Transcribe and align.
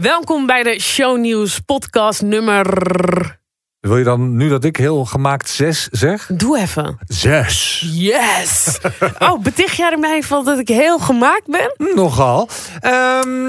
Welkom 0.00 0.46
bij 0.46 0.62
de 0.62 0.80
Shownieuws 0.80 1.58
podcast 1.58 2.22
nummer... 2.22 2.64
Wil 3.80 3.98
je 3.98 4.04
dan 4.04 4.36
nu 4.36 4.48
dat 4.48 4.64
ik 4.64 4.76
heel 4.76 5.04
gemaakt 5.04 5.48
zes 5.48 5.88
zeg? 5.90 6.26
Doe 6.32 6.58
even. 6.58 6.98
Zes. 7.06 7.84
Yes! 7.92 8.78
Oh, 9.18 9.42
beticht 9.42 9.76
jij 9.76 9.90
er 9.90 9.98
mij 9.98 10.22
van 10.22 10.44
dat 10.44 10.58
ik 10.58 10.68
heel 10.68 10.98
gemaakt 10.98 11.46
ben? 11.46 11.94
Nogal. 11.94 12.48
Ehm, 12.80 13.44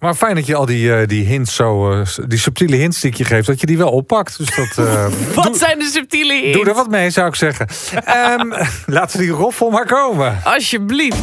maar 0.00 0.14
fijn 0.14 0.34
dat 0.34 0.46
je 0.46 0.54
al 0.54 0.66
die, 0.66 0.94
eh, 0.94 1.08
die 1.08 1.24
hints 1.24 1.54
zo, 1.54 1.92
eh, 1.92 2.06
die 2.26 2.38
subtiele 2.38 2.76
hints 2.76 3.00
die 3.00 3.10
ik 3.10 3.16
je 3.16 3.24
geef, 3.24 3.44
dat 3.44 3.60
je 3.60 3.66
die 3.66 3.78
wel 3.78 3.90
oppakt. 3.90 4.38
Dus 4.38 4.56
dat, 4.56 4.86
eh, 4.86 5.06
Wat 5.34 5.44
doe, 5.44 5.56
zijn 5.56 5.78
de 5.78 5.90
subtiele 5.92 6.34
hints? 6.34 6.58
doe 6.58 6.66
er 6.66 6.74
wat 6.74 6.88
mee, 6.90 7.10
zou 7.10 7.28
ik 7.28 7.34
zeggen. 7.34 7.66
Ehm, 8.04 8.52
laten 8.96 9.18
we 9.18 9.24
die 9.24 9.34
roffel 9.34 9.70
maar 9.70 9.86
komen. 9.86 10.40
Alsjeblieft. 10.44 11.18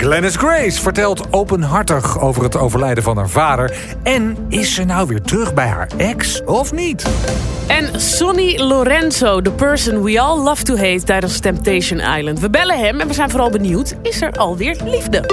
Glennis 0.00 0.36
Grace 0.36 0.80
vertelt 0.80 1.32
openhartig 1.32 2.20
over 2.20 2.42
het 2.42 2.56
overlijden 2.56 3.02
van 3.02 3.16
haar 3.16 3.28
vader. 3.28 3.76
En 4.02 4.36
is 4.48 4.74
ze 4.74 4.84
nou 4.84 5.08
weer 5.08 5.20
terug 5.20 5.54
bij 5.54 5.66
haar 5.66 5.88
ex 5.96 6.44
of 6.44 6.72
niet? 6.72 7.06
En 7.66 8.00
Sonny 8.00 8.58
Lorenzo, 8.58 9.40
the 9.40 9.50
person 9.50 10.02
we 10.02 10.20
all 10.20 10.38
love 10.38 10.62
to 10.62 10.76
hate 10.76 11.02
tijdens 11.02 11.40
Temptation 11.40 12.00
Island. 12.00 12.40
We 12.40 12.50
bellen 12.50 12.78
hem 12.78 13.00
en 13.00 13.08
we 13.08 13.14
zijn 13.14 13.30
vooral 13.30 13.50
benieuwd, 13.50 13.94
is 14.02 14.22
er 14.22 14.32
alweer 14.32 14.76
liefde? 14.84 15.24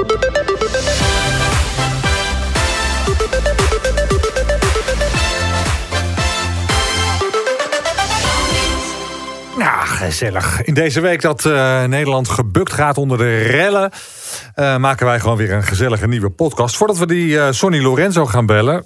Gezellig. 9.97 10.61
In 10.63 10.73
deze 10.73 10.99
week 10.99 11.21
dat 11.21 11.45
eh, 11.45 11.83
Nederland 11.83 12.29
gebukt 12.29 12.73
gaat 12.73 12.97
onder 12.97 13.17
de 13.17 13.37
rellen... 13.41 13.91
eh, 14.53 14.77
maken 14.77 15.05
wij 15.05 15.19
gewoon 15.19 15.37
weer 15.37 15.51
een 15.51 15.63
gezellige 15.63 16.07
nieuwe 16.07 16.29
podcast. 16.29 16.77
Voordat 16.77 16.97
we 16.97 17.05
die 17.07 17.39
eh, 17.39 17.47
Sonny 17.51 17.81
Lorenzo 17.81 18.25
gaan 18.25 18.45
bellen... 18.45 18.85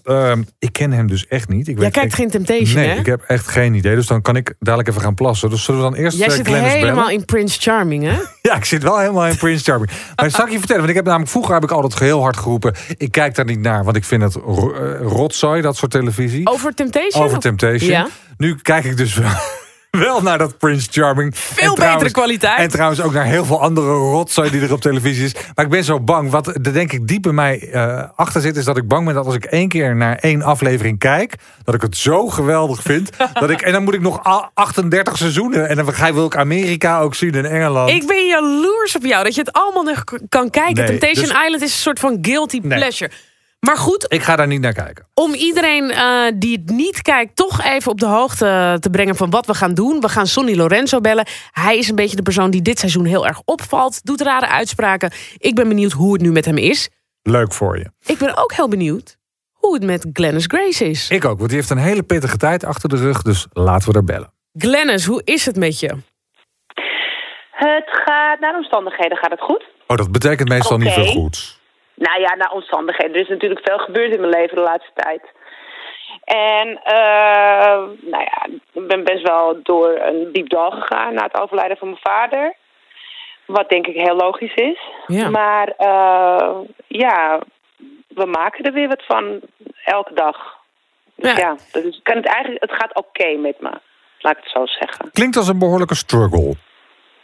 ik 0.60 0.74
ken 0.74 0.92
hem 0.92 1.08
dus 1.08 1.28
echt 1.28 1.50
niet. 1.50 1.68
Ik 1.68 1.74
Jij 1.76 1.84
weet 1.84 1.94
kijkt 1.94 2.14
geen 2.14 2.30
Temptation, 2.30 2.76
Nee, 2.82 2.90
hè? 2.90 2.96
ik 3.00 3.06
heb 3.06 3.22
echt 3.28 3.48
geen 3.48 3.73
idee. 3.73 3.95
Dus 3.95 4.08
dan 4.08 4.22
kan 4.22 4.36
ik 4.36 4.53
dadelijk 4.59 4.90
even 4.90 5.02
gaan 5.02 5.14
plassen. 5.16 5.50
Dus 5.50 5.64
zullen 5.64 5.81
we 5.84 5.90
dan 5.90 5.95
eerst 6.00 6.18
Jij 6.18 6.30
zit 6.30 6.48
helemaal 6.48 6.95
bellen? 6.95 7.12
in 7.14 7.25
Prince 7.25 7.59
Charming, 7.62 8.03
hè? 8.03 8.16
Ja, 8.42 8.56
ik 8.56 8.66
zit 8.66 8.84
wel 8.84 9.00
helemaal 9.00 9.28
in 9.28 9.38
Prince 9.38 9.64
Charming. 9.64 9.90
Maar 10.16 10.25
dat 10.25 10.31
zal 10.36 10.46
ik 10.46 10.52
je 10.52 10.58
vertellen. 10.58 10.81
Want 10.81 10.90
ik 10.90 10.96
heb 10.98 11.06
namelijk 11.06 11.31
vroeger 11.31 11.53
heb 11.53 11.64
ik 11.64 11.72
altijd 11.72 12.00
heel 12.00 12.22
hard 12.22 12.38
geroepen... 12.38 12.73
ik 12.98 13.12
kijk 13.12 13.36
daar 13.36 13.46
niet 13.46 13.59
naar, 13.62 13.84
want 13.84 13.96
ik 13.96 14.03
vind 14.03 14.22
het 14.22 14.36
ro- 14.36 14.98
rotzooi, 15.02 15.62
dat 15.62 15.75
soort 15.78 15.92
televisie. 15.92 16.48
Over 16.48 16.73
Temptation? 16.73 17.23
Over 17.23 17.40
Temptation. 17.40 17.90
Ja. 17.90 18.08
Nu 18.38 18.56
kijk 18.56 18.84
ik 18.86 18.98
dus 18.98 19.16
wel, 19.16 19.30
wel 20.00 20.22
naar 20.22 20.38
dat 20.38 20.58
Prince 20.58 20.88
Charming. 20.92 21.38
Veel 21.38 21.75
betere 21.75 22.11
kwaliteit. 22.11 22.58
En 22.59 22.70
trouwens 22.70 23.02
ook 23.02 23.14
naar 23.14 23.25
heel 23.25 23.45
veel 23.45 23.61
andere 23.61 23.88
rotzooi 23.88 24.50
die 24.50 24.61
er 24.61 24.72
op 24.73 24.81
televisie 24.81 25.25
is. 25.25 25.34
Maar 25.56 25.66
ik 25.66 25.72
ben 25.72 25.84
zo 25.84 26.00
bang. 26.00 26.30
Wat 26.30 26.47
er 26.47 26.73
denk 26.73 26.92
ik 26.92 27.08
diep 27.08 27.25
in 27.28 27.36
mij 27.36 27.70
eh, 27.72 28.03
achter 28.16 28.42
zit... 28.42 28.56
is 28.56 28.66
dat 28.66 28.78
ik 28.78 28.88
bang 28.88 29.06
ben 29.06 29.14
dat 29.14 29.25
als 29.25 29.36
ik 29.36 29.45
één 29.45 29.67
keer 29.67 29.95
naar 29.95 30.16
één 30.16 30.42
aflevering 30.42 31.00
kijk... 31.00 31.36
dat 31.64 31.75
ik 31.75 31.81
het 31.81 31.97
zo 31.97 32.28
geweldig 32.28 32.81
vind. 32.81 33.09
dat 33.39 33.50
ik, 33.50 33.62
en 33.62 33.72
dan 33.72 33.84
moet 33.84 33.94
ik 33.94 34.02
nog 34.02 34.28
a- 34.28 34.52
38 34.53 35.17
seizoenen. 35.17 35.69
En 35.69 35.75
dan 35.75 35.94
ga, 35.94 36.14
wil 36.14 36.25
ik 36.25 36.36
Amerika 36.36 37.00
ook 37.00 37.16
zien 37.16 37.36
en 37.36 37.45
Engeland. 37.45 37.89
Ik 37.89 38.08
ben 38.08 38.25
jaloers 38.28 38.95
op 38.95 39.03
jou 39.06 39.23
dat 39.23 39.36
je 39.36 39.42
het 39.42 39.53
allemaal 39.53 39.84
nog 39.84 40.03
kan 40.30 40.50
kijken. 40.50 40.73
Nee, 40.75 40.86
Temptation 40.86 41.25
dus- 41.28 41.44
Island 41.44 41.62
is 41.62 41.72
een 41.73 41.80
soort 41.81 42.00
van 42.00 42.17
guilty 42.22 42.59
Nee. 42.64 42.78
pleasure. 42.78 43.12
Maar 43.66 43.78
goed, 43.78 44.06
Ik 44.14 44.22
ga 44.22 44.36
daar 44.36 44.48
niet 44.48 44.62
naar 44.62 44.73
kijken. 44.73 45.06
om 45.14 45.34
iedereen 45.34 45.92
eh, 45.92 46.23
die 46.36 46.58
het 46.58 46.70
niet 46.70 47.02
kijkt, 47.02 47.36
toch 47.36 47.64
even 47.64 47.92
op 47.92 48.00
de 48.00 48.06
hoogte 48.06 48.78
te 48.80 48.90
brengen 48.90 49.16
van 49.16 49.30
wat 49.30 49.45
we 49.45 49.53
gaan 49.53 49.73
doen. 49.73 50.00
We 50.02 50.09
gaan 50.09 50.28
Sonny 50.28 50.56
Lorenzo 50.56 51.00
bellen. 51.00 51.26
Hij 51.52 51.78
is 51.78 51.90
een 51.90 51.95
beetje 51.95 52.16
de 52.16 52.22
persoon 52.22 52.52
die 52.52 52.62
dit 52.62 52.80
seizoen 52.80 53.06
heel 53.06 53.28
erg 53.28 53.42
opvalt. 53.45 54.06
Doet 54.06 54.22
rare 54.22 54.48
uitspraken. 54.48 55.12
Ik 55.38 55.56
ben 55.56 55.68
benieuwd 55.68 55.92
hoe 55.92 56.14
het 56.14 56.22
nu 56.22 56.31
met 56.31 56.45
hem 56.45 56.58
is. 56.58 56.90
Leuk 57.22 57.53
voor 57.53 57.78
je. 57.78 57.92
Ik 58.06 58.18
ben 58.18 58.38
ook 58.38 58.53
heel 58.53 58.68
benieuwd 58.68 59.18
hoe 59.52 59.73
het 59.73 59.84
met 59.84 60.06
Glennis 60.14 60.46
Grace 60.48 60.86
is. 60.90 61.09
Ik 61.09 61.25
ook, 61.25 61.38
want 61.38 61.50
die 61.50 61.58
heeft 61.58 61.70
een 61.72 61.78
hele 61.78 62.03
pittige 62.03 62.38
tijd 62.38 62.64
achter 62.64 62.90
de 62.90 62.96
rug. 62.98 63.22
Dus 63.22 63.48
laten 63.53 63.92
we 63.92 63.98
er 63.98 64.03
bellen. 64.03 64.34
Glennis, 64.53 65.06
hoe 65.06 65.22
is 65.23 65.46
het 65.46 65.56
met 65.56 65.80
je? 65.80 65.96
Het 67.52 67.90
gaat, 68.06 68.40
naar 68.40 68.56
omstandigheden 68.56 69.18
gaat 69.18 69.31
het 69.31 69.41
goed. 69.41 69.66
Oh, 69.88 69.97
dat 69.97 70.12
betekent 70.12 70.50
meestal 70.50 70.78
niet 70.78 70.91
veel 70.94 71.06
goeds. 71.06 71.59
Nou 71.96 72.22
ja, 72.22 72.35
naar 72.35 72.52
omstandigheden. 72.52 73.13
Er 73.16 73.22
is 73.22 73.28
natuurlijk 73.28 73.62
veel 73.63 73.78
gebeurd 73.78 74.13
in 74.13 74.19
mijn 74.19 74.34
leven 74.34 74.56
de 74.56 74.62
laatste 74.62 74.91
tijd. 74.94 75.22
En, 76.24 76.79
eh, 76.84 77.79
nou 78.02 78.24
ja, 78.24 78.46
ik 78.72 78.88
ben 78.88 79.03
best 79.03 79.28
wel 79.28 79.59
door 79.63 80.00
een 80.00 80.29
diep 80.31 80.50
dal 80.50 80.72
gegaan 80.72 81.13
na 81.13 81.24
het 81.24 81.40
overlijden 81.41 81.78
van 81.78 81.88
mijn 81.88 82.02
vader. 82.02 82.56
Wat 83.46 83.69
denk 83.69 83.88
ik 83.88 83.96
heel 83.96 84.16
logisch 84.16 84.53
is. 84.53 84.79
Ja. 85.07 85.29
Maar, 85.29 85.68
eh, 85.78 86.57
ja, 86.88 87.40
we 88.08 88.25
maken 88.25 88.66
er 88.66 88.73
weer 88.73 88.88
wat 88.88 89.03
van 89.06 89.40
elke 89.85 90.13
dag. 90.13 90.59
Dus 91.16 91.31
Ja. 91.31 91.38
ja, 91.38 91.56
dat 91.72 91.84
is, 91.84 92.00
kan 92.03 92.16
het, 92.16 92.25
eigenlijk, 92.25 92.63
het 92.63 92.73
gaat 92.73 92.96
oké 92.96 93.35
met 93.38 93.62
me. 93.62 93.72
Laat 94.19 94.38
ik 94.38 94.44
het 94.44 94.52
zo 94.52 94.66
zeggen. 94.66 95.12
Klinkt 95.12 95.38
als 95.38 95.47
een 95.47 95.59
behoorlijke 95.59 95.96
struggle. 95.96 96.53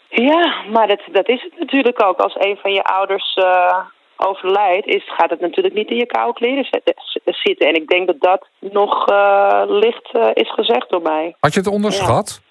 Ja, 0.09 0.63
maar 0.71 0.87
dat, 0.87 1.01
dat 1.11 1.29
is 1.29 1.41
het 1.41 1.59
natuurlijk 1.59 2.03
ook. 2.03 2.17
Als 2.17 2.35
een 2.39 2.57
van 2.61 2.71
je 2.73 2.83
ouders 2.83 3.33
eh, 3.33 3.79
overlijdt, 4.17 4.87
is, 4.87 5.03
gaat 5.05 5.29
het 5.29 5.39
natuurlijk 5.39 5.75
niet 5.75 5.89
in 5.89 5.97
je 5.97 6.05
koude 6.05 6.33
kleren 6.33 6.65
zitten-. 7.23 7.67
En 7.67 7.75
ik 7.75 7.87
denk 7.87 8.07
dat 8.07 8.19
dat 8.19 8.47
nog 8.59 9.07
eh, 9.07 9.63
licht 9.67 10.09
eh, 10.11 10.29
is 10.33 10.53
gezegd 10.53 10.89
door 10.89 11.01
mij. 11.01 11.35
Had 11.39 11.53
je 11.53 11.59
het 11.59 11.69
onderschat? 11.69 12.41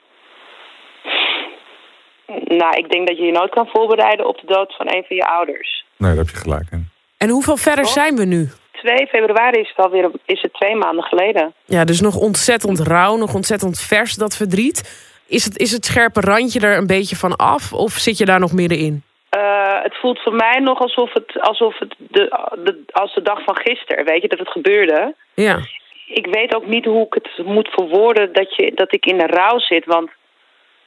Nou, 2.44 2.76
ik 2.76 2.90
denk 2.90 3.06
dat 3.06 3.16
je 3.16 3.24
je 3.24 3.32
nooit 3.32 3.50
kan 3.50 3.66
voorbereiden 3.66 4.26
op 4.26 4.40
de 4.40 4.46
dood 4.46 4.76
van 4.76 4.86
een 4.86 5.04
van 5.06 5.16
je 5.16 5.26
ouders. 5.26 5.84
Nee, 5.96 6.10
daar 6.10 6.18
heb 6.18 6.28
je 6.28 6.36
gelijk 6.36 6.66
in. 6.70 6.88
En 7.16 7.28
hoeveel 7.28 7.56
verder 7.56 7.86
zijn 7.86 8.16
we 8.16 8.24
nu? 8.24 8.48
2 8.72 9.06
februari 9.06 9.60
is 9.60 9.72
het 9.76 9.86
alweer 9.86 10.10
is 10.24 10.42
het 10.42 10.52
twee 10.52 10.76
maanden 10.76 11.04
geleden. 11.04 11.54
Ja, 11.64 11.84
dus 11.84 12.00
nog 12.00 12.16
ontzettend 12.16 12.80
rauw, 12.80 13.16
nog 13.16 13.34
ontzettend 13.34 13.80
vers 13.80 14.14
dat 14.14 14.36
verdriet. 14.36 15.04
Is 15.26 15.44
het, 15.44 15.58
is 15.58 15.72
het 15.72 15.84
scherpe 15.84 16.20
randje 16.20 16.60
er 16.60 16.76
een 16.76 16.86
beetje 16.86 17.16
van 17.16 17.36
af? 17.36 17.72
Of 17.72 17.92
zit 17.92 18.18
je 18.18 18.24
daar 18.24 18.40
nog 18.40 18.52
middenin? 18.52 19.02
Eh, 19.36 19.82
het 19.82 19.96
voelt 19.96 20.22
voor 20.22 20.34
mij 20.34 20.58
nog 20.58 20.80
alsof 20.80 21.12
het, 21.12 21.40
alsof 21.40 21.78
het 21.78 21.94
de, 21.98 22.48
de, 22.64 22.82
als 22.92 23.14
de 23.14 23.22
dag 23.22 23.42
van 23.42 23.56
gisteren, 23.56 24.04
weet 24.04 24.22
je, 24.22 24.28
dat 24.28 24.38
het 24.38 24.50
gebeurde. 24.50 25.14
Ja. 25.34 25.58
ik 26.06 26.26
weet 26.26 26.54
ook 26.54 26.66
niet 26.66 26.84
hoe 26.84 27.06
ik 27.06 27.14
het 27.14 27.46
moet 27.46 27.68
verwoorden 27.68 28.32
dat, 28.32 28.56
je, 28.56 28.72
dat 28.74 28.94
ik 28.94 29.06
in 29.06 29.18
de 29.18 29.26
rouw 29.26 29.58
zit. 29.58 29.84
Want 29.84 30.10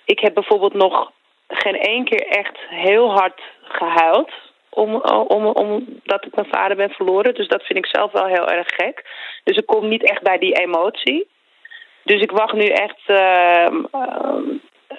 ik 0.05 0.19
heb 0.19 0.33
bijvoorbeeld 0.33 0.73
nog 0.73 1.11
geen 1.47 1.79
één 1.79 2.03
keer 2.03 2.27
echt 2.27 2.57
heel 2.69 3.11
hard 3.11 3.41
gehuild. 3.61 4.31
Om, 4.69 4.95
om, 5.27 5.45
omdat 5.45 6.25
ik 6.25 6.35
mijn 6.35 6.51
vader 6.51 6.77
ben 6.77 6.89
verloren. 6.89 7.33
Dus 7.33 7.47
dat 7.47 7.63
vind 7.63 7.79
ik 7.79 7.85
zelf 7.85 8.11
wel 8.11 8.25
heel 8.25 8.47
erg 8.47 8.67
gek. 8.67 9.05
Dus 9.43 9.57
ik 9.57 9.65
kom 9.65 9.87
niet 9.87 10.03
echt 10.03 10.21
bij 10.21 10.37
die 10.37 10.53
emotie. 10.53 11.27
Dus 12.03 12.21
ik 12.21 12.31
wacht 12.31 12.53
nu 12.53 12.65
echt 12.65 13.01
ehm, 13.05 13.83
ehm, 13.91 14.43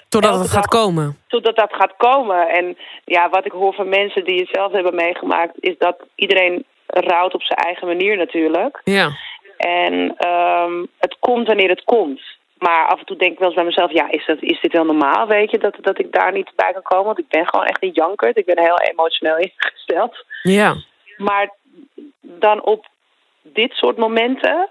Totdat 0.08 0.38
het 0.38 0.50
gaat 0.50 0.70
dag. 0.70 0.80
komen. 0.80 1.16
totdat 1.26 1.56
dat 1.56 1.72
gaat 1.72 1.94
komen. 1.96 2.48
En 2.48 2.76
ja, 3.04 3.28
wat 3.28 3.44
ik 3.44 3.52
hoor 3.52 3.74
van 3.74 3.88
mensen 3.88 4.24
die 4.24 4.40
het 4.40 4.48
zelf 4.52 4.72
hebben 4.72 4.94
meegemaakt... 4.94 5.52
is 5.60 5.78
dat 5.78 5.96
iedereen 6.14 6.64
rouwt 6.86 7.34
op 7.34 7.42
zijn 7.42 7.58
eigen 7.58 7.86
manier 7.86 8.16
natuurlijk. 8.16 8.80
Ja. 8.84 9.10
En 9.56 10.14
ehm, 10.16 10.84
het 10.98 11.16
komt 11.18 11.46
wanneer 11.46 11.68
het 11.68 11.84
komt. 11.84 12.20
Maar 12.58 12.86
af 12.86 12.98
en 12.98 13.06
toe 13.06 13.16
denk 13.16 13.32
ik 13.32 13.38
wel 13.38 13.46
eens 13.46 13.56
bij 13.56 13.66
mezelf, 13.66 13.92
ja, 13.92 14.10
is, 14.10 14.26
dat, 14.26 14.40
is 14.40 14.60
dit 14.60 14.72
wel 14.72 14.84
normaal, 14.84 15.26
weet 15.26 15.50
je, 15.50 15.58
dat, 15.58 15.76
dat 15.80 15.98
ik 15.98 16.12
daar 16.12 16.32
niet 16.32 16.50
bij 16.56 16.72
kan 16.72 16.82
komen? 16.82 17.04
Want 17.04 17.18
ik 17.18 17.28
ben 17.28 17.46
gewoon 17.48 17.66
echt 17.66 17.82
een 17.82 17.92
jankert. 17.92 18.36
Ik 18.36 18.46
ben 18.46 18.58
heel 18.58 18.78
emotioneel 18.78 19.36
ingesteld. 19.36 20.24
Ja. 20.42 20.74
Maar 21.16 21.50
dan 22.20 22.62
op 22.62 22.86
dit 23.42 23.72
soort 23.72 23.96
momenten, 23.96 24.68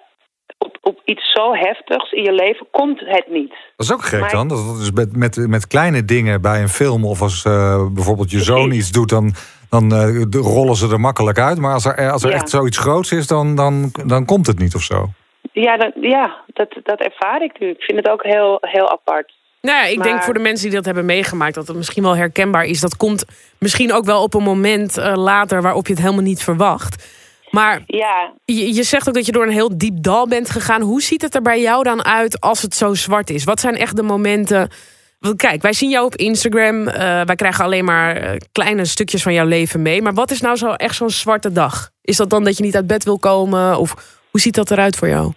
op, 0.58 0.78
op 0.82 1.02
iets 1.06 1.32
zo 1.32 1.54
heftigs 1.54 2.12
in 2.12 2.24
je 2.24 2.32
leven, 2.34 2.68
komt 2.72 3.00
het 3.00 3.26
niet. 3.30 3.50
Dat 3.50 3.86
is 3.86 3.94
ook 3.94 4.04
gek 4.04 4.20
Maar- 4.20 4.32
dan. 4.32 4.48
Dat 4.48 4.78
is 4.82 4.92
met, 4.92 5.16
met, 5.16 5.48
met 5.48 5.68
kleine 5.68 6.06
dingen 6.06 6.42
bij 6.42 6.62
een 6.62 6.70
film... 6.70 7.06
of 7.06 7.22
als 7.22 7.46
eh, 7.46 7.86
bijvoorbeeld 7.92 8.32
je 8.32 8.44
zoon 8.44 8.72
iets 8.72 8.92
doet... 8.92 9.10
dan, 9.10 9.34
dan 9.70 9.94
eh, 9.94 10.22
rollen 10.32 10.76
ze 10.76 10.90
er 10.92 11.00
makkelijk 11.00 11.40
uit. 11.40 11.58
Maar 11.58 11.74
als 11.74 11.86
er, 11.86 12.12
als 12.12 12.24
er 12.24 12.30
Ja. 12.30 12.36
echt 12.36 12.50
zoiets 12.50 12.78
groots 12.78 13.12
is, 13.12 13.28
dan, 13.28 13.56
dan, 13.56 13.92
dan 14.06 14.26
komt 14.26 14.48
het 14.48 14.60
niet 14.60 14.76
of 14.76 14.82
zo. 14.82 15.10
Ja, 15.52 15.78
dat, 15.78 15.92
ja 16.02 16.38
dat, 16.54 16.76
dat 16.84 17.00
ervaar 17.00 17.42
ik 17.44 17.60
nu. 17.60 17.70
Ik 17.70 17.82
vind 17.82 17.98
het 17.98 18.10
ook 18.10 18.24
heel, 18.24 18.58
heel 18.62 18.92
apart. 18.92 19.34
Nou 19.62 19.78
ja, 19.78 19.86
ik 19.86 20.04
denk 20.04 20.24
voor 20.24 20.34
de 20.34 20.40
mensen 20.40 20.66
die 20.68 20.76
dat 20.76 20.86
hebben 20.86 21.06
meegemaakt... 21.06 21.56
dat 21.56 21.68
het 21.68 21.78
misschien 21.78 22.04
wel 22.04 22.16
herkenbaar 22.16 22.64
is. 22.66 22.80
Dat 22.80 22.98
komt 22.98 23.26
misschien 23.58 23.94
ook 23.94 24.06
wel 24.06 24.24
op 24.24 24.34
een 24.34 24.44
moment 24.44 24.98
eh, 24.98 25.16
later... 25.16 25.62
waarop 25.62 25.88
je 25.88 25.94
het 25.94 26.02
helemaal 26.02 26.24
niet 26.24 26.44
verwacht. 26.44 27.19
Maar 27.52 27.82
Ja, 27.86 28.34
je, 28.46 28.74
je 28.74 28.84
zegt 28.84 29.08
ook 29.08 29.14
dat 29.14 29.26
je 29.26 29.32
door 29.32 29.44
een 29.44 29.52
heel 29.52 29.78
diep 29.78 30.04
dal 30.04 30.28
bent 30.28 30.50
gegaan. 30.50 30.82
Hoe 30.82 31.02
ziet 31.02 31.22
het 31.22 31.36
er 31.36 31.42
bij 31.42 31.62
jou 31.62 31.84
dan 31.84 32.06
uit 32.06 32.42
als 32.42 32.62
het 32.62 32.76
zo 32.76 32.94
zwart 32.94 33.30
is? 33.30 33.44
Wat 33.44 33.60
zijn 33.60 33.76
echt 33.76 33.96
de 33.96 34.04
momenten... 34.04 34.70
Want 35.20 35.36
kijk, 35.36 35.62
wij 35.62 35.74
zien 35.74 35.90
jou 35.90 36.06
op 36.06 36.16
Instagram. 36.16 36.88
eh, 36.88 37.22
wij 37.26 37.36
krijgen 37.36 37.64
alleen 37.64 37.86
maar 37.86 38.16
eh, 38.16 38.38
kleine 38.52 38.86
stukjes 38.86 39.24
van 39.24 39.34
jouw 39.34 39.46
leven 39.46 39.82
mee. 39.82 40.02
Maar 40.02 40.14
wat 40.14 40.32
is 40.32 40.42
nou 40.42 40.56
zo 40.56 40.72
echt 40.72 40.96
zo'n 40.96 41.10
zwarte 41.10 41.52
dag? 41.52 41.90
Is 42.02 42.18
dat 42.18 42.30
dan 42.30 42.44
dat 42.44 42.58
je 42.58 42.64
niet 42.64 42.76
uit 42.76 42.88
bed 42.88 43.04
wil 43.04 43.20
komen? 43.20 43.78
Of 43.78 44.20
hoe 44.32 44.40
ziet 44.40 44.56
dat 44.56 44.72
eruit 44.72 44.96
voor 44.96 45.08
jou? 45.08 45.32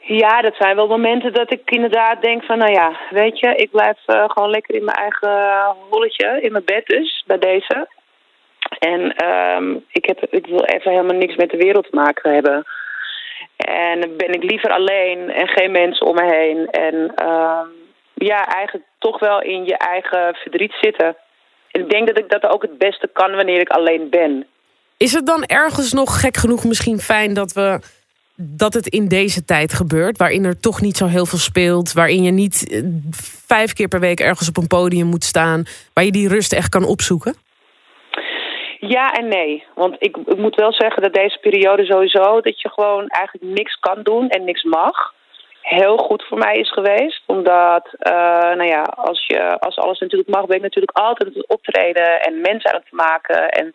Ja, 0.00 0.42
dat 0.42 0.54
zijn 0.58 0.76
wel 0.76 0.86
momenten 0.86 1.32
dat 1.32 1.52
ik 1.52 1.70
inderdaad 1.70 2.22
denk 2.22 2.42
van, 2.44 2.58
nou 2.58 2.72
ja, 2.72 3.00
weet 3.10 3.38
je, 3.38 3.54
ik 3.54 3.70
blijf 3.70 3.98
eh, 4.06 4.24
gewoon 4.26 4.50
lekker 4.50 4.74
in 4.74 4.84
mijn 4.84 4.96
eigen 4.96 5.74
holletje, 5.90 6.38
in 6.40 6.52
mijn 6.52 6.64
bed 6.64 6.86
dus, 6.86 7.24
bij 7.26 7.38
deze. 7.38 7.88
En 8.78 9.14
ehm, 9.14 9.76
ik, 9.90 10.04
heb, 10.06 10.26
ik 10.30 10.46
wil 10.46 10.64
even 10.64 10.90
helemaal 10.90 11.16
niks 11.16 11.36
met 11.36 11.50
de 11.50 11.56
wereld 11.56 11.84
te 11.90 11.96
maken 11.96 12.32
hebben. 12.32 12.64
En 13.56 14.16
ben 14.16 14.32
ik 14.32 14.42
liever 14.42 14.70
alleen 14.70 15.30
en 15.30 15.48
geen 15.48 15.70
mensen 15.70 16.06
om 16.06 16.14
me 16.14 16.34
heen. 16.34 16.70
En 16.70 17.12
ehm, 17.14 17.66
ja, 18.14 18.46
eigenlijk 18.46 18.86
toch 18.98 19.18
wel 19.18 19.42
in 19.42 19.64
je 19.64 19.76
eigen 19.76 20.34
verdriet 20.34 20.74
zitten. 20.80 21.16
En 21.70 21.80
ik 21.80 21.90
denk 21.90 22.06
dat 22.06 22.18
ik 22.18 22.28
dat 22.28 22.50
ook 22.50 22.62
het 22.62 22.78
beste 22.78 23.10
kan 23.12 23.34
wanneer 23.34 23.60
ik 23.60 23.68
alleen 23.68 24.10
ben. 24.10 24.46
Is 24.96 25.12
het 25.12 25.26
dan 25.26 25.44
ergens 25.44 25.92
nog 25.92 26.20
gek 26.20 26.36
genoeg 26.36 26.64
misschien 26.64 26.98
fijn 26.98 27.34
dat 27.34 27.52
we 27.52 27.80
dat 28.40 28.74
het 28.74 28.86
in 28.86 29.08
deze 29.08 29.44
tijd 29.44 29.72
gebeurt, 29.72 30.18
waarin 30.18 30.44
er 30.44 30.60
toch 30.60 30.80
niet 30.80 30.96
zo 30.96 31.06
heel 31.06 31.26
veel 31.26 31.38
speelt, 31.38 31.92
waarin 31.92 32.22
je 32.22 32.30
niet 32.30 32.68
eh, 32.70 32.82
vijf 33.46 33.72
keer 33.72 33.88
per 33.88 34.00
week 34.00 34.20
ergens 34.20 34.48
op 34.48 34.56
een 34.56 34.66
podium 34.66 35.06
moet 35.06 35.24
staan, 35.24 35.64
waar 35.92 36.04
je 36.04 36.12
die 36.12 36.28
rust 36.28 36.52
echt 36.52 36.68
kan 36.68 36.84
opzoeken? 36.84 37.34
Ja 38.80 39.12
en 39.12 39.28
nee. 39.28 39.64
Want 39.74 39.96
ik, 39.98 40.16
ik 40.16 40.36
moet 40.36 40.54
wel 40.54 40.72
zeggen 40.72 41.02
dat 41.02 41.14
deze 41.14 41.38
periode 41.38 41.84
sowieso... 41.84 42.40
dat 42.40 42.60
je 42.60 42.68
gewoon 42.68 43.06
eigenlijk 43.06 43.58
niks 43.58 43.74
kan 43.80 44.02
doen 44.02 44.28
en 44.28 44.44
niks 44.44 44.62
mag... 44.62 45.14
heel 45.62 45.96
goed 45.96 46.24
voor 46.28 46.38
mij 46.38 46.54
is 46.54 46.72
geweest. 46.72 47.22
Omdat, 47.26 47.88
uh, 48.00 48.12
nou 48.40 48.64
ja, 48.64 48.82
als, 48.82 49.26
je, 49.26 49.58
als 49.58 49.76
alles 49.76 49.98
natuurlijk 49.98 50.30
mag... 50.30 50.46
ben 50.46 50.56
ik 50.56 50.62
natuurlijk 50.62 50.98
altijd 50.98 51.28
aan 51.28 51.34
het 51.36 51.48
optreden 51.48 52.20
en 52.20 52.40
mensen 52.40 52.72
aan 52.72 52.80
het 52.80 52.92
maken. 52.92 53.48
En, 53.48 53.74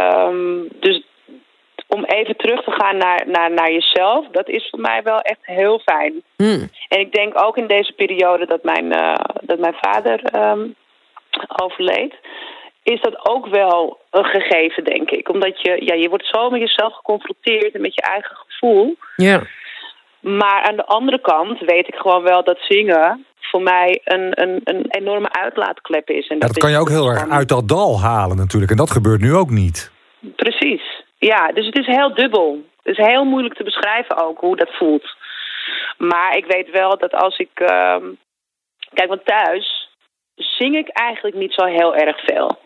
um, 0.00 0.68
dus 0.80 1.02
om 1.88 2.04
even 2.04 2.36
terug 2.36 2.64
te 2.64 2.70
gaan 2.70 2.96
naar, 2.96 3.22
naar, 3.26 3.50
naar 3.50 3.72
jezelf... 3.72 4.26
dat 4.30 4.48
is 4.48 4.68
voor 4.70 4.80
mij 4.80 5.02
wel 5.02 5.20
echt 5.20 5.40
heel 5.42 5.78
fijn. 5.78 6.22
Hmm. 6.36 6.68
En 6.88 7.00
ik 7.00 7.12
denk 7.12 7.42
ook 7.42 7.56
in 7.56 7.66
deze 7.66 7.92
periode 7.92 8.46
dat 8.46 8.62
mijn, 8.62 8.84
uh, 8.84 9.14
dat 9.40 9.58
mijn 9.58 9.76
vader 9.80 10.20
um, 10.34 10.74
overleed 11.62 12.14
is 12.92 13.00
dat 13.00 13.28
ook 13.28 13.46
wel 13.46 13.98
een 14.10 14.24
gegeven, 14.24 14.84
denk 14.84 15.10
ik. 15.10 15.28
Omdat 15.28 15.60
je, 15.60 15.84
ja, 15.84 15.94
je 15.94 16.08
wordt 16.08 16.26
zo 16.26 16.50
met 16.50 16.60
jezelf 16.60 16.94
geconfronteerd 16.94 17.74
en 17.74 17.80
met 17.80 17.94
je 17.94 18.02
eigen 18.02 18.36
gevoel. 18.36 18.96
Ja. 19.16 19.42
Maar 20.20 20.62
aan 20.62 20.76
de 20.76 20.84
andere 20.84 21.20
kant 21.20 21.60
weet 21.60 21.88
ik 21.88 21.94
gewoon 21.94 22.22
wel 22.22 22.44
dat 22.44 22.58
zingen 22.60 23.26
voor 23.40 23.62
mij 23.62 24.00
een, 24.04 24.42
een, 24.42 24.60
een 24.64 24.86
enorme 24.88 25.32
uitlaatklep 25.32 26.10
is. 26.10 26.28
En 26.28 26.38
dat, 26.38 26.48
ja, 26.48 26.54
dat 26.54 26.58
kan 26.58 26.70
je 26.70 26.78
ook 26.78 26.88
heel 26.88 27.08
erg 27.08 27.28
uit 27.28 27.48
dat 27.48 27.68
dal 27.68 28.00
halen 28.00 28.36
natuurlijk. 28.36 28.70
En 28.70 28.76
dat 28.76 28.90
gebeurt 28.90 29.20
nu 29.20 29.34
ook 29.34 29.50
niet. 29.50 29.92
Precies. 30.36 31.04
Ja, 31.18 31.52
dus 31.52 31.66
het 31.66 31.78
is 31.78 31.86
heel 31.86 32.14
dubbel. 32.14 32.64
Het 32.82 32.98
is 32.98 33.06
heel 33.06 33.24
moeilijk 33.24 33.54
te 33.54 33.64
beschrijven 33.64 34.16
ook 34.16 34.40
hoe 34.40 34.56
dat 34.56 34.76
voelt. 34.76 35.16
Maar 35.98 36.36
ik 36.36 36.44
weet 36.46 36.70
wel 36.70 36.98
dat 36.98 37.14
als 37.14 37.38
ik... 37.38 37.50
Uh, 37.60 37.96
kijk, 38.94 39.08
want 39.08 39.24
thuis 39.24 39.88
zing 40.34 40.76
ik 40.76 40.88
eigenlijk 40.88 41.36
niet 41.36 41.52
zo 41.52 41.64
heel 41.64 41.94
erg 41.94 42.24
veel 42.24 42.64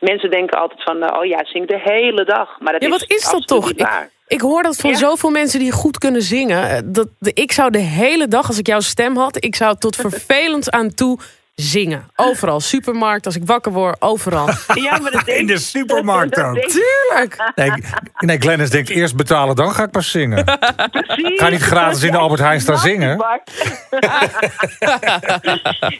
mensen 0.00 0.30
denken 0.30 0.58
altijd 0.58 0.82
van, 0.82 1.16
oh 1.16 1.24
ja, 1.24 1.44
zing 1.44 1.68
de 1.68 1.80
hele 1.82 2.24
dag. 2.24 2.60
Maar 2.60 2.72
dat 2.72 2.82
ja, 2.82 2.88
wat 2.88 3.04
is, 3.06 3.30
dat 3.30 3.46
toch? 3.46 3.70
Ik, 3.70 4.08
ik, 4.26 4.40
hoor 4.40 4.62
dat 4.62 4.76
van 4.76 4.94
zoveel 4.94 5.30
mensen 5.30 5.58
die 5.58 5.72
goed 5.72 5.98
kunnen 5.98 6.22
zingen. 6.22 6.92
Dat, 6.92 7.08
ik 7.18 7.52
zou 7.52 7.70
de 7.70 7.78
hele 7.78 8.28
dag, 8.28 8.46
als 8.46 8.58
ik 8.58 8.66
jouw 8.66 8.80
stem 8.80 9.16
had, 9.16 9.44
ik 9.44 9.56
zou 9.56 9.76
tot 9.78 9.96
vervelend 10.06 10.70
aan 10.70 10.94
toe 10.94 11.18
zingen. 11.60 12.08
Overal. 12.16 12.60
Supermarkt, 12.60 13.26
als 13.26 13.36
ik 13.36 13.42
wakker 13.44 13.72
word, 13.72 13.96
overal. 14.00 14.48
Ja, 14.74 14.98
maar 14.98 15.10
dat 15.10 15.28
In 15.28 15.46
de 15.46 15.58
supermarkt 15.58 16.40
ook. 16.40 16.58
Tuurlijk. 16.58 17.52
Nee, 17.54 17.70
nee, 18.18 18.38
Glennis 18.38 18.70
denkt 18.70 18.88
eerst 18.88 19.16
betalen, 19.16 19.56
dan 19.56 19.70
ga 19.72 19.82
ik 19.82 19.90
pas 19.90 20.10
zingen. 20.10 20.44
Precies. 20.90 21.40
Ga 21.40 21.48
niet 21.48 21.60
gratis 21.60 22.02
in 22.02 22.12
de 22.12 22.18
Albert 22.18 22.40
Heijn 22.40 22.60
staan 22.60 22.78
zingen. 22.78 23.16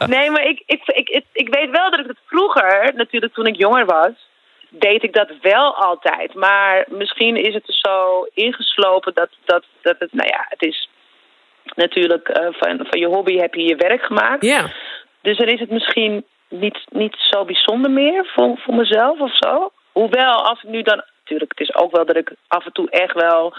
nee, 0.07 0.31
maar 0.31 0.45
ik, 0.45 0.63
ik, 0.67 0.81
ik, 0.85 1.25
ik 1.33 1.49
weet 1.55 1.71
wel 1.71 1.91
dat 1.91 2.01
ik 2.01 2.07
het 2.07 2.19
vroeger, 2.27 2.93
natuurlijk 2.95 3.35
toen 3.35 3.47
ik 3.47 3.57
jonger 3.57 3.85
was 3.85 4.29
deed 4.71 5.03
ik 5.03 5.13
dat 5.13 5.29
wel 5.41 5.75
altijd. 5.75 6.35
Maar 6.35 6.85
misschien 6.89 7.37
is 7.37 7.55
het 7.55 7.69
er 7.69 7.75
zo 7.75 8.27
ingeslopen 8.35 9.15
dat, 9.15 9.29
dat, 9.45 9.65
dat 9.83 9.97
het, 9.99 10.13
nou 10.13 10.29
ja, 10.29 10.45
het 10.49 10.63
is 10.63 10.89
natuurlijk 11.75 12.29
uh, 12.29 12.47
van, 12.51 12.87
van 12.87 13.01
je 13.01 13.07
hobby 13.07 13.37
heb 13.37 13.55
je 13.55 13.63
je 13.63 13.77
werk 13.77 14.03
gemaakt. 14.03 14.45
Ja. 14.45 14.71
Dus 15.23 15.37
dan 15.37 15.47
is 15.47 15.61
het 15.61 15.71
misschien 15.71 16.25
niet, 16.49 16.79
niet 16.89 17.17
zo 17.19 17.45
bijzonder 17.45 17.91
meer 17.91 18.31
voor, 18.35 18.59
voor 18.59 18.75
mezelf 18.75 19.21
of 19.21 19.37
zo. 19.37 19.71
Hoewel, 19.93 20.33
als 20.33 20.63
ik 20.63 20.69
nu 20.69 20.83
dan... 20.83 21.03
Natuurlijk, 21.21 21.59
het 21.59 21.69
is 21.69 21.75
ook 21.83 21.97
wel 21.97 22.07
dat 22.07 22.17
ik 22.17 22.35
af 22.49 22.65
en 22.65 22.73
toe 22.73 22.91
echt 22.91 23.15
wel 23.15 23.55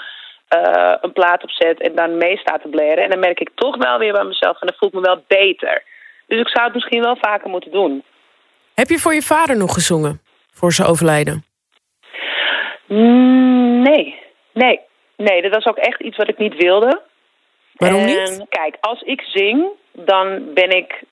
uh, 0.58 0.96
een 1.02 1.12
plaat 1.12 1.44
opzet 1.44 1.82
en 1.82 1.96
dan 1.96 2.18
mee 2.18 2.38
sta 2.38 2.58
te 2.58 2.68
blaren. 2.68 3.04
En 3.04 3.10
dan 3.10 3.20
merk 3.20 3.40
ik 3.40 3.50
toch 3.56 3.78
wel 3.78 3.98
weer 3.98 4.14
bij 4.14 4.24
mezelf 4.24 4.62
en 4.62 4.68
dan 4.68 4.76
voel 4.78 4.90
ik 4.90 4.96
me 4.96 5.02
wel 5.02 5.24
beter. 5.28 5.84
Dus 6.28 6.40
ik 6.40 6.48
zou 6.48 6.66
het 6.66 6.74
misschien 6.74 7.02
wel 7.02 7.16
vaker 7.16 7.50
moeten 7.50 7.72
doen. 7.72 8.04
Heb 8.74 8.88
je 8.88 9.00
voor 9.00 9.14
je 9.14 9.22
vader 9.22 9.58
nog 9.58 9.74
gezongen? 9.74 10.22
Voor 10.54 10.72
zijn 10.72 10.88
overlijden? 10.88 11.44
Mm, 12.86 13.82
nee. 13.82 14.20
Nee. 14.54 14.80
Nee, 15.18 15.42
dat 15.42 15.54
was 15.54 15.66
ook 15.66 15.78
echt 15.78 16.02
iets 16.02 16.18
wat 16.18 16.30
ik 16.30 16.38
niet 16.38 16.56
wilde. 16.56 17.02
Waarom 17.74 18.00
en, 18.00 18.06
niet? 18.06 18.46
Kijk, 18.50 18.78
als 18.80 19.02
ik 19.02 19.22
zing, 19.22 19.66
dan 19.92 20.54
ben 20.54 20.70
ik 20.70 21.04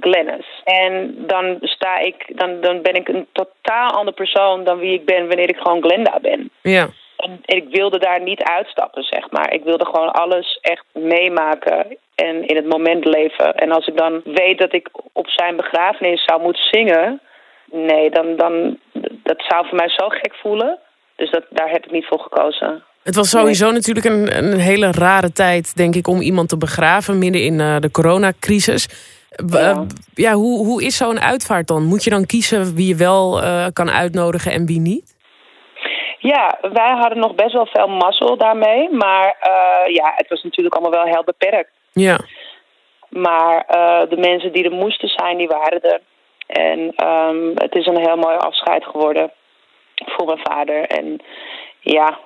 Glennis. 0.00 0.62
En 0.64 1.14
dan 1.26 1.56
sta 1.60 1.98
ik, 1.98 2.24
dan, 2.34 2.60
dan 2.60 2.82
ben 2.82 2.94
ik 2.94 3.08
een 3.08 3.26
totaal 3.32 3.90
andere 3.90 4.16
persoon 4.16 4.64
dan 4.64 4.78
wie 4.78 4.94
ik 4.94 5.04
ben 5.04 5.26
wanneer 5.28 5.48
ik 5.48 5.56
gewoon 5.56 5.82
Glenda 5.82 6.18
ben. 6.22 6.50
Ja. 6.62 6.88
En 7.16 7.38
ik 7.44 7.64
wilde 7.70 7.98
daar 7.98 8.22
niet 8.22 8.42
uitstappen, 8.42 9.02
zeg 9.02 9.30
maar. 9.30 9.52
Ik 9.52 9.64
wilde 9.64 9.84
gewoon 9.84 10.10
alles 10.12 10.58
echt 10.60 10.84
meemaken 10.92 11.96
en 12.14 12.46
in 12.46 12.56
het 12.56 12.66
moment 12.66 13.04
leven. 13.04 13.54
En 13.54 13.72
als 13.72 13.86
ik 13.86 13.96
dan 13.96 14.20
weet 14.24 14.58
dat 14.58 14.74
ik 14.74 14.88
op 15.12 15.28
zijn 15.28 15.56
begrafenis 15.56 16.24
zou 16.24 16.42
moeten 16.42 16.64
zingen... 16.70 17.20
nee, 17.70 18.10
dan, 18.10 18.36
dan 18.36 18.78
dat 19.22 19.42
zou 19.48 19.66
voor 19.66 19.76
mij 19.76 19.88
zo 19.88 20.08
gek 20.08 20.34
voelen. 20.34 20.78
Dus 21.16 21.30
dat, 21.30 21.44
daar 21.50 21.70
heb 21.70 21.84
ik 21.84 21.90
niet 21.90 22.06
voor 22.06 22.20
gekozen. 22.20 22.82
Het 23.02 23.14
was 23.14 23.30
sowieso 23.30 23.70
natuurlijk 23.70 24.06
een, 24.06 24.36
een 24.36 24.58
hele 24.58 24.90
rare 24.90 25.32
tijd, 25.32 25.76
denk 25.76 25.94
ik, 25.94 26.06
om 26.06 26.20
iemand 26.20 26.48
te 26.48 26.56
begraven 26.56 27.18
midden 27.18 27.42
in 27.42 27.58
uh, 27.58 27.76
de 27.78 27.90
coronacrisis. 27.90 28.88
Ja, 29.46 29.86
ja 30.14 30.32
hoe, 30.32 30.66
hoe 30.66 30.82
is 30.84 30.96
zo'n 30.96 31.20
uitvaart 31.20 31.68
dan? 31.68 31.84
Moet 31.84 32.04
je 32.04 32.10
dan 32.10 32.26
kiezen 32.26 32.74
wie 32.74 32.88
je 32.88 32.96
wel 32.96 33.42
uh, 33.42 33.66
kan 33.72 33.90
uitnodigen 33.90 34.52
en 34.52 34.66
wie 34.66 34.80
niet? 34.80 35.18
Ja, 36.18 36.58
wij 36.72 36.90
hadden 36.90 37.18
nog 37.18 37.34
best 37.34 37.52
wel 37.52 37.66
veel 37.66 37.88
mazzel 37.88 38.36
daarmee. 38.36 38.90
Maar 38.90 39.26
uh, 39.26 39.94
ja, 39.94 40.12
het 40.16 40.28
was 40.28 40.42
natuurlijk 40.42 40.74
allemaal 40.74 41.04
wel 41.04 41.12
heel 41.14 41.24
beperkt. 41.24 41.70
Ja. 41.92 42.18
Maar 43.08 43.66
uh, 43.70 44.10
de 44.10 44.16
mensen 44.16 44.52
die 44.52 44.64
er 44.64 44.72
moesten 44.72 45.08
zijn, 45.08 45.38
die 45.38 45.48
waren 45.48 45.80
er. 45.80 46.00
En 46.46 47.06
um, 47.08 47.52
het 47.54 47.74
is 47.74 47.86
een 47.86 47.98
heel 47.98 48.16
mooi 48.16 48.36
afscheid 48.36 48.84
geworden 48.84 49.32
voor 49.94 50.26
mijn 50.26 50.40
vader. 50.42 50.82
En 50.82 51.20
ja, 51.80 52.18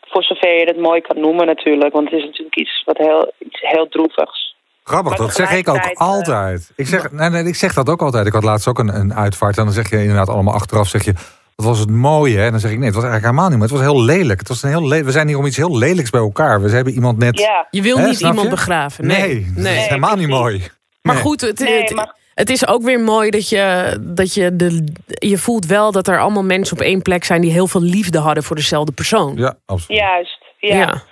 voor 0.00 0.22
zover 0.22 0.58
je 0.58 0.64
het 0.64 0.78
mooi 0.78 1.00
kan 1.00 1.20
noemen 1.20 1.46
natuurlijk. 1.46 1.92
Want 1.92 2.10
het 2.10 2.18
is 2.18 2.24
natuurlijk 2.24 2.56
iets, 2.56 2.82
wat 2.84 2.98
heel, 2.98 3.32
iets 3.38 3.60
heel 3.60 3.88
droevigs. 3.88 4.53
Grappig, 4.84 5.16
dat 5.16 5.34
zeg 5.34 5.52
ik 5.52 5.68
ook 5.68 5.90
altijd. 5.94 6.70
Ik 6.76 6.86
zeg, 6.86 7.12
nee, 7.12 7.30
nee, 7.30 7.44
ik 7.44 7.54
zeg 7.54 7.74
dat 7.74 7.88
ook 7.88 8.02
altijd. 8.02 8.26
Ik 8.26 8.32
had 8.32 8.44
laatst 8.44 8.68
ook 8.68 8.78
een, 8.78 8.94
een 8.94 9.14
uitvaart. 9.14 9.58
En 9.58 9.64
dan 9.64 9.72
zeg 9.72 9.90
je 9.90 10.00
inderdaad 10.00 10.28
allemaal 10.28 10.54
achteraf, 10.54 10.88
zeg 10.88 11.04
je... 11.04 11.12
Wat 11.54 11.66
was 11.66 11.78
het 11.78 11.90
mooie? 11.90 12.36
Hè? 12.38 12.44
En 12.44 12.50
dan 12.50 12.60
zeg 12.60 12.70
ik, 12.70 12.76
nee, 12.76 12.86
het 12.86 12.94
was 12.94 13.04
eigenlijk 13.04 13.32
helemaal 13.34 13.50
niet. 13.50 13.58
Maar 13.58 13.68
het 13.68 13.78
was 13.78 13.94
heel 13.94 14.04
lelijk. 14.04 14.38
Het 14.38 14.48
was 14.48 14.62
een 14.62 14.68
heel 14.68 14.88
le 14.88 15.04
we 15.04 15.10
zijn 15.10 15.28
hier 15.28 15.38
om 15.38 15.46
iets 15.46 15.56
heel 15.56 15.78
lelijks 15.78 16.10
bij 16.10 16.20
elkaar. 16.20 16.62
We 16.62 16.70
hebben 16.70 16.92
iemand 16.92 17.18
net... 17.18 17.38
Ja. 17.38 17.66
Je 17.70 17.82
wil 17.82 17.96
Hè, 17.98 18.06
niet 18.06 18.20
iemand 18.20 18.40
je? 18.42 18.48
begraven. 18.48 19.06
Nee, 19.06 19.18
Nee, 19.34 19.52
dat 19.54 19.62
nee. 19.64 19.76
is 19.76 19.86
helemaal 19.86 20.16
niet 20.16 20.28
mooi. 20.28 20.62
Maar 21.02 21.16
goed, 21.16 21.40
het, 21.40 21.58
het, 21.58 21.94
maar- 21.94 22.14
het 22.34 22.50
is 22.50 22.66
ook 22.66 22.82
weer 22.82 23.00
mooi 23.00 23.30
dat 23.30 23.48
je, 23.48 23.96
dat 24.00 24.34
je 24.34 24.56
de. 24.56 24.84
Je 25.06 25.38
voelt 25.38 25.66
wel 25.66 25.92
dat 25.92 26.08
er 26.08 26.20
allemaal 26.20 26.44
mensen 26.44 26.76
op 26.76 26.82
één 26.82 27.02
plek 27.02 27.24
zijn 27.24 27.40
die 27.40 27.50
heel 27.52 27.66
veel 27.66 27.82
liefde 27.82 28.18
hadden 28.18 28.42
voor 28.42 28.56
dezelfde 28.56 28.92
persoon. 28.92 29.36
Ja, 29.36 29.54
absoluut. 29.66 30.00
Juist, 30.00 30.38
ja. 30.58 31.02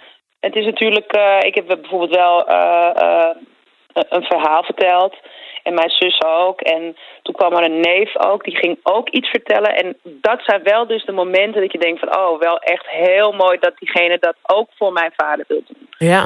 Het 0.40 0.54
is 0.54 0.64
natuurlijk, 0.64 1.16
uh, 1.16 1.48
ik 1.48 1.54
heb 1.54 1.66
bijvoorbeeld 1.66 2.14
wel 2.14 2.48
uh, 2.48 2.54
uh, 3.02 3.24
een 3.92 4.22
verhaal 4.22 4.62
verteld. 4.62 5.14
En 5.62 5.74
mijn 5.74 5.90
zus 5.90 6.22
ook. 6.22 6.60
En 6.60 6.96
toen 7.22 7.34
kwam 7.34 7.52
er 7.52 7.64
een 7.64 7.80
neef 7.80 8.18
ook, 8.18 8.44
die 8.44 8.56
ging 8.56 8.78
ook 8.82 9.08
iets 9.08 9.28
vertellen. 9.28 9.76
En 9.76 9.96
dat 10.02 10.40
zijn 10.44 10.62
wel 10.62 10.86
dus 10.86 11.04
de 11.04 11.12
momenten 11.12 11.60
dat 11.60 11.72
je 11.72 11.78
denkt 11.78 12.00
van... 12.00 12.16
oh, 12.16 12.40
wel 12.40 12.58
echt 12.58 12.86
heel 12.88 13.32
mooi 13.32 13.58
dat 13.60 13.78
diegene 13.78 14.18
dat 14.18 14.36
ook 14.42 14.68
voor 14.76 14.92
mijn 14.92 15.12
vader 15.16 15.44
wil 15.48 15.62
doen. 15.66 15.88
Ja. 15.98 16.24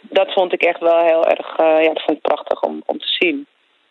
Dat 0.00 0.32
vond 0.32 0.52
ik 0.52 0.62
echt 0.62 0.80
wel 0.80 0.98
heel 0.98 1.24
erg, 1.26 1.58
uh, 1.58 1.82
ja, 1.82 1.92
dat 1.92 2.02
vond 2.02 2.16
ik 2.16 2.22
prachtig 2.22 2.60
om, 2.60 2.82
om 2.86 2.98
te 2.98 3.08
zien. 3.18 3.46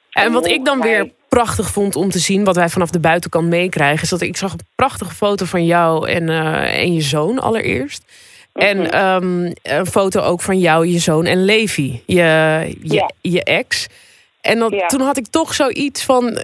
En 0.10 0.32
wat 0.32 0.48
ik 0.48 0.66
dan 0.66 0.82
weer 0.82 1.12
prachtig 1.30 1.68
vond 1.68 1.96
om 1.96 2.10
te 2.10 2.20
zien, 2.20 2.44
wat 2.44 2.56
wij 2.56 2.70
vanaf 2.70 2.90
de 2.90 3.00
buitenkant 3.00 3.48
meekrijgen, 3.48 4.04
is 4.04 4.10
dat 4.10 4.22
ik 4.22 4.38
zag 4.38 4.52
een 4.52 4.68
prachtige 4.76 5.14
foto 5.14 5.46
van 5.46 5.66
jou 5.66 6.10
en, 6.10 6.28
uh, 6.30 6.82
en 6.82 6.94
je 6.94 7.02
zoon 7.02 7.40
allereerst. 7.40 8.04
En 8.56 9.06
um, 9.06 9.54
een 9.64 9.86
foto 9.86 10.22
ook 10.22 10.42
van 10.42 10.58
jou, 10.60 10.88
je 10.88 11.00
zoon 11.00 11.26
en 11.26 11.46
Levi, 11.46 12.04
je, 12.06 12.16
je, 12.82 12.94
Ja. 12.94 13.10
je 13.22 13.44
ex. 13.44 13.88
En 14.42 14.60
dat, 14.60 14.72
Ja. 14.72 14.86
toen 14.88 15.02
had 15.02 15.18
ik 15.18 15.28
toch 15.28 15.54
zoiets 15.54 16.04
van, 16.06 16.40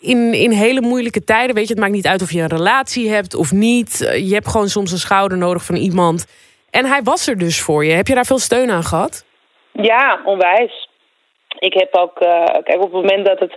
in, 0.00 0.32
in 0.34 0.50
hele 0.50 0.80
moeilijke 0.80 1.24
tijden, 1.24 1.54
weet 1.54 1.66
je, 1.66 1.72
het 1.72 1.82
maakt 1.82 1.92
niet 1.94 2.06
uit 2.06 2.22
of 2.22 2.32
je 2.32 2.40
een 2.40 2.46
relatie 2.48 3.10
hebt 3.10 3.34
of 3.34 3.52
niet. 3.52 3.98
Je 4.26 4.34
hebt 4.34 4.48
gewoon 4.48 4.68
soms 4.68 4.92
een 4.92 4.98
schouder 4.98 5.38
nodig 5.38 5.64
van 5.64 5.74
iemand. 5.76 6.26
En 6.70 6.84
hij 6.86 7.02
was 7.02 7.26
er 7.26 7.38
dus 7.38 7.60
voor 7.60 7.84
je. 7.84 7.92
Heb 7.92 8.06
je 8.06 8.14
daar 8.14 8.26
veel 8.26 8.38
steun 8.38 8.70
aan 8.70 8.84
gehad? 8.84 9.24
Ja, 9.72 10.20
onwijs. 10.24 10.88
Ik 11.58 11.74
heb 11.74 11.88
ook, 11.94 12.20
uh, 12.20 12.44
kijk, 12.44 12.74
op 12.76 12.92
het 12.92 13.02
moment 13.02 13.26
dat 13.26 13.38
het 13.38 13.56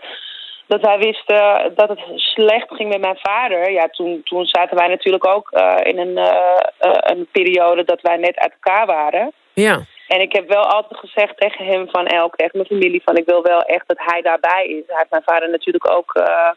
dat 0.68 0.82
wij 0.82 0.98
wisten 0.98 1.72
dat 1.76 1.90
het 1.90 2.00
slecht 2.16 2.68
ging 2.76 2.90
met 2.90 3.02
mijn 3.02 3.20
vader. 3.22 3.72
Ja, 3.72 3.88
toen, 3.88 4.22
toen 4.24 4.46
zaten 4.46 4.78
wij 4.78 4.88
natuurlijk 4.88 5.28
ook 5.28 5.50
uh, 5.52 5.76
in 5.84 5.98
een, 5.98 6.18
uh, 6.18 6.58
een 6.80 7.28
periode 7.32 7.84
dat 7.84 8.02
wij 8.02 8.18
net 8.18 8.38
uit 8.38 8.54
elkaar 8.60 8.86
waren. 8.86 9.32
Ja. 9.54 9.80
En 10.08 10.22
ik 10.22 10.34
heb 10.34 10.48
wel 10.48 10.64
altijd 10.64 11.00
gezegd 11.00 11.38
tegen 11.38 11.66
hem 11.66 11.90
van 11.90 12.06
elk, 12.06 12.36
echt 12.36 12.54
mijn 12.54 12.66
familie, 12.66 13.02
van 13.06 13.18
ik 13.18 13.26
wil 13.26 13.42
wel 13.42 13.62
echt 13.62 13.88
dat 13.88 13.98
hij 14.00 14.22
daarbij 14.22 14.66
is. 14.66 14.84
Hij 14.88 14.98
heeft 14.98 15.10
mijn 15.10 15.24
vader 15.26 15.50
natuurlijk 15.50 15.92
ook 15.92 16.16
uh, 16.16 16.50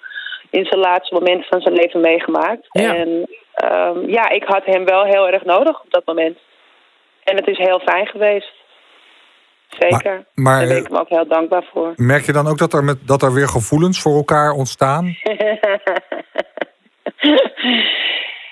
in 0.50 0.64
zijn 0.64 0.80
laatste 0.80 1.14
momenten 1.14 1.48
van 1.48 1.60
zijn 1.60 1.74
leven 1.74 2.00
meegemaakt. 2.00 2.66
Ja. 2.70 2.94
En 2.94 3.28
um, 3.64 4.08
ja, 4.08 4.28
ik 4.28 4.44
had 4.44 4.64
hem 4.64 4.84
wel 4.84 5.04
heel 5.04 5.28
erg 5.28 5.44
nodig 5.44 5.80
op 5.80 5.90
dat 5.90 6.06
moment. 6.06 6.38
En 7.24 7.36
het 7.36 7.46
is 7.46 7.58
heel 7.58 7.80
fijn 7.80 8.06
geweest. 8.06 8.52
Zeker. 9.78 10.12
Maar, 10.12 10.24
maar, 10.34 10.58
Daar 10.58 10.68
ben 10.68 10.76
ik 10.76 10.88
hem 10.88 10.96
ook 10.96 11.08
heel 11.08 11.26
dankbaar 11.26 11.64
voor. 11.72 11.92
Merk 11.96 12.24
je 12.24 12.32
dan 12.32 12.46
ook 12.46 12.58
dat 12.58 12.72
er, 12.72 12.84
met, 12.84 13.06
dat 13.06 13.22
er 13.22 13.32
weer 13.32 13.48
gevoelens 13.48 14.02
voor 14.02 14.14
elkaar 14.14 14.52
ontstaan? 14.52 15.04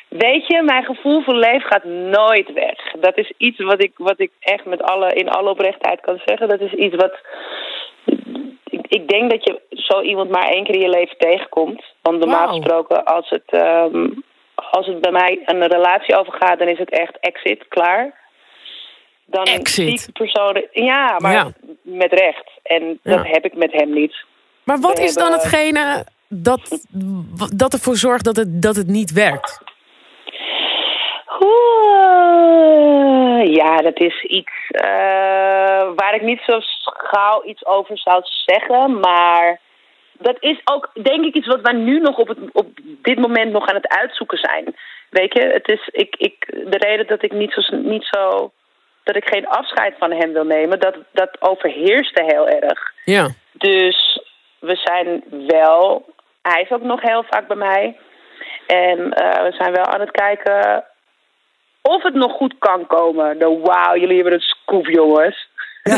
Weet 0.08 0.46
je, 0.46 0.62
mijn 0.62 0.84
gevoel 0.84 1.22
voor 1.22 1.34
leven 1.34 1.68
gaat 1.68 1.84
nooit 1.84 2.52
weg. 2.52 2.92
Dat 3.00 3.16
is 3.18 3.32
iets 3.36 3.58
wat 3.58 3.82
ik, 3.82 3.92
wat 3.96 4.20
ik 4.20 4.30
echt 4.40 4.64
met 4.64 4.82
alle, 4.82 5.12
in 5.12 5.28
alle 5.28 5.50
oprechtheid 5.50 6.00
kan 6.00 6.20
zeggen. 6.24 6.48
Dat 6.48 6.60
is 6.60 6.72
iets 6.72 6.96
wat. 6.96 7.18
Ik, 8.64 8.86
ik 8.88 9.08
denk 9.08 9.30
dat 9.30 9.44
je 9.44 9.60
zo 9.70 10.00
iemand 10.00 10.30
maar 10.30 10.48
één 10.48 10.64
keer 10.64 10.74
in 10.74 10.80
je 10.80 10.88
leven 10.88 11.18
tegenkomt. 11.18 11.84
Want 12.02 12.18
normaal 12.18 12.48
gesproken, 12.48 13.04
als 13.04 13.30
het, 13.30 13.44
ehm, 13.46 14.08
als 14.54 14.86
het 14.86 15.00
bij 15.00 15.12
mij 15.12 15.42
een 15.44 15.66
relatie 15.66 16.16
overgaat, 16.16 16.58
dan 16.58 16.68
is 16.68 16.78
het 16.78 16.90
echt 16.90 17.18
exit, 17.20 17.68
klaar. 17.68 18.14
Dan 19.30 19.44
Exit? 19.44 20.06
de 20.06 20.12
persoon. 20.12 20.66
Ja, 20.72 21.16
maar 21.18 21.32
Ja. 21.32 21.52
met 21.82 22.12
recht. 22.12 22.50
En 22.62 22.98
Ja. 23.02 23.16
dat 23.16 23.26
heb 23.26 23.44
ik 23.44 23.54
met 23.56 23.72
hem 23.72 23.92
niet. 23.92 24.14
Maar 24.64 24.78
wat 24.80 24.98
We 24.98 25.04
is 25.04 25.14
dan 25.14 25.32
hetgene 25.32 26.04
dat, 26.28 26.86
dat 27.56 27.72
ervoor 27.72 27.96
zorgt 27.96 28.24
dat 28.24 28.36
het, 28.36 28.62
dat 28.62 28.76
het 28.76 28.86
niet 28.86 29.12
werkt? 29.12 29.60
Oeh, 31.40 33.54
ja, 33.54 33.76
dat 33.76 34.00
is 34.00 34.22
iets 34.22 34.52
eh, 34.68 35.88
waar 35.94 36.14
ik 36.14 36.22
niet 36.22 36.40
zo 36.46 36.58
gauw 36.82 37.44
iets 37.44 37.66
over 37.66 37.98
zou 37.98 38.20
zeggen. 38.24 39.00
Maar 39.00 39.60
dat 40.12 40.36
is 40.40 40.60
ook, 40.64 40.90
denk 41.02 41.24
ik, 41.24 41.34
iets 41.34 41.46
wat 41.46 41.60
wij 41.60 41.72
nu 41.72 42.00
nog 42.00 42.18
op, 42.18 42.28
het, 42.28 42.38
op 42.52 42.68
dit 43.02 43.18
moment 43.18 43.52
nog 43.52 43.66
aan 43.66 43.74
het 43.74 43.88
uitzoeken 43.88 44.38
zijn. 44.38 44.76
Weet 45.10 45.32
je, 45.32 45.40
het 45.40 45.68
is 45.68 45.88
ik, 45.92 46.16
ik, 46.16 46.46
de 46.46 46.76
reden 46.78 47.06
dat 47.06 47.22
ik 47.24 47.32
niet 47.32 47.52
zo, 47.52 47.76
niet 47.76 48.04
zo. 48.10 48.50
Dat 49.08 49.16
ik 49.16 49.28
geen 49.28 49.48
afscheid 49.48 49.94
van 49.98 50.10
hem 50.10 50.32
wil 50.32 50.44
nemen, 50.44 50.80
dat, 50.80 50.96
dat 51.12 51.36
overheerste 51.40 52.22
heel 52.26 52.48
erg. 52.48 52.92
Ja. 53.04 53.28
Dus 53.52 54.22
we 54.58 54.76
zijn 54.76 55.24
wel. 55.46 56.06
Hij 56.42 56.62
is 56.62 56.70
ook 56.70 56.82
nog 56.82 57.00
heel 57.02 57.24
vaak 57.30 57.46
bij 57.46 57.56
mij. 57.56 57.96
En 58.66 59.12
eh, 59.12 59.42
we 59.42 59.52
zijn 59.58 59.72
wel 59.72 59.84
aan 59.84 60.00
het 60.00 60.10
kijken 60.10 60.84
of 61.82 62.02
het 62.02 62.14
nog 62.14 62.32
goed 62.32 62.54
kan 62.58 62.86
komen. 62.86 63.38
Nou, 63.38 63.60
wauw, 63.60 63.96
jullie 63.96 64.14
hebben 64.14 64.32
een 64.32 64.40
scoop, 64.40 64.86
jongens. 64.86 65.46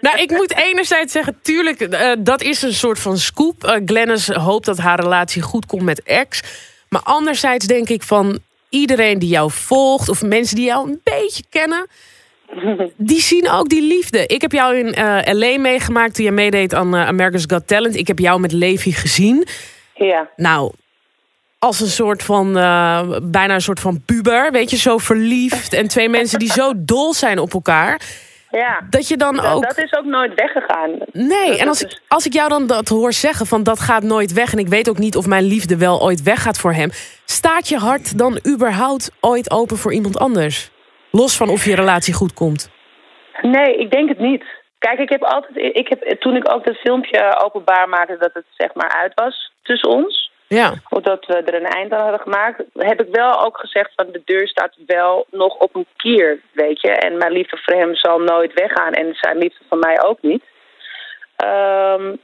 Nou, 0.00 0.18
ik 0.18 0.30
moet 0.30 0.56
enerzijds 0.56 1.12
zeggen, 1.12 1.38
tuurlijk, 1.42 1.80
eh, 1.80 2.12
dat 2.18 2.42
is 2.42 2.62
een 2.62 2.72
soort 2.72 3.00
van 3.00 3.16
scoop. 3.16 3.64
Eh, 3.64 3.80
Glennis 3.84 4.28
hoopt 4.28 4.66
dat 4.66 4.78
haar 4.78 5.00
relatie 5.00 5.42
goed 5.42 5.66
komt 5.66 5.82
met 5.82 6.02
ex. 6.02 6.42
Maar 6.88 7.02
anderzijds 7.02 7.66
denk 7.66 7.88
ik 7.88 8.02
van 8.02 8.38
iedereen 8.70 9.18
die 9.18 9.28
jou 9.28 9.50
volgt... 9.50 10.08
of 10.08 10.22
mensen 10.22 10.56
die 10.56 10.64
jou 10.64 10.88
een 10.88 11.00
beetje 11.04 11.44
kennen... 11.48 11.86
die 12.96 13.20
zien 13.20 13.50
ook 13.50 13.68
die 13.68 13.82
liefde. 13.82 14.26
Ik 14.26 14.40
heb 14.40 14.52
jou 14.52 14.76
in 14.76 14.94
eh 14.94 15.34
L.A. 15.34 15.58
meegemaakt 15.58 16.14
toen 16.14 16.24
je 16.24 16.30
meedeed 16.30 16.74
aan 16.74 16.94
eh, 16.94 17.06
America's 17.06 17.44
Got 17.46 17.66
Talent. 17.66 17.96
Ik 17.96 18.06
heb 18.06 18.18
jou 18.18 18.40
met 18.40 18.52
Levi 18.52 18.92
gezien. 18.92 19.46
Ja, 19.94 20.28
Nou, 20.36 20.72
als 21.58 21.80
een 21.80 21.86
soort 21.86 22.22
van, 22.22 22.56
eh, 22.56 23.08
bijna 23.22 23.54
een 23.54 23.60
soort 23.60 23.80
van 23.80 24.02
puber. 24.04 24.52
Weet 24.52 24.70
je, 24.70 24.76
zo 24.76 24.98
verliefd. 24.98 25.72
En 25.72 25.88
twee 25.88 26.08
mensen 26.08 26.38
die 26.38 26.52
zo 26.52 26.72
dol 26.76 27.14
zijn 27.14 27.38
op 27.38 27.54
elkaar. 27.54 28.00
Ja. 28.50 28.80
Dat 28.90 29.08
je 29.08 29.16
dan 29.16 29.40
ook... 29.40 29.62
dat 29.62 29.78
is 29.78 29.92
ook 29.94 30.04
nooit 30.04 30.34
weggegaan. 30.34 30.90
Nee, 31.12 31.48
Dat 31.50 31.58
en 31.58 31.68
als 31.68 31.82
is- 31.84 31.92
ik, 31.92 32.00
als 32.08 32.26
ik 32.26 32.32
jou 32.32 32.48
dan 32.48 32.66
dat 32.66 32.88
hoor 32.88 33.12
zeggen 33.12 33.46
van 33.46 33.62
dat 33.62 33.80
gaat 33.80 34.02
nooit 34.02 34.32
weg... 34.32 34.52
en 34.52 34.58
ik 34.58 34.68
weet 34.68 34.88
ook 34.88 34.98
niet 34.98 35.16
of 35.16 35.26
mijn 35.26 35.44
liefde 35.44 35.76
wel 35.78 36.02
ooit 36.02 36.22
weggaat 36.22 36.58
voor 36.58 36.72
hem... 36.72 36.90
staat 37.24 37.68
je 37.68 37.76
hart 37.78 38.18
dan 38.18 38.40
überhaupt 38.48 39.10
ooit 39.20 39.50
open 39.50 39.76
voor 39.76 39.92
iemand 39.92 40.18
anders? 40.18 40.70
Los 41.10 41.36
van 41.36 41.48
of 41.48 41.64
je 41.64 41.74
relatie 41.74 42.14
goed 42.14 42.32
komt. 42.34 42.70
Nee, 43.42 43.76
ik 43.78 43.90
denk 43.90 44.08
het 44.08 44.18
niet. 44.18 44.44
Kijk, 44.78 44.98
ik 44.98 45.08
heb 45.08 45.22
altijd. 45.22 45.56
Ik 45.76 45.88
heb, 45.88 46.20
toen 46.20 46.36
ik 46.36 46.52
ook 46.52 46.64
dat 46.64 46.76
filmpje 46.76 47.40
openbaar 47.44 47.88
maakte 47.88 48.16
dat 48.18 48.30
het 48.32 48.44
zeg 48.56 48.74
maar 48.74 48.90
uit 49.02 49.12
was 49.14 49.52
tussen 49.62 49.88
ons. 49.88 50.29
Ja, 50.54 50.74
Of 50.88 51.02
dat 51.02 51.26
we 51.26 51.34
er 51.34 51.54
een 51.54 51.66
eind 51.66 51.92
aan 51.92 52.00
hadden 52.00 52.20
gemaakt. 52.20 52.62
Heb 52.74 53.00
ik 53.02 53.08
wel 53.14 53.44
ook 53.44 53.58
gezegd 53.58 53.92
van 53.96 54.06
de 54.12 54.22
deur 54.24 54.48
staat 54.48 54.76
wel 54.86 55.26
nog 55.30 55.54
op 55.54 55.74
een 55.74 55.86
kier, 55.96 56.40
weet 56.52 56.80
je. 56.80 56.90
En 56.90 57.18
mijn 57.18 57.32
liefde 57.32 57.56
voor 57.56 57.74
hem 57.74 57.94
zal 57.94 58.18
nooit 58.18 58.52
weggaan. 58.52 58.92
En 58.92 59.14
zijn 59.14 59.38
liefde 59.38 59.64
van 59.68 59.78
mij 59.78 60.02
ook 60.02 60.18
niet. 60.22 60.44
Ehm, 61.36 62.14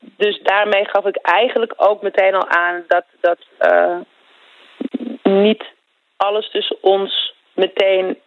dus 0.00 0.40
daarmee 0.42 0.84
gaf 0.88 1.04
ik 1.04 1.16
eigenlijk 1.16 1.72
ook 1.76 2.02
meteen 2.02 2.34
al 2.34 2.48
aan 2.48 2.84
dat, 2.88 3.04
dat 3.20 3.38
eh, 3.58 3.96
niet 5.22 5.64
alles 6.16 6.50
tussen 6.50 6.76
ons 6.80 7.34
meteen 7.54 8.18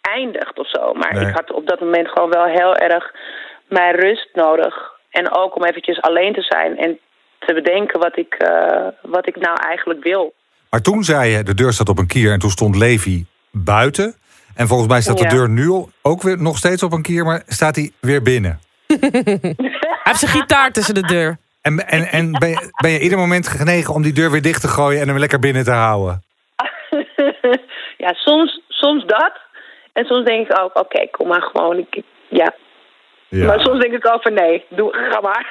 eindigt 0.00 0.58
of 0.58 0.68
zo. 0.68 0.92
Maar 0.94 1.14
Nee. 1.14 1.28
ik 1.28 1.34
had 1.34 1.52
op 1.52 1.66
dat 1.66 1.80
moment 1.80 2.08
gewoon 2.08 2.30
wel 2.30 2.44
heel 2.44 2.76
erg 2.76 3.14
mijn 3.68 3.94
rust 3.94 4.28
nodig. 4.32 4.94
En 5.10 5.32
ook 5.32 5.56
om 5.56 5.64
eventjes 5.64 6.00
alleen 6.00 6.32
te 6.32 6.42
zijn 6.42 6.78
en 6.78 6.98
te 7.38 7.54
bedenken 7.54 8.00
wat 8.00 8.16
ik, 8.16 8.34
eh, 8.34 8.86
wat 9.02 9.28
ik 9.28 9.36
nou 9.36 9.56
eigenlijk 9.60 10.02
wil. 10.02 10.34
Maar 10.70 10.80
toen 10.80 11.04
zei 11.04 11.30
je, 11.30 11.42
de 11.42 11.54
deur 11.54 11.72
staat 11.72 11.88
op 11.88 11.98
een 11.98 12.06
kier 12.06 12.32
en 12.32 12.38
toen 12.38 12.50
stond 12.50 12.76
Levi 12.76 13.26
buiten. 13.50 14.14
En 14.54 14.66
volgens 14.66 14.88
mij 14.88 15.00
staat 15.00 15.18
de 15.18 15.26
deur 15.26 15.48
nu 15.48 15.84
ook 16.02 16.22
weer 16.22 16.42
nog 16.42 16.56
steeds 16.56 16.82
op 16.82 16.92
een 16.92 17.02
kier, 17.02 17.24
maar 17.24 17.42
staat 17.46 17.76
hij 17.76 17.90
weer 18.00 18.22
binnen. 18.22 18.60
hij 18.86 19.56
heeft 20.02 20.18
zijn 20.18 20.30
gitaar 20.30 20.72
tussen 20.72 20.94
de 20.94 21.06
deur. 21.06 21.38
En, 21.62 21.88
en, 21.88 22.02
en 22.06 22.32
ben, 22.32 22.48
je, 22.48 22.70
ben 22.82 22.90
je 22.90 23.00
ieder 23.00 23.18
moment 23.18 23.48
genegen 23.48 23.94
om 23.94 24.02
die 24.02 24.12
deur 24.12 24.30
weer 24.30 24.42
dicht 24.42 24.60
te 24.60 24.68
gooien 24.68 25.00
en 25.00 25.08
hem 25.08 25.18
lekker 25.18 25.38
binnen 25.38 25.64
te 25.64 25.70
houden? 25.70 26.22
ja, 28.04 28.12
soms, 28.12 28.60
soms 28.68 29.04
dat. 29.06 29.32
En 29.92 30.04
soms 30.04 30.24
denk 30.24 30.48
ik 30.48 30.58
ook, 30.60 30.78
oké, 30.78 31.06
kom 31.10 31.28
maar 31.28 31.42
gewoon. 31.42 31.78
Ik, 31.78 32.02
ja. 32.28 32.54
Maar 33.30 33.60
soms 33.60 33.80
denk 33.80 33.92
ik 33.92 34.06
ook 34.12 34.22
van 34.22 34.32
nee, 34.34 34.64
doe, 34.70 34.92
ga 35.10 35.20
maar. 35.20 35.50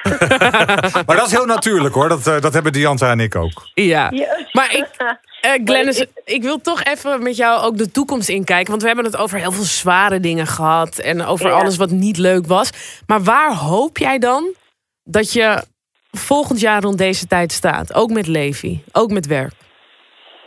Maar 1.06 1.16
dat 1.16 1.26
is 1.26 1.32
heel 1.32 1.44
natuurlijk 1.44 1.94
hoor, 1.94 2.08
dat, 2.08 2.26
eh, 2.26 2.40
dat 2.40 2.52
hebben 2.54 2.72
Dianta 2.72 3.10
en 3.10 3.20
ik 3.20 3.36
ook. 3.36 3.68
Ja. 3.74 4.10
Maar 4.52 4.74
ik, 4.74 4.86
eh 5.40 5.50
Glennis, 5.64 5.98
Maar 5.98 6.06
ik 6.24 6.42
wil 6.42 6.60
toch 6.60 6.82
even 6.82 7.22
met 7.22 7.36
jou 7.36 7.62
ook 7.64 7.76
de 7.76 7.90
toekomst 7.90 8.28
inkijken. 8.28 8.70
Want 8.70 8.80
we 8.80 8.86
hebben 8.86 9.04
het 9.04 9.16
over 9.16 9.38
heel 9.38 9.52
veel 9.52 9.64
zware 9.64 10.20
dingen 10.20 10.46
gehad. 10.46 10.98
En 10.98 11.24
over 11.24 11.46
Ja. 11.48 11.52
alles 11.54 11.76
wat 11.76 11.90
niet 11.90 12.18
leuk 12.18 12.46
was. 12.46 12.70
Maar 13.06 13.22
waar 13.22 13.52
hoop 13.54 13.98
jij 13.98 14.18
dan 14.18 14.54
dat 15.04 15.32
je 15.32 15.62
volgend 16.10 16.60
jaar 16.60 16.82
rond 16.82 16.98
deze 16.98 17.26
tijd 17.26 17.52
staat? 17.52 17.94
Ook 17.94 18.10
met 18.10 18.26
Levi, 18.26 18.82
ook 18.92 19.10
met 19.10 19.26
werk. 19.26 19.52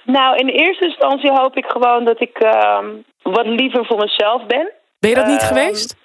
Nou, 0.06 0.36
in 0.38 0.48
eerste 0.48 0.86
instantie 0.86 1.32
hoop 1.32 1.58
ik 1.58 1.66
gewoon 1.66 2.06
dat 2.06 2.22
ik 2.22 2.38
ehm, 2.38 2.86
wat 3.22 3.46
liever 3.46 3.86
voor 3.86 3.98
mezelf 3.98 4.46
ben. 4.46 4.72
Ben 5.00 5.10
je 5.10 5.16
dat 5.16 5.26
niet 5.28 5.42
Ehm, 5.42 5.48
geweest? 5.48 5.96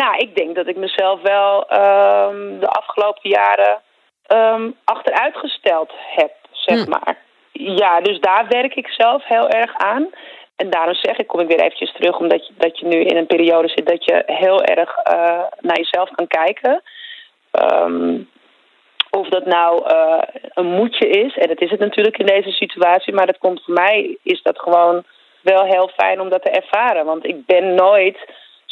Nou, 0.00 0.16
ik 0.16 0.36
denk 0.36 0.54
dat 0.54 0.66
ik 0.66 0.76
mezelf 0.76 1.20
wel 1.22 1.68
ehm, 1.68 2.58
de 2.58 2.68
afgelopen 2.68 3.30
jaren 3.30 3.80
ehm, 4.26 4.70
achteruitgesteld 4.84 5.92
heb, 6.16 6.32
zeg 6.50 6.84
Hm. 6.84 6.90
maar. 6.90 7.16
Ja, 7.52 8.00
dus 8.00 8.20
daar 8.20 8.46
werk 8.48 8.74
ik 8.74 8.88
zelf 8.88 9.24
heel 9.24 9.48
erg 9.48 9.74
aan. 9.76 10.08
En 10.56 10.70
daarom 10.70 10.94
zeg 10.94 11.16
ik, 11.16 11.26
kom 11.26 11.40
ik 11.40 11.48
weer 11.48 11.60
eventjes 11.60 11.92
terug, 11.92 12.18
omdat 12.18 12.46
je, 12.46 12.52
dat 12.56 12.78
je 12.78 12.86
nu 12.86 13.00
in 13.00 13.16
een 13.16 13.26
periode 13.26 13.68
zit 13.68 13.86
dat 13.86 14.04
je 14.04 14.22
heel 14.26 14.62
erg 14.62 14.96
eh, 14.96 15.42
naar 15.60 15.76
jezelf 15.76 16.10
kan 16.10 16.26
kijken. 16.26 16.82
Ehm, 17.50 18.18
of 19.10 19.28
dat 19.28 19.44
nou 19.46 19.86
eh, 19.86 20.22
een 20.54 20.66
moedje 20.66 21.08
is, 21.08 21.36
en 21.36 21.48
dat 21.48 21.60
is 21.60 21.70
het 21.70 21.80
natuurlijk 21.80 22.18
in 22.18 22.26
deze 22.26 22.50
situatie, 22.50 23.14
maar 23.14 23.26
dat 23.26 23.38
komt 23.38 23.62
voor 23.64 23.74
mij, 23.74 24.18
is 24.22 24.42
dat 24.42 24.58
gewoon 24.58 25.04
wel 25.40 25.64
heel 25.64 25.90
fijn 25.96 26.20
om 26.20 26.28
dat 26.28 26.42
te 26.42 26.50
ervaren. 26.50 27.04
Want 27.04 27.26
ik 27.26 27.46
ben 27.46 27.74
nooit 27.74 28.18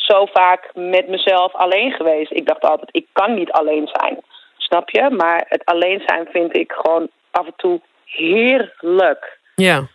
zo 0.05 0.27
vaak 0.27 0.71
met 0.75 1.09
mezelf 1.09 1.55
alleen 1.55 1.93
geweest. 1.93 2.33
Ik 2.33 2.47
dacht 2.47 2.63
altijd, 2.63 2.89
ik 2.93 3.07
kan 3.13 3.35
niet 3.35 3.51
alleen 3.51 3.89
zijn. 3.93 4.21
Snap 4.57 4.91
je? 4.91 5.11
Maar 5.11 5.45
het 5.49 5.65
alleen 5.65 6.03
zijn 6.07 6.29
vind 6.33 6.57
ik 6.57 6.73
gewoon 6.73 7.09
af 7.31 7.47
en 7.47 7.55
toe 7.57 7.81
heerlijk. 8.05 9.39
Ja. 9.55 9.87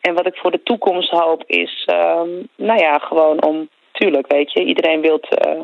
En 0.00 0.14
wat 0.14 0.26
ik 0.26 0.36
voor 0.36 0.50
de 0.50 0.62
toekomst 0.62 1.10
hoop 1.10 1.44
is, 1.46 1.84
ehm, 1.86 2.28
nou 2.56 2.78
ja, 2.78 2.98
gewoon 2.98 3.42
om, 3.42 3.68
tuurlijk, 3.92 4.32
weet 4.32 4.52
je, 4.52 4.64
iedereen 4.64 5.00
wilt, 5.00 5.28
eh, 5.28 5.60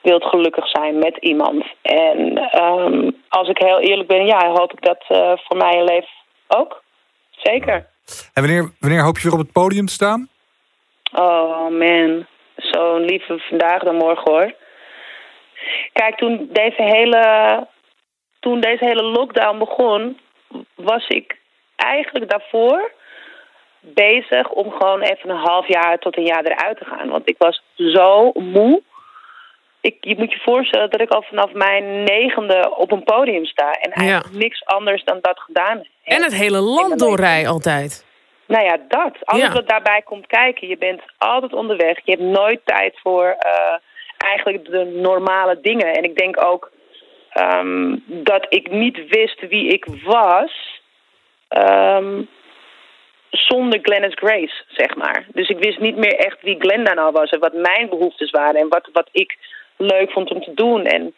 wilt 0.00 0.24
gelukkig 0.24 0.68
zijn 0.68 0.98
met 0.98 1.16
iemand. 1.16 1.64
En 1.82 2.38
ehm, 2.38 3.10
als 3.28 3.48
ik 3.48 3.58
heel 3.58 3.80
eerlijk 3.80 4.08
ben, 4.08 4.26
ja, 4.26 4.52
hoop 4.52 4.72
ik 4.72 4.82
dat 4.82 5.04
eh, 5.08 5.32
voor 5.36 5.56
mijn 5.56 5.84
leven 5.84 6.08
ook. 6.48 6.82
Zeker. 7.30 7.74
En 8.34 8.42
wanneer, 8.42 8.70
wanneer 8.80 9.02
hoop 9.02 9.16
je 9.16 9.22
weer 9.22 9.38
op 9.38 9.44
het 9.44 9.52
podium 9.52 9.86
te 9.86 9.92
staan? 9.92 10.28
Oh 11.12 11.68
man, 11.68 12.26
zo'n 12.62 13.04
lieve 13.04 13.38
vandaag 13.38 13.82
dan 13.82 13.96
morgen 13.96 14.32
hoor. 14.32 14.54
Kijk, 15.92 16.16
toen 16.16 16.48
deze 16.52 16.82
hele 16.82 17.66
toen 18.40 18.60
deze 18.60 18.84
hele 18.84 19.02
lockdown 19.02 19.58
begon, 19.58 20.20
was 20.74 21.08
ik 21.08 21.38
eigenlijk 21.76 22.30
daarvoor 22.30 22.92
bezig 23.80 24.48
om 24.48 24.70
gewoon 24.70 25.00
even 25.00 25.30
een 25.30 25.36
half 25.36 25.68
jaar 25.68 25.98
tot 25.98 26.16
een 26.16 26.24
jaar 26.24 26.44
eruit 26.44 26.78
te 26.78 26.84
gaan. 26.84 27.08
Want 27.08 27.28
ik 27.28 27.34
was 27.38 27.62
zo 27.76 28.30
moe. 28.32 28.82
Ik, 29.80 29.96
je 30.00 30.14
moet 30.18 30.32
je 30.32 30.40
voorstellen 30.42 30.90
dat 30.90 31.00
ik 31.00 31.10
al 31.10 31.22
vanaf 31.22 31.52
mijn 31.52 32.02
negende 32.02 32.76
op 32.76 32.92
een 32.92 33.04
podium 33.04 33.44
sta. 33.44 33.70
En 33.70 33.90
eigenlijk 33.90 34.34
niks 34.34 34.64
anders 34.64 35.04
dan 35.04 35.18
dat 35.20 35.40
gedaan 35.40 35.76
heb. 35.76 35.86
En 36.04 36.22
het 36.22 36.34
hele 36.34 36.60
land 36.60 36.98
doorrij 36.98 37.48
altijd. 37.48 38.08
Nou 38.50 38.64
ja, 38.64 38.76
dat. 38.88 39.16
Alles 39.24 39.52
wat 39.52 39.68
daarbij 39.68 40.02
komt 40.02 40.26
kijken. 40.26 40.68
Je 40.68 40.76
bent 40.76 41.02
altijd 41.18 41.52
onderweg. 41.52 41.98
Je 42.04 42.10
hebt 42.10 42.22
nooit 42.22 42.60
tijd 42.64 42.98
voor 43.02 43.24
uh, 43.24 43.74
eigenlijk 44.18 44.64
de 44.64 44.84
normale 44.84 45.58
dingen. 45.60 45.94
En 45.94 46.04
ik 46.04 46.16
denk 46.16 46.44
ook 46.44 46.70
um, 47.34 48.04
dat 48.06 48.46
ik 48.48 48.70
niet 48.70 49.08
wist 49.08 49.48
wie 49.48 49.68
ik 49.68 49.86
was... 50.04 50.80
Um, 51.48 52.28
zonder 53.30 53.78
Glennis 53.82 54.14
Grace, 54.14 54.64
zeg 54.68 54.94
maar. 54.96 55.26
Dus 55.32 55.48
ik 55.48 55.58
wist 55.58 55.78
niet 55.78 55.96
meer 55.96 56.16
echt 56.16 56.42
wie 56.42 56.60
Glenda 56.60 56.94
nou 56.94 57.12
was 57.12 57.30
en 57.30 57.40
wat 57.40 57.52
mijn 57.52 57.88
behoeftes 57.88 58.30
waren 58.30 58.60
en 58.60 58.68
wat, 58.68 58.88
wat 58.92 59.08
ik 59.12 59.38
leuk 59.76 60.10
vond 60.10 60.30
om 60.30 60.42
te 60.42 60.54
doen. 60.54 60.84
En 60.84 61.14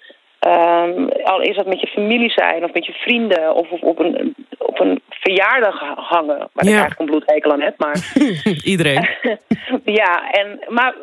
um, 0.46 1.08
al 1.24 1.40
is 1.40 1.56
dat 1.56 1.66
met 1.66 1.80
je 1.80 1.86
familie 1.86 2.30
zijn 2.30 2.64
of 2.64 2.72
met 2.72 2.86
je 2.86 2.92
vrienden 2.92 3.54
of, 3.54 3.70
of 3.70 3.80
op, 3.80 3.98
een, 3.98 4.34
op 4.58 4.80
een 4.80 5.02
verjaardag 5.08 5.78
hangen, 5.96 6.38
waar 6.52 6.64
ik 6.64 6.70
eigenlijk 6.70 7.00
een 7.00 7.06
bloedhekel 7.06 7.52
aan 7.52 7.60
heb. 7.60 7.74
Maar... 7.78 8.12
Iedereen. 8.72 9.08
ja, 10.00 10.30
en, 10.30 10.60
maar 10.68 10.94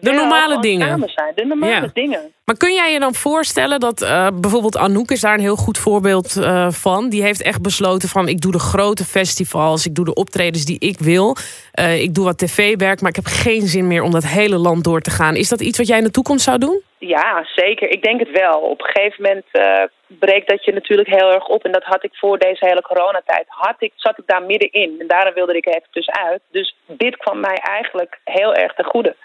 de 0.00 0.12
normale 0.12 0.60
dingen. 0.60 1.02
zijn, 1.06 1.32
de 1.34 1.44
normale 1.44 1.90
dingen. 1.92 2.32
Maar 2.44 2.56
kun 2.56 2.74
jij 2.74 2.92
je 2.92 2.98
dan 2.98 3.14
voorstellen 3.14 3.80
dat 3.80 4.02
uh, 4.02 4.26
bijvoorbeeld 4.34 4.76
Anouk 4.76 5.10
is 5.10 5.20
daar 5.20 5.34
een 5.34 5.40
heel 5.40 5.56
goed 5.56 5.78
voorbeeld 5.78 6.36
uh, 6.36 6.70
van. 6.70 7.08
Die 7.08 7.22
heeft 7.22 7.42
echt 7.42 7.62
besloten 7.62 8.08
van 8.08 8.28
ik 8.28 8.40
doe 8.40 8.52
de 8.52 8.58
grote 8.58 9.04
festivals, 9.04 9.86
ik 9.86 9.94
doe 9.94 10.04
de 10.04 10.14
optredens 10.14 10.64
die 10.64 10.78
ik 10.78 10.98
wil. 10.98 11.36
Uh, 11.80 12.02
ik 12.02 12.14
doe 12.14 12.24
wat 12.24 12.38
tv-werk, 12.38 13.00
maar 13.00 13.10
ik 13.10 13.16
heb 13.16 13.26
geen 13.26 13.66
zin 13.66 13.86
meer 13.86 14.02
om 14.02 14.10
dat 14.10 14.26
hele 14.26 14.56
land 14.56 14.84
door 14.84 15.00
te 15.00 15.10
gaan. 15.10 15.36
Is 15.36 15.48
dat 15.48 15.60
iets 15.60 15.78
wat 15.78 15.86
jij 15.86 15.98
in 15.98 16.04
de 16.04 16.10
toekomst 16.10 16.44
zou 16.44 16.58
doen? 16.58 16.80
Ja, 17.06 17.44
zeker. 17.54 17.90
Ik 17.90 18.02
denk 18.02 18.20
het 18.20 18.30
wel. 18.30 18.60
Op 18.60 18.80
een 18.80 18.90
gegeven 18.90 19.22
moment 19.22 19.44
uh, 19.52 19.82
breekt 20.06 20.48
dat 20.48 20.64
je 20.64 20.72
natuurlijk 20.72 21.08
heel 21.08 21.32
erg 21.32 21.46
op. 21.46 21.64
En 21.64 21.72
dat 21.72 21.84
had 21.84 22.04
ik 22.04 22.14
voor 22.14 22.38
deze 22.38 22.66
hele 22.66 22.82
coronatijd. 22.82 23.44
Had 23.48 23.76
ik, 23.78 23.92
zat 23.96 24.18
ik 24.18 24.26
daar 24.26 24.42
middenin. 24.42 25.00
En 25.00 25.06
daarom 25.06 25.34
wilde 25.34 25.56
ik 25.56 25.66
even 25.66 25.88
tussenuit. 25.90 26.40
Dus 26.50 26.76
dit 26.86 27.16
kwam 27.16 27.40
mij 27.40 27.56
eigenlijk 27.56 28.20
heel 28.24 28.54
erg 28.54 28.74
ten 28.74 28.84
goede. 28.84 29.16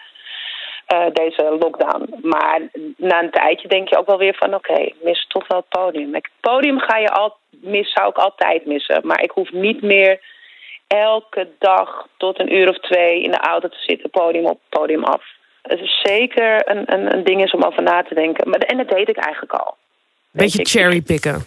Uh, 0.94 1.06
deze 1.14 1.58
lockdown. 1.60 2.20
Maar 2.22 2.62
na 2.98 3.24
een 3.24 3.32
tijdje 3.32 3.68
denk 3.68 3.90
je 3.90 3.98
ook 3.98 4.08
wel 4.08 4.18
weer 4.18 4.36
van... 4.36 4.54
oké, 4.54 4.72
okay, 4.72 4.94
mis 5.02 5.26
toch 5.28 5.48
wel 5.48 5.58
het 5.58 5.82
podium. 5.82 6.14
Het 6.14 6.30
podium 6.40 6.80
ga 6.80 6.98
je 6.98 7.10
al, 7.10 7.38
mis, 7.50 7.92
zou 7.92 8.10
ik 8.10 8.18
altijd 8.18 8.66
missen. 8.66 9.02
Maar 9.04 9.24
ik 9.24 9.32
hoef 9.32 9.52
niet 9.52 9.82
meer 9.82 10.20
elke 10.88 11.48
dag 11.60 12.08
tot 12.18 12.40
een 12.40 12.56
uur 12.56 12.70
of 12.70 12.78
twee 12.78 13.22
in 13.22 13.32
de 13.32 13.40
auto 13.40 13.68
te 13.68 13.80
zitten. 13.80 14.10
Podium 14.10 14.46
op, 14.46 14.60
podium 14.70 15.04
af 15.04 15.38
het 15.62 15.80
is 15.80 16.00
zeker 16.04 16.70
een, 16.70 16.94
een, 16.94 17.14
een, 17.16 17.24
ding 17.24 17.44
is 17.44 17.52
om 17.52 17.64
over 17.64 17.84
na 17.84 18.04
te 18.04 18.14
denken. 18.14 18.50
Maar, 18.50 18.60
en 18.60 18.78
dat 18.78 18.90
deed 18.90 19.10
ik 19.10 19.18
eigenlijk 19.18 19.54
al. 19.54 19.76
Beetje 20.32 20.66
cherrypicken. 20.66 21.46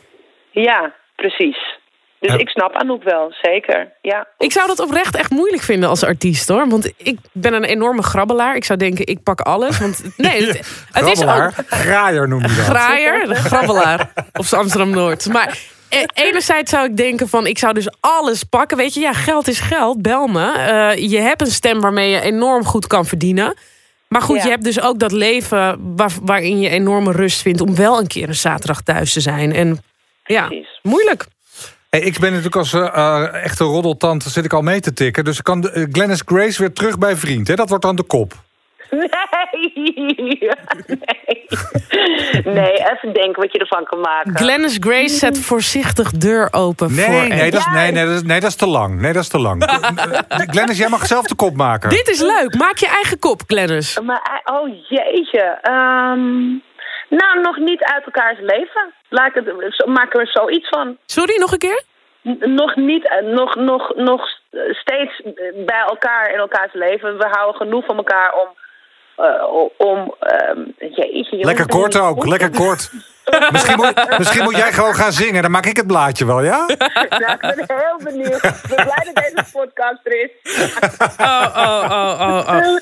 Ja, 0.50 0.94
precies. 1.16 1.80
Dus 2.22 2.34
ik 2.34 2.48
snap 2.48 2.74
Anouk 2.74 3.02
wel, 3.02 3.32
zeker. 3.42 3.92
Ja. 4.00 4.26
Ik 4.38 4.52
zou 4.52 4.66
dat 4.66 4.80
oprecht 4.80 5.16
echt 5.16 5.30
moeilijk 5.30 5.62
vinden 5.62 5.88
als 5.88 6.04
artiest 6.04 6.48
hoor. 6.48 6.68
Want 6.68 6.92
ik 6.96 7.18
ben 7.32 7.54
een 7.54 7.64
enorme 7.64 8.02
grabbelaar. 8.02 8.56
Ik 8.56 8.64
zou 8.64 8.78
denken, 8.78 9.06
ik 9.06 9.22
pak 9.22 9.40
alles. 9.40 9.78
Want 9.78 10.02
nee, 10.16 10.46
het, 10.46 10.86
het 10.92 11.06
is 11.06 11.22
ook. 11.22 11.50
Graaier 11.66 12.28
noem 12.28 12.40
je 12.40 12.46
dat. 12.46 12.56
Graaier, 12.56 13.34
grabbelaar. 13.50 14.12
Of 14.32 14.52
Amsterdam 14.52 14.90
Noord. 14.90 15.28
Maar 15.32 15.58
e, 15.88 16.04
enerzijds 16.14 16.70
zou 16.70 16.84
ik 16.84 16.96
denken 16.96 17.28
van, 17.28 17.46
ik 17.46 17.58
zou 17.58 17.74
dus 17.74 17.88
alles 18.00 18.44
pakken. 18.44 18.76
Weet 18.76 18.94
je, 18.94 19.00
ja, 19.00 19.12
geld 19.12 19.48
is 19.48 19.60
geld, 19.60 20.02
bel 20.02 20.26
me. 20.26 20.54
Uh, 20.98 21.10
je 21.10 21.18
hebt 21.18 21.40
een 21.40 21.46
stem 21.46 21.80
waarmee 21.80 22.10
je 22.10 22.20
enorm 22.20 22.64
goed 22.64 22.86
kan 22.86 23.06
verdienen. 23.06 23.54
Maar 24.12 24.22
goed, 24.22 24.42
je 24.42 24.48
hebt 24.48 24.64
dus 24.64 24.80
ook 24.80 24.98
dat 24.98 25.12
leven 25.12 25.94
waarin 26.22 26.60
je 26.60 26.68
enorme 26.68 27.12
rust 27.12 27.42
vindt... 27.42 27.60
om 27.60 27.74
wel 27.74 27.98
een 27.98 28.06
keer 28.06 28.28
een 28.28 28.34
zaterdag 28.34 28.82
thuis 28.82 29.12
te 29.12 29.20
zijn. 29.20 29.52
En 29.52 29.82
ja, 30.24 30.50
moeilijk. 30.82 31.26
Hey, 31.90 32.00
ik 32.00 32.18
ben 32.18 32.28
natuurlijk 32.28 32.56
als 32.56 32.72
uh, 32.72 33.44
echte 33.44 33.64
roddeltante 33.64 34.30
zit 34.30 34.44
ik 34.44 34.52
al 34.52 34.62
mee 34.62 34.80
te 34.80 34.92
tikken. 34.92 35.24
Dus 35.24 35.42
kan 35.42 35.60
de, 35.60 35.72
uh, 35.74 35.86
Glennis 35.92 36.22
Grace 36.24 36.60
weer 36.60 36.72
terug 36.72 36.98
bij 36.98 37.16
vriend. 37.16 37.48
Hè? 37.48 37.54
Dat 37.54 37.68
wordt 37.68 37.84
dan 37.84 37.96
de 37.96 38.02
kop. 38.02 38.42
Nee, 38.92 39.72
nee. 40.16 41.46
Nee, 42.44 42.72
even 42.72 43.12
denken 43.12 43.42
wat 43.42 43.52
je 43.52 43.58
ervan 43.58 43.84
kan 43.84 44.00
maken. 44.00 44.36
Glennis 44.36 44.76
Grace 44.80 45.14
zet 45.14 45.38
voorzichtig 45.38 46.10
deur 46.10 46.48
open 46.50 46.94
nee, 46.94 47.04
voor... 47.04 47.28
Nee, 47.28 47.50
dat 47.50 47.60
is, 47.60 47.66
nee, 47.66 47.92
nee, 47.92 48.04
dat 48.04 48.14
is, 48.14 48.22
nee, 48.22 48.40
dat 48.40 48.50
is 48.50 48.56
te 48.56 48.66
lang. 48.66 49.00
Nee, 49.00 49.12
dat 49.12 49.22
is 49.22 49.28
te 49.28 49.38
lang. 49.38 49.64
Glennis, 50.52 50.78
jij 50.78 50.88
mag 50.88 51.06
zelf 51.06 51.26
de 51.26 51.34
kop 51.34 51.56
maken. 51.56 51.90
Dit 51.90 52.08
is 52.08 52.20
leuk. 52.20 52.54
Maak 52.54 52.76
je 52.76 52.86
eigen 52.86 53.18
kop, 53.18 53.42
Glennis. 53.46 54.00
Maar, 54.00 54.40
oh 54.44 54.68
jeetje. 54.88 55.58
Um, 55.62 56.62
nou, 57.08 57.40
nog 57.42 57.56
niet 57.56 57.82
uit 57.82 58.04
elkaars 58.04 58.38
leven. 58.40 58.92
Laat 59.08 59.34
het, 59.34 59.86
maken 59.86 60.18
we 60.20 60.24
er 60.24 60.32
zoiets 60.32 60.68
van. 60.68 60.96
Sorry, 61.06 61.38
nog 61.38 61.52
een 61.52 61.58
keer? 61.58 61.82
nog 62.40 62.76
niet, 62.76 63.08
eh, 63.08 63.22
nog, 63.22 63.54
nog, 63.54 63.94
nog 63.94 64.28
steeds 64.70 65.22
bij 65.66 65.84
elkaar 65.88 66.32
in 66.32 66.38
elkaars 66.38 66.72
leven. 66.72 67.18
We 67.18 67.26
houden 67.30 67.54
genoeg 67.54 67.84
van 67.84 67.96
elkaar 67.96 68.32
om 68.32 68.48
om... 69.76 70.14
Uh, 70.20 70.66
jeetje, 70.96 71.36
lekker 71.36 71.66
kort 71.66 71.96
ook, 71.96 72.26
lekker 72.26 72.50
kort. 72.50 72.90
misschien, 73.52 73.76
moet, 73.76 74.18
misschien 74.18 74.42
moet 74.42 74.56
jij 74.56 74.72
gewoon 74.72 74.94
gaan 74.94 75.12
zingen, 75.12 75.42
dan 75.42 75.50
maak 75.50 75.66
ik 75.66 75.76
het 75.76 75.86
blaadje 75.86 76.26
wel, 76.26 76.42
ja? 76.42 76.66
nou, 76.66 77.32
ik 77.32 77.40
ben 77.40 77.66
heel 77.66 78.00
benieuwd. 78.04 78.44
Ik 78.44 78.60
ben 78.68 78.84
blij 78.84 79.12
dat 79.12 79.14
deze 79.14 79.44
podcast 79.52 80.00
er 80.04 80.22
is. 80.22 80.30
oh, 81.18 81.56
oh, 81.56 81.84
oh, 81.90 82.20
oh, 82.20 82.48
oh. 82.48 82.78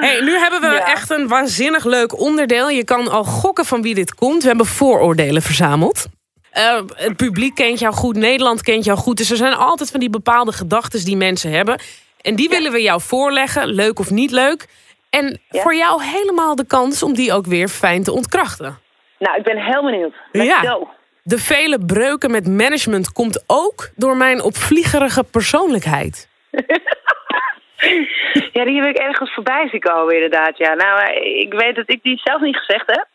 Hey, 0.00 0.20
nu 0.20 0.38
hebben 0.38 0.60
we 0.60 0.66
echt 0.66 1.10
een 1.10 1.28
waanzinnig 1.28 1.84
leuk 1.84 2.20
onderdeel. 2.20 2.68
Je 2.68 2.84
kan 2.84 3.08
al 3.08 3.24
gokken 3.24 3.64
van 3.64 3.82
wie 3.82 3.94
dit 3.94 4.14
komt. 4.14 4.42
We 4.42 4.48
hebben 4.48 4.66
vooroordelen 4.66 5.42
verzameld. 5.42 6.06
Uh, 6.54 6.80
het 6.94 7.16
publiek 7.16 7.54
kent 7.54 7.78
jou 7.78 7.94
goed, 7.94 8.16
Nederland 8.16 8.62
kent 8.62 8.84
jou 8.84 8.98
goed. 8.98 9.16
Dus 9.16 9.30
er 9.30 9.36
zijn 9.36 9.54
altijd 9.54 9.90
van 9.90 10.00
die 10.00 10.10
bepaalde 10.10 10.52
gedachten 10.52 11.04
die 11.04 11.16
mensen 11.16 11.50
hebben. 11.50 11.80
En 12.20 12.36
die 12.36 12.48
willen 12.48 12.72
we 12.72 12.82
jou 12.82 13.00
voorleggen, 13.00 13.66
leuk 13.66 13.98
of 13.98 14.10
niet 14.10 14.30
leuk. 14.30 14.66
En 15.18 15.40
voor 15.48 15.74
jou 15.74 16.02
helemaal 16.02 16.56
de 16.56 16.66
kans 16.66 17.02
om 17.02 17.14
die 17.14 17.32
ook 17.32 17.46
weer 17.46 17.68
fijn 17.68 18.02
te 18.02 18.12
ontkrachten. 18.12 18.78
Nou, 19.18 19.36
ik 19.36 19.44
ben 19.44 19.56
heel 19.56 19.82
benieuwd. 19.82 20.14
Let's 20.32 20.48
ja. 20.48 20.70
Go. 20.70 20.88
De 21.22 21.38
vele 21.38 21.84
breuken 21.86 22.30
met 22.30 22.48
management 22.48 23.12
komt 23.12 23.44
ook 23.46 23.90
door 23.96 24.16
mijn 24.16 24.42
opvliegerige 24.42 25.24
persoonlijkheid. 25.24 26.28
ja, 28.56 28.64
die 28.64 28.80
heb 28.80 28.88
ik 28.88 28.98
ergens 28.98 29.34
voorbij 29.34 29.68
zien 29.68 29.80
komen 29.80 30.14
inderdaad. 30.14 30.58
Ja. 30.58 30.74
Nou, 30.74 31.12
ik 31.14 31.52
weet 31.52 31.76
dat 31.76 31.90
ik 31.90 32.02
die 32.02 32.20
zelf 32.24 32.40
niet 32.40 32.56
gezegd 32.56 32.86
heb. 32.86 33.06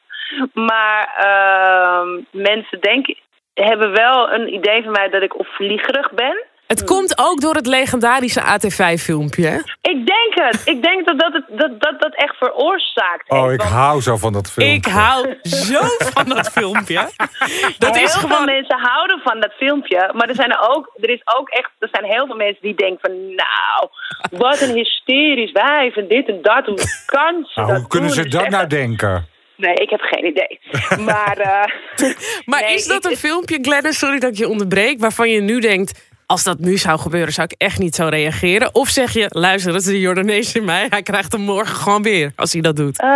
Maar 0.54 1.16
uh, 1.24 2.24
mensen 2.32 2.80
denken, 2.80 3.18
hebben 3.54 3.92
wel 3.92 4.32
een 4.32 4.54
idee 4.54 4.84
van 4.84 4.92
mij 4.92 5.10
dat 5.10 5.22
ik 5.22 5.40
opvliegerig 5.40 6.12
ben. 6.12 6.46
Het 6.74 6.84
komt 6.84 7.18
ook 7.18 7.42
door 7.42 7.56
het 7.56 7.66
legendarische 7.66 8.42
AT5-filmpje, 8.42 9.52
Ik 9.82 10.06
denk 10.06 10.34
het. 10.34 10.62
Ik 10.66 10.84
denk 10.84 11.06
dat 11.06 11.20
dat, 11.20 11.34
het, 11.34 11.46
dat, 11.50 11.82
dat, 11.82 12.02
dat 12.02 12.16
echt 12.16 12.36
veroorzaakt 12.38 13.30
Oh, 13.30 13.52
ik 13.52 13.62
hou 13.62 14.02
zo 14.02 14.18
van 14.18 14.34
dat 14.34 14.52
filmpje. 14.52 14.76
Ik 14.76 14.86
hou 14.86 15.36
zo 15.42 15.82
van 16.00 16.26
dat 16.26 16.50
filmpje. 16.52 17.10
Dat 17.86 17.96
is 17.96 18.02
heel 18.02 18.22
gewoon... 18.22 18.38
veel 18.38 18.46
mensen 18.46 18.80
houden 18.80 19.20
van 19.24 19.40
dat 19.40 19.54
filmpje. 19.54 20.12
Maar 20.16 20.30
er 20.30 20.36
zijn 20.36 20.52
er 20.52 20.70
ook, 20.70 20.94
er 21.00 21.10
is 21.10 21.22
ook 21.38 21.50
echt, 21.50 21.70
er 21.80 21.90
zijn 21.92 22.06
heel 22.06 22.26
veel 22.26 22.36
mensen 22.36 22.62
die 22.62 22.76
denken 22.76 23.00
van... 23.02 23.36
Nou, 23.36 23.90
wat 24.32 24.62
een 24.62 24.76
hysterisch 24.76 25.52
wijf 25.52 25.96
en 25.96 26.08
dit 26.08 26.28
en 26.28 26.42
dat. 26.42 26.66
Hoe 26.66 26.78
kan 27.06 27.46
ze 27.46 27.60
nou, 27.60 27.72
dat 27.72 27.80
Hoe 27.80 27.88
kunnen 27.88 28.10
ze 28.12 28.28
dat 28.28 28.50
nou 28.50 28.68
denken? 28.68 29.28
Nee, 29.56 29.74
ik 29.74 29.90
heb 29.90 30.02
geen 30.02 30.26
idee. 30.26 30.60
Maar, 31.06 31.38
uh, 31.40 32.14
maar 32.52 32.74
is 32.74 32.88
dat 32.88 33.06
een 33.06 33.18
filmpje, 33.18 33.60
Glennis, 33.62 33.98
sorry 33.98 34.20
dat 34.20 34.32
ik 34.32 34.38
je 34.38 34.48
onderbreek... 34.48 35.00
waarvan 35.00 35.30
je 35.30 35.42
nu 35.42 35.60
denkt 35.60 36.09
als 36.32 36.44
dat 36.44 36.60
nu 36.60 36.78
zou 36.78 37.00
gebeuren, 37.00 37.34
zou 37.34 37.48
ik 37.52 37.62
echt 37.62 37.80
niet 37.80 37.96
zo 37.96 38.08
reageren? 38.08 38.76
Of 38.76 38.88
zeg 38.88 39.14
je, 39.14 39.26
luister, 39.30 39.72
dat 39.72 39.82
is 39.82 39.88
de 39.88 40.00
Jordanees 40.00 40.56
in 40.56 40.66
mij. 40.66 40.88
Hij 40.90 41.02
krijgt 41.02 41.32
hem 41.32 41.42
morgen 41.42 41.76
gewoon 41.76 42.04
weer, 42.04 42.32
als 42.36 42.54
hij 42.54 42.62
dat 42.62 42.76
doet. 42.76 43.02
Uh, 43.02 43.08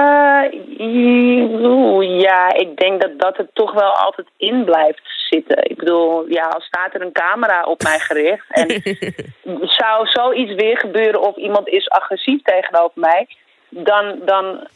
ja, 2.20 2.54
ik 2.54 2.78
denk 2.78 3.02
dat 3.02 3.20
dat 3.20 3.38
er 3.38 3.48
toch 3.54 3.74
wel 3.74 3.92
altijd 3.92 4.28
in 4.38 4.66
blijft 4.66 5.02
zitten. 5.30 5.70
Ik 5.70 5.78
bedoel, 5.78 6.30
ja, 6.30 6.44
als 6.48 6.66
staat 6.66 6.94
er 6.94 7.02
een 7.02 7.12
camera 7.12 7.64
op 7.64 7.84
mij 7.84 8.00
gericht... 8.00 8.46
en 8.50 8.82
zou 9.80 10.08
zoiets 10.08 10.54
weer 10.54 10.78
gebeuren 10.78 11.22
of 11.22 11.36
iemand 11.36 11.68
is 11.68 11.90
agressief 11.90 12.42
tegenover 12.42 13.00
mij... 13.00 13.28
dan, 13.70 14.20
dan 14.26 14.68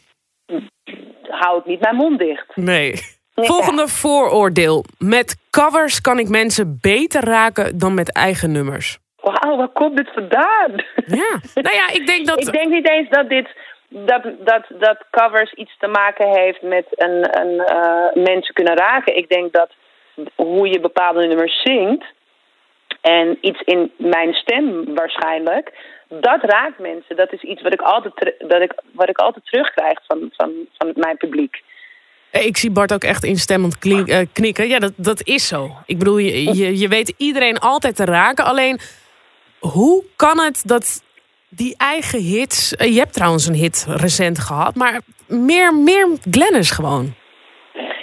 hou 1.28 1.58
ik 1.58 1.64
niet 1.64 1.80
mijn 1.80 1.96
mond 1.96 2.18
dicht. 2.18 2.56
Nee. 2.56 2.92
Volgende 3.46 3.88
vooroordeel. 3.88 4.84
Met 4.98 5.36
covers 5.50 6.00
kan 6.00 6.18
ik 6.18 6.28
mensen 6.28 6.78
beter 6.80 7.24
raken 7.24 7.78
dan 7.78 7.94
met 7.94 8.12
eigen 8.12 8.52
nummers. 8.52 8.98
Wauw, 9.20 9.56
waar 9.56 9.68
komt 9.68 9.96
dit 9.96 10.10
vandaan? 10.14 10.84
Ja, 11.06 11.40
nou 11.54 11.76
ja, 11.76 11.88
ik 11.92 12.06
denk 12.06 12.26
dat... 12.26 12.40
ik 12.40 12.52
denk 12.52 12.70
niet 12.70 12.88
eens 12.88 13.08
dat 13.08 13.28
dit... 13.28 13.48
Dat, 13.90 14.22
dat, 14.38 14.64
dat 14.68 15.04
covers 15.10 15.52
iets 15.52 15.76
te 15.78 15.86
maken 15.86 16.28
heeft 16.28 16.62
met 16.62 16.86
een, 16.90 17.40
een 17.40 17.54
uh, 17.54 18.24
mensen 18.24 18.54
kunnen 18.54 18.76
raken. 18.76 19.16
Ik 19.16 19.28
denk 19.28 19.52
dat 19.52 19.70
hoe 20.34 20.68
je 20.68 20.80
bepaalde 20.80 21.26
nummers 21.26 21.62
zingt. 21.62 22.04
En 23.00 23.38
iets 23.40 23.60
in 23.60 23.92
mijn 23.96 24.32
stem 24.32 24.94
waarschijnlijk. 24.94 25.72
Dat 26.08 26.42
raakt 26.42 26.78
mensen. 26.78 27.16
Dat 27.16 27.32
is 27.32 27.42
iets 27.42 27.62
wat 27.62 27.72
ik 27.72 27.80
altijd, 27.80 28.34
dat 28.38 28.60
ik, 28.60 28.72
wat 28.92 29.08
ik 29.08 29.18
altijd 29.18 29.46
terugkrijg 29.46 29.98
van, 30.06 30.30
van, 30.36 30.52
van 30.78 30.92
mijn 30.94 31.16
publiek. 31.16 31.62
Eh, 32.30 32.46
Ik 32.46 32.56
zie 32.56 32.70
Bart 32.70 32.92
ook 32.92 33.04
echt 33.04 33.24
instemmend 33.24 33.78
klink- 33.78 34.08
eh, 34.08 34.26
knikken. 34.32 34.68
Ja, 34.68 34.78
dat, 34.78 34.92
dat 34.96 35.20
is 35.26 35.46
zo. 35.46 35.76
Ik 35.86 35.98
bedoel, 35.98 36.18
je, 36.18 36.54
je, 36.56 36.78
je 36.78 36.88
weet 36.88 37.12
iedereen 37.16 37.58
altijd 37.58 37.96
te 37.96 38.04
raken. 38.04 38.44
Alleen, 38.44 38.80
hoe 39.58 40.04
kan 40.16 40.38
het 40.40 40.60
dat 40.64 41.02
die 41.48 41.74
eigen 41.76 42.20
hits... 42.22 42.76
eh, 42.76 42.92
Je 42.92 42.98
hebt 42.98 43.12
trouwens 43.12 43.46
een 43.46 43.54
hit 43.54 43.84
recent 43.88 44.38
gehad, 44.38 44.74
maar 44.74 45.00
meer, 45.26 45.74
meer 45.74 46.08
Glenners 46.30 46.70
gewoon. 46.70 47.14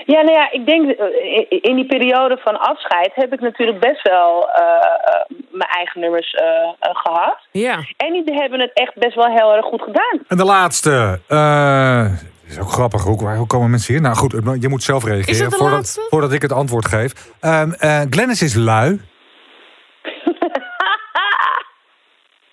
Ja, 0.06 0.22
nou 0.22 0.32
ja, 0.38 0.52
ik 0.52 0.66
denk 0.66 0.92
eh, 0.92 1.46
in- 1.50 1.76
die 1.76 1.86
periode 1.86 2.38
van 2.44 2.60
afscheid 2.60 3.12
heb 3.14 3.34
ik 3.34 3.40
natuurlijk 3.40 3.80
best 3.80 4.02
wel 4.02 4.50
eh, 4.50 4.64
eh, 4.64 5.38
mijn 5.52 5.70
eigen 5.70 6.02
nummers 6.02 6.34
eh, 6.34 6.46
eh, 6.80 6.96
gehad. 6.96 7.38
Ja. 7.52 7.80
En 7.98 8.12
die 8.24 8.36
hebben 8.36 8.60
het 8.60 8.72
echt 8.74 8.96
best 8.96 9.16
wel 9.16 9.28
heel 9.30 9.54
erg 9.54 9.66
goed 9.66 9.82
gedaan. 9.82 10.20
En 10.28 10.38
de 10.38 10.46
laatste. 10.46 11.20
eh 11.28 12.06
is 12.48 12.60
ook 12.60 12.70
grappig. 12.72 13.04
Hoe, 13.04 13.30
hoe 13.36 13.48
komen 13.48 13.70
mensen 13.70 13.94
hier? 13.94 14.02
Nou 14.02 14.16
goed, 14.16 14.32
je 14.60 14.68
moet 14.70 14.84
zelf 14.84 15.04
reageren. 15.04 15.30
Is 15.30 15.40
het 15.40 15.50
de 15.52 15.58
voordat, 15.58 16.08
voordat 16.10 16.34
ik 16.34 16.42
het 16.42 16.52
antwoord 16.52 16.88
geef. 16.88 17.12
Ehm 17.42 17.72
eh, 17.72 18.02
Glennis 18.10 18.42
is 18.42 18.56
lui. 18.56 19.02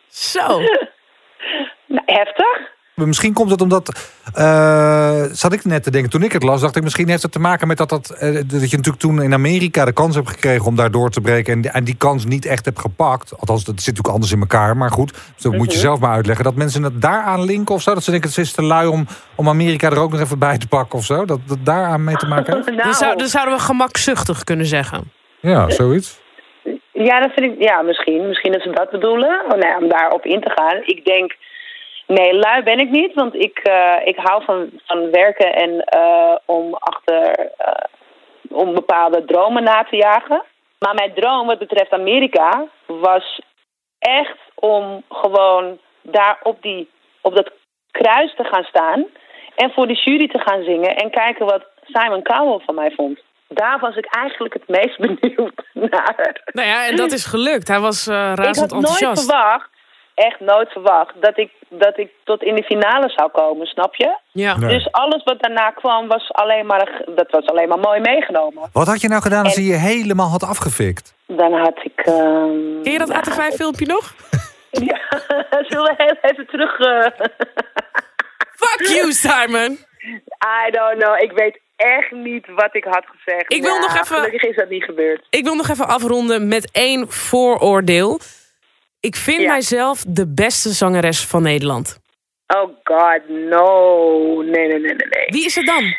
Zo. 0.08 0.60
Nou, 1.86 2.02
heftig. 2.06 2.71
Misschien 2.94 3.33
komt 3.33 3.50
het 3.50 3.61
omdat, 3.61 4.11
eh, 4.35 5.22
zat 5.31 5.52
ik 5.52 5.64
net 5.64 5.83
te 5.83 5.90
denken, 5.90 6.11
toen 6.11 6.22
ik 6.22 6.33
het 6.33 6.42
las, 6.42 6.61
dacht 6.61 6.76
ik 6.76 6.83
misschien 6.83 7.09
heeft 7.09 7.22
het 7.22 7.33
te 7.33 7.38
maken 7.38 7.68
met 7.68 7.76
dat, 7.76 7.88
dat, 7.88 8.11
eh, 8.11 8.35
dat 8.35 8.70
je 8.70 8.76
natuurlijk 8.76 8.98
toen 8.98 9.22
in 9.22 9.33
Amerika 9.33 9.85
de 9.85 9.92
kans 9.92 10.14
hebt 10.14 10.31
gekregen 10.31 10.66
om 10.66 10.76
daar 10.76 10.90
door 10.90 11.11
te 11.11 11.20
breken 11.20 11.52
en, 11.52 11.72
en 11.72 11.85
die 11.85 11.96
kans 11.96 12.24
niet 12.24 12.46
echt 12.46 12.64
hebt 12.64 12.78
gepakt. 12.78 13.33
Althans, 13.38 13.64
dat 13.64 13.74
zit 13.74 13.87
natuurlijk 13.87 14.14
anders 14.14 14.33
in 14.33 14.40
elkaar, 14.40 14.76
maar 14.76 14.90
goed, 14.90 15.12
dus 15.12 15.42
dat 15.42 15.52
moet 15.52 15.72
je 15.72 15.78
zelf 15.78 16.00
maar 16.00 16.12
uitleggen. 16.14 16.44
Dat 16.44 16.55
mensen 16.55 16.83
het 16.83 17.02
daaraan 17.02 17.44
linken 17.44 17.74
of 17.74 17.83
zo, 17.83 17.94
dat 17.94 18.02
ze 18.02 18.11
denken 18.11 18.28
het 18.28 18.38
is 18.38 18.52
te 18.52 18.62
lui 18.62 18.87
om, 18.87 19.07
om 19.35 19.48
Amerika 19.48 19.90
er 19.90 19.98
ook 19.98 20.12
nog 20.12 20.20
even 20.20 20.38
bij 20.38 20.59
te 20.59 20.68
pakken 20.68 20.98
of 20.98 21.05
zo, 21.05 21.24
dat 21.24 21.40
dat 21.46 21.59
daaraan 21.64 22.05
mee 22.05 22.16
te 22.16 22.26
maken 22.26 22.55
heeft. 22.55 22.66
Nou, 22.72 22.83
Dan, 22.85 22.94
zou, 22.94 23.16
dan 23.16 23.28
zouden 23.28 23.55
we 23.55 23.61
gemakzuchtig 23.61 24.44
kunnen 24.44 24.66
zeggen. 24.66 25.12
Ja, 25.40 25.70
zoiets. 25.70 26.20
Ja, 26.92 27.20
dat 27.20 27.33
vind 27.35 27.52
ik. 27.52 27.62
Ja, 27.68 27.83
misschien. 27.83 28.28
Misschien 28.28 28.52
dat 28.52 28.62
ze 28.62 28.70
dat 28.70 28.90
bedoelen. 28.90 29.40
Oh, 29.44 29.48
nou 29.48 29.66
ja, 29.66 29.78
om 29.78 29.88
daarop 29.88 30.24
in 30.24 30.40
te 30.40 30.50
gaan. 30.50 30.76
Ik 30.85 31.05
denk. 31.05 31.37
Nee, 32.14 32.35
lui 32.35 32.62
ben 32.62 32.79
ik 32.79 32.90
niet. 32.90 33.14
Want 33.14 33.35
ik, 33.35 33.59
eh, 33.59 33.96
ik 34.05 34.16
hou 34.16 34.44
van, 34.44 34.70
van 34.87 35.11
werken 35.11 35.55
en 35.55 35.81
eh, 35.85 36.35
om 36.44 36.75
achter. 36.75 37.51
eh, 37.57 37.85
om 38.53 38.75
bepaalde 38.75 39.25
dromen 39.25 39.62
na 39.62 39.87
te 39.90 39.96
jagen. 39.96 40.42
Maar 40.79 40.94
mijn 40.94 41.14
droom 41.14 41.46
wat 41.46 41.59
betreft 41.59 41.92
Amerika 41.92 42.64
was 42.87 43.40
echt 43.98 44.38
om 44.55 45.03
gewoon 45.09 45.79
daar 46.03 46.38
op, 46.42 46.62
die, 46.62 46.90
op 47.20 47.37
dat 47.37 47.51
kruis 47.90 48.35
te 48.37 48.44
gaan 48.44 48.64
staan. 48.64 49.07
En 49.55 49.70
voor 49.72 49.87
de 49.87 49.94
jury 50.05 50.29
te 50.29 50.38
gaan 50.38 50.62
zingen 50.62 50.96
en 50.96 51.11
kijken 51.11 51.46
wat 51.46 51.64
Simon 51.85 52.22
Cowell 52.22 52.59
van 52.64 52.75
mij 52.75 52.90
vond. 52.90 53.20
Daar 53.48 53.79
was 53.79 53.96
ik 53.96 54.07
eigenlijk 54.14 54.55
het 54.55 54.68
meest 54.68 54.98
benieuwd 55.07 55.64
naar. 55.72 56.40
Nou 56.53 56.68
ja, 56.68 56.87
en 56.87 56.96
dat 56.96 57.12
is 57.12 57.25
gelukt. 57.25 57.68
Hij 57.68 57.81
was 57.81 58.07
eh, 58.07 58.31
Ik 58.31 58.38
razend 58.38 58.70
had 58.70 58.81
nooit 58.81 58.85
enthousiast. 58.85 59.31
verwacht, 59.31 59.68
echt 60.14 60.40
nooit 60.40 60.68
verwacht, 60.72 61.12
dat 61.20 61.38
ik, 61.38 61.51
dat 61.78 61.98
ik 61.98 62.11
tot 62.24 62.42
in 62.42 62.54
de 62.54 62.62
finale 62.62 63.08
zou 63.11 63.30
komen, 63.30 63.66
snap 63.66 63.94
je? 63.94 64.18
Ja. 64.32 64.56
Nee. 64.56 64.68
Dus 64.68 64.92
alles 64.92 65.22
wat 65.24 65.42
daarna 65.42 65.70
kwam, 65.70 66.08
was 66.08 66.32
alleen 66.32 66.66
maar, 66.66 67.02
dat 67.14 67.30
was 67.30 67.46
alleen 67.46 67.68
maar 67.68 67.78
mooi 67.78 68.00
meegenomen. 68.00 68.68
Wat 68.72 68.87
had 68.87 69.00
je 69.00 69.08
nou 69.08 69.22
gedaan 69.22 69.44
als 69.44 69.54
En- 69.56 69.62
hij 69.62 69.70
je 69.72 69.76
helemaal 69.78 70.28
had 70.28 70.42
afgefikt? 70.42 71.14
Dan 71.26 71.52
had 71.52 71.78
ik... 71.82 72.00
ehm, 72.00 72.82
Ken 72.82 72.92
je 72.92 72.98
dat 72.98 73.12
AT5-filmpje 73.12 73.87
nog? 73.87 74.14
Ja, 74.70 74.98
zullen 75.68 75.85
we 75.85 75.94
heel 75.96 76.16
even 76.30 76.46
terug... 76.46 76.78
eh, 76.78 77.06
Fuck 78.62 78.87
you, 78.88 79.12
Simon! 79.12 79.78
I 80.66 80.70
don't 80.70 81.02
know, 81.02 81.22
ik 81.22 81.32
weet 81.35 81.61
echt 81.76 82.11
niet 82.11 82.46
wat 82.54 82.68
ik 82.74 82.85
had 82.85 83.04
gezegd. 83.06 83.52
Ik 83.52 83.62
wil 83.62 83.74
Ja, 83.74 83.80
nog 83.80 83.90
even- 83.94 84.06
Gelukkig 84.16 84.42
is 84.42 84.56
dat 84.56 84.68
niet 84.68 84.85
gebeurd. 84.85 85.26
Ik 85.30 85.44
wil 85.44 85.54
nog 85.54 85.68
even 85.68 85.87
afronden 85.88 86.48
met 86.48 86.68
één 86.72 87.11
vooroordeel. 87.11 88.20
Ik 89.02 89.16
vind 89.16 89.40
Ja. 89.40 89.48
mijzelf 89.48 90.04
de 90.06 90.32
beste 90.34 90.68
zangeres 90.68 91.26
van 91.26 91.42
Nederland. 91.42 92.00
Oh 92.46 92.70
god, 92.84 93.28
no. 93.28 94.42
Nee, 94.42 94.66
nee, 94.68 94.78
nee, 94.78 94.94
nee, 94.94 95.06
nee. 95.10 95.26
Wie 95.26 95.44
is 95.44 95.54
het 95.54 95.66
dan? 95.66 95.94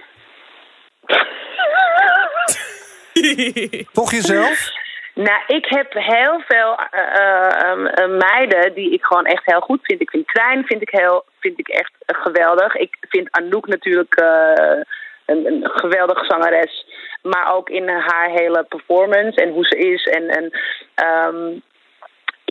Toch 3.93 4.11
jezelf? 4.11 4.71
Nou, 5.13 5.41
ik 5.47 5.65
heb 5.65 5.93
heel 5.93 6.41
veel 6.47 6.75
eh, 6.91 7.15
eh, 7.15 7.71
um, 7.71 7.87
eh, 7.87 8.07
meiden 8.29 8.73
die 8.73 8.91
ik 8.91 9.03
gewoon 9.03 9.25
echt 9.25 9.45
heel 9.45 9.59
goed 9.59 9.79
vind. 9.83 10.01
Ik 10.01 10.09
vind 10.09 10.27
Trein 10.27 10.65
vind 10.65 10.81
ik, 10.81 10.89
heel, 10.89 11.25
vind 11.39 11.59
ik 11.59 11.67
echt 11.67 11.91
geweldig. 12.07 12.75
Ik 12.75 12.95
vind 13.09 13.31
Anouk 13.31 13.67
natuurlijk 13.67 14.15
eh, 14.15 14.81
een, 15.25 15.45
een 15.45 15.69
geweldige 15.73 16.25
zangeres. 16.25 16.85
Maar 17.21 17.53
ook 17.55 17.69
in 17.69 17.89
haar 17.89 18.29
hele 18.29 18.65
performance 18.69 19.41
en 19.41 19.49
hoe 19.49 19.65
ze 19.65 19.77
is. 19.77 20.03
En, 20.05 20.27
en 20.27 20.51
ehm, 20.95 21.59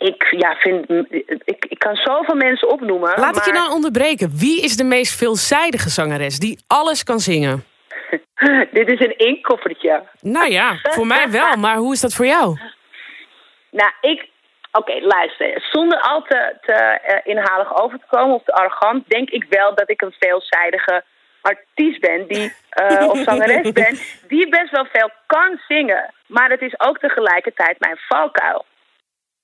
ik 0.03 0.27
ja, 0.29 0.55
vind, 0.55 0.89
ik, 1.45 1.65
ik 1.65 1.79
kan 1.79 1.95
zoveel 1.95 2.35
mensen 2.35 2.69
opnoemen. 2.69 3.19
Laat 3.19 3.37
ik 3.37 3.45
je 3.45 3.51
dan 3.51 3.71
onderbreken. 3.71 4.31
Wie 4.37 4.61
is 4.61 4.77
de 4.77 4.83
meest 4.83 5.17
veelzijdige 5.17 5.89
zangeres 5.89 6.39
die 6.39 6.59
alles 6.67 7.03
kan 7.03 7.19
zingen? 7.19 7.63
Dit 8.77 8.91
is 8.91 8.99
een 8.99 9.17
inkoffertje. 9.17 10.03
Nou 10.21 10.51
ja, 10.51 10.79
voor 10.81 11.07
mij 11.07 11.31
wel, 11.31 11.55
maar 11.55 11.75
hoe 11.75 11.93
is 11.93 12.01
dat 12.01 12.13
voor 12.13 12.25
jou? 12.25 12.57
Nou, 13.69 13.91
ik. 14.01 14.31
Oké, 14.71 14.99
luister. 15.01 15.67
Zonder 15.71 15.99
al 15.99 16.21
te, 16.21 16.55
te 16.61 16.73
eh, 16.73 17.19
inhalig 17.23 17.81
over 17.83 17.99
te 17.99 18.05
komen 18.09 18.35
of 18.35 18.43
te 18.43 18.53
arrogant, 18.53 19.09
denk 19.09 19.29
ik 19.29 19.45
wel 19.49 19.75
dat 19.75 19.89
ik 19.89 20.01
een 20.01 20.15
veelzijdige 20.19 21.03
artiest 21.41 21.99
ben, 21.99 22.27
die, 22.27 22.53
eh, 22.69 23.09
of 23.09 23.17
zangeres 23.17 23.71
ben, 23.81 23.97
die 24.27 24.49
best 24.49 24.71
wel 24.71 24.85
veel 24.91 25.09
kan 25.25 25.59
zingen. 25.67 26.13
Maar 26.27 26.49
het 26.49 26.61
is 26.61 26.79
ook 26.79 26.99
tegelijkertijd 26.99 27.79
mijn 27.79 27.97
valkuil, 27.97 28.65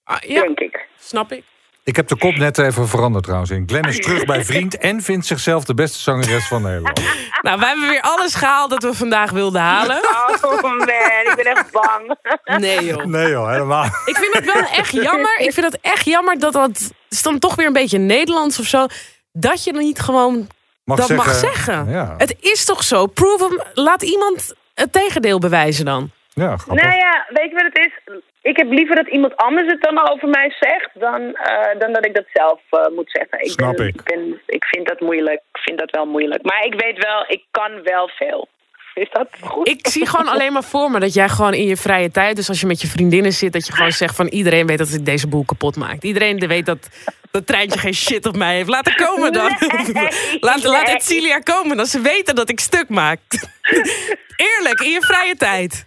Ah, 0.10 0.18
ja, 0.22 0.42
denk 0.42 0.60
ik. 0.60 0.88
snap 1.00 1.32
ik. 1.32 1.44
Ik 1.84 1.96
heb 1.96 2.08
de 2.08 2.18
kop 2.18 2.36
net 2.36 2.58
even 2.58 2.88
veranderd 2.88 3.24
trouwens. 3.24 3.52
In. 3.52 3.64
Glenn 3.68 3.88
is 3.88 4.00
terug 4.00 4.26
bij 4.26 4.44
vriend 4.46 4.78
en 4.78 5.02
vindt 5.02 5.26
zichzelf 5.26 5.64
de 5.64 5.74
beste 5.74 6.00
zangeres 6.00 6.48
van 6.48 6.62
Nederland. 6.62 7.02
Nou, 7.42 7.60
wij 7.60 7.68
hebben 7.70 7.90
weer 7.90 8.02
alles 8.02 8.36
gehaald 8.36 8.70
dat 8.70 8.84
we 8.84 8.94
vandaag 8.94 9.32
wilden 9.32 9.62
halen. 9.62 9.98
Oh 10.42 10.62
man, 10.62 10.82
ik 10.82 11.34
ben 11.36 11.46
echt 11.46 11.72
bang. 11.72 12.16
Nee 12.60 12.86
joh. 12.86 13.06
Nee 13.06 13.30
joh, 13.30 13.52
helemaal. 13.52 13.86
Ik 14.06 14.18
vind 14.18 14.34
het 14.34 14.46
wel 14.54 14.64
echt 14.64 14.92
jammer. 14.92 15.40
Ik 15.40 15.54
vind 15.54 15.66
het 15.66 15.78
echt 15.82 16.06
jammer 16.06 16.40
dat 16.40 16.54
dat 16.54 16.92
is 17.10 17.22
dan 17.22 17.40
toch 17.40 17.56
weer 17.56 17.68
een 17.68 17.74
beetje 17.74 17.98
Nederlands 17.98 18.60
of 18.60 18.66
zo. 18.66 18.88
Dat 19.32 19.64
je 19.64 19.74
dan 19.74 19.82
niet 19.82 20.00
gewoon 20.00 20.48
Mag 20.84 20.98
dat 20.98 21.08
zeggen, 21.08 21.26
mag 21.26 21.36
zeggen. 21.36 21.90
Ja, 21.90 22.16
Het 22.18 22.36
is 22.40 22.66
toch 22.66 22.84
zo? 22.84 23.06
Prove 23.06 23.44
hem. 23.44 23.62
Laat 23.84 24.02
iemand 24.02 24.54
het 24.74 24.92
tegendeel 24.92 25.40
bewijzen 25.40 25.86
dan. 25.86 26.12
Ja 26.40 26.58
grappig. 26.58 26.84
Nou 26.84 26.96
ja, 26.98 27.26
weet 27.30 27.50
je 27.50 27.56
wat 27.56 27.70
het 27.74 27.78
is? 27.78 28.22
Ik 28.42 28.58
heb 28.58 28.72
liever 28.72 28.96
dat 28.96 29.08
iemand 29.08 29.36
anders 29.36 29.72
het 29.72 29.82
dan 29.82 30.10
over 30.12 30.28
mij 30.28 30.56
zegt, 30.60 30.90
dan, 30.94 31.36
eh, 31.36 31.80
dan 31.80 31.94
dat 31.94 32.06
ik 32.06 32.16
dat 32.16 32.26
zelf 32.34 32.62
eh, 32.70 32.88
moet 32.96 33.12
zeggen. 33.12 33.40
Ik, 33.40 33.52
Snap 33.52 33.76
ben, 33.76 33.88
ik. 33.88 34.04
ben, 34.04 34.42
ik 34.46 34.66
vind 34.66 34.88
dat 34.88 35.00
moeilijk. 35.00 35.42
Ik 35.54 35.62
vind 35.62 35.80
dat 35.80 35.92
wel 35.92 36.06
moeilijk. 36.06 36.44
Maar 36.44 36.66
ik 36.66 36.74
weet 36.74 36.98
wel, 36.98 37.26
ik 37.28 37.44
kan 37.52 37.84
wel 37.84 38.08
veel. 38.08 38.48
Is 38.94 39.10
dat 39.12 39.28
goed? 39.42 39.68
Ik 39.68 39.88
zie 39.88 40.06
gewoon 40.06 40.28
alleen 40.28 40.54
maar 40.54 40.64
voor 40.64 40.92
me 40.92 41.00
dat 41.00 41.14
jij 41.14 41.30
gewoon 41.30 41.54
in 41.54 41.68
je 41.68 41.78
vrije 41.78 42.12
tijd, 42.12 42.36
dus 42.36 42.50
als 42.50 42.60
je 42.60 42.68
met 42.68 42.82
je 42.82 42.88
vriendinnen 42.88 43.32
zit, 43.32 43.54
dat 43.54 43.68
je 43.68 43.74
gewoon 43.74 43.92
zegt 43.92 44.16
van 44.16 44.28
iedereen 44.28 44.68
weet 44.68 44.78
dat 44.78 44.90
ik 44.90 45.06
deze 45.06 45.28
boel 45.28 45.46
kapot 45.46 45.76
maak. 45.76 46.02
Iedereen 46.02 46.48
weet 46.48 46.66
dat 46.66 46.90
dat 47.32 47.48
treintje 47.48 47.80
geen 47.80 47.94
shit 47.94 48.26
op 48.26 48.36
mij 48.36 48.56
heeft. 48.56 48.70
Laat 48.70 48.86
het 48.86 48.96
komen 48.96 49.34
dan. 49.34 49.56
Nee, 49.94 50.10
laat, 50.40 50.64
laat 50.64 50.86
nee. 50.86 50.96
Edcilia 50.96 51.40
komen, 51.40 51.78
dan 51.78 51.86
ze 51.86 52.02
weten 52.02 52.36
dat 52.36 52.50
ik 52.50 52.60
stuk 52.60 52.90
maak. 52.90 53.20
Eerlijk, 54.56 54.80
in 54.80 54.92
je 54.92 55.02
vrije 55.02 55.36
tijd. 55.36 55.86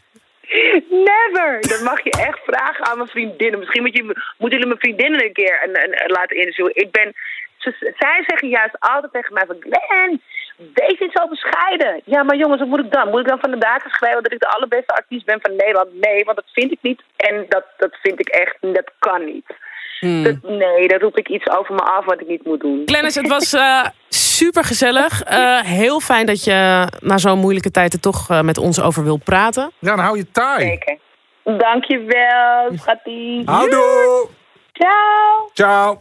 Never! 0.89 1.61
Dat 1.61 1.81
mag 1.83 2.05
je 2.05 2.11
echt 2.11 2.41
vragen 2.47 2.87
aan 2.87 2.97
mijn 2.97 3.09
vriendinnen. 3.09 3.59
Misschien 3.59 3.83
moet 3.83 3.97
je, 3.97 4.03
moeten 4.03 4.59
jullie 4.59 4.67
mijn 4.67 4.79
vriendinnen 4.79 5.25
een 5.25 5.33
keer 5.33 5.61
een, 5.65 5.83
een, 5.85 6.05
een 6.05 6.11
laten 6.11 6.37
interviewen. 6.37 6.77
Ik 6.77 6.91
ben, 6.91 7.13
ze- 7.57 7.93
zij 7.99 8.25
zeggen 8.27 8.49
juist 8.49 8.77
altijd 8.79 9.13
tegen 9.13 9.35
mij 9.35 9.45
van... 9.47 9.57
Glenn, 9.61 10.23
wees 10.75 10.99
niet 10.99 11.13
zo 11.15 11.29
bescheiden. 11.29 12.01
Ja, 12.05 12.23
maar 12.23 12.37
jongens, 12.37 12.61
wat 12.61 12.69
moet 12.69 12.85
ik 12.85 12.93
dan? 12.93 13.09
Moet 13.09 13.21
ik 13.21 13.27
dan 13.29 13.41
van 13.41 13.51
de 13.51 13.59
daken 13.59 13.91
schrijven 13.91 14.23
dat 14.23 14.33
ik 14.33 14.41
de 14.41 14.49
allerbeste 14.51 14.95
artiest 14.95 15.25
ben 15.25 15.39
van 15.43 15.57
Nederland? 15.57 15.89
Nee, 16.01 16.25
want 16.25 16.37
dat 16.37 16.51
vind 16.53 16.73
ik 16.73 16.79
niet. 16.83 17.03
En 17.17 17.47
dat, 17.49 17.65
dat 17.77 17.97
vind 18.03 18.21
ik 18.21 18.29
echt, 18.29 18.57
dat 18.61 18.91
kan 18.99 19.25
niet. 19.25 19.47
Dat, 20.25 20.43
nee, 20.43 20.89
daar 20.89 21.01
roep 21.01 21.19
ik 21.19 21.29
iets 21.29 21.49
over 21.49 21.75
me 21.75 21.81
af 21.83 22.05
wat 22.05 22.21
ik 22.21 22.27
niet 22.29 22.45
moet 22.45 22.61
doen. 22.61 22.83
Glennis, 22.87 23.15
het 23.15 23.29
was 23.29 23.53
super 24.45 24.65
gezellig. 24.65 25.23
heel 25.65 26.01
fijn 26.01 26.27
dat 26.27 26.45
je 26.45 26.89
na 27.01 27.19
zo'n 27.19 27.39
moeilijke 27.39 27.71
tijd 27.71 27.93
er 27.93 28.01
toch 28.01 28.31
eh, 28.31 28.41
met 28.41 28.59
ons 28.59 28.81
over 28.81 29.05
wil 29.05 29.17
praten. 29.17 29.73
Ja, 29.79 29.97
dan 29.97 30.05
hou 30.05 30.17
je 30.17 30.31
taai. 30.31 30.67
Zeker. 30.67 30.99
Dankjewel, 31.45 32.71
schattie. 32.77 33.43
Houdoe. 33.45 34.29
Ciao. 34.73 35.51
Ciao. 35.55 36.01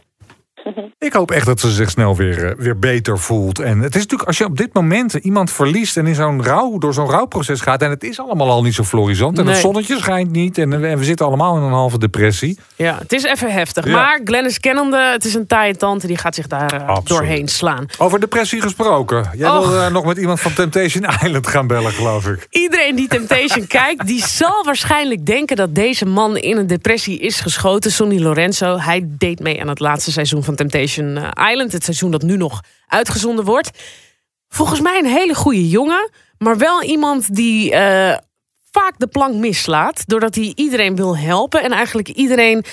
Ik 0.98 1.12
hoop 1.12 1.30
echt 1.30 1.46
dat 1.46 1.60
ze 1.60 1.70
zich 1.70 1.90
snel 1.90 2.16
weer, 2.16 2.48
eh, 2.48 2.54
weer 2.58 2.78
beter 2.78 3.18
voelt. 3.18 3.58
En 3.58 3.78
het 3.80 3.94
is 3.94 4.00
natuurlijk, 4.00 4.28
als 4.28 4.38
je 4.38 4.44
op 4.44 4.56
dit 4.56 4.72
moment 4.74 5.14
iemand 5.14 5.50
verliest 5.50 5.96
en 5.96 6.06
in 6.06 6.14
zo'n 6.14 6.44
rouw, 6.44 6.78
door 6.78 6.94
zo'n 6.94 7.10
rouwproces 7.10 7.60
gaat. 7.60 7.82
En 7.82 7.90
het 7.90 8.04
is 8.04 8.20
allemaal 8.20 8.50
al 8.50 8.62
niet 8.62 8.74
zo 8.74 8.84
florisant. 8.84 9.38
En 9.38 9.44
Nee. 9.44 9.52
het 9.52 9.62
zonnetje 9.62 9.98
schijnt 9.98 10.30
niet. 10.30 10.58
En, 10.58 10.84
en 10.84 10.98
we 10.98 11.04
zitten 11.04 11.26
allemaal 11.26 11.56
in 11.56 11.62
een 11.62 11.72
halve 11.72 11.98
depressie. 11.98 12.58
Ja, 12.76 12.98
het 12.98 13.12
is 13.12 13.22
even 13.22 13.52
heftig. 13.52 13.84
Ja. 13.86 13.92
Maar 13.92 14.20
Glennis 14.24 14.60
kennende, 14.60 14.96
het 15.12 15.24
is 15.24 15.34
een 15.34 15.46
taaie 15.46 15.76
tante, 15.76 16.06
die 16.06 16.16
gaat 16.18 16.34
zich 16.34 16.46
daar 16.46 16.72
eh, 16.72 16.96
doorheen 17.04 17.48
slaan. 17.48 17.86
Over 17.98 18.20
depressie 18.20 18.60
gesproken. 18.60 19.30
Jij 19.36 19.50
Och. 19.50 19.68
wil 19.68 19.80
eh, 19.80 19.90
nog 19.92 20.04
met 20.04 20.16
iemand 20.16 20.40
van 20.40 20.52
Temptation 20.52 21.04
Island 21.24 21.46
gaan 21.46 21.66
bellen, 21.66 21.92
geloof 21.92 22.26
ik. 22.26 22.46
Iedereen 22.50 22.96
die 22.96 23.08
Temptation 23.08 23.66
kijkt, 23.80 24.06
die 24.06 24.26
zal 24.26 24.64
waarschijnlijk 24.64 25.26
denken 25.26 25.56
dat 25.56 25.74
deze 25.74 26.06
man 26.06 26.36
in 26.36 26.56
een 26.56 26.66
depressie 26.66 27.18
is 27.18 27.40
geschoten. 27.40 27.90
Sonny 27.92 28.20
Lorenzo, 28.20 28.78
hij 28.78 29.04
deed 29.08 29.40
mee 29.40 29.60
aan 29.60 29.68
het 29.68 29.80
laatste 29.80 30.12
seizoen 30.12 30.44
van 30.44 30.51
Temptation 30.56 31.16
eh, 31.16 31.50
Island. 31.50 31.72
Het 31.72 31.84
seizoen 31.84 32.10
dat 32.10 32.22
nu 32.22 32.36
nog 32.36 32.60
uitgezonden 32.86 33.44
wordt. 33.44 33.70
Volgens 34.48 34.80
mij 34.80 34.98
een 34.98 35.06
hele 35.06 35.34
goede 35.34 35.68
jongen, 35.68 36.10
maar 36.38 36.58
wel 36.58 36.82
iemand 36.82 37.34
die 37.34 37.72
eh, 37.72 38.16
vaak 38.70 38.94
de 38.96 39.06
plank 39.06 39.34
mislaat. 39.34 40.08
Doordat 40.08 40.34
hij 40.34 40.52
iedereen 40.54 40.96
wil 40.96 41.16
helpen 41.16 41.62
en 41.62 41.70
eigenlijk 41.70 42.08
iedereen 42.08 42.64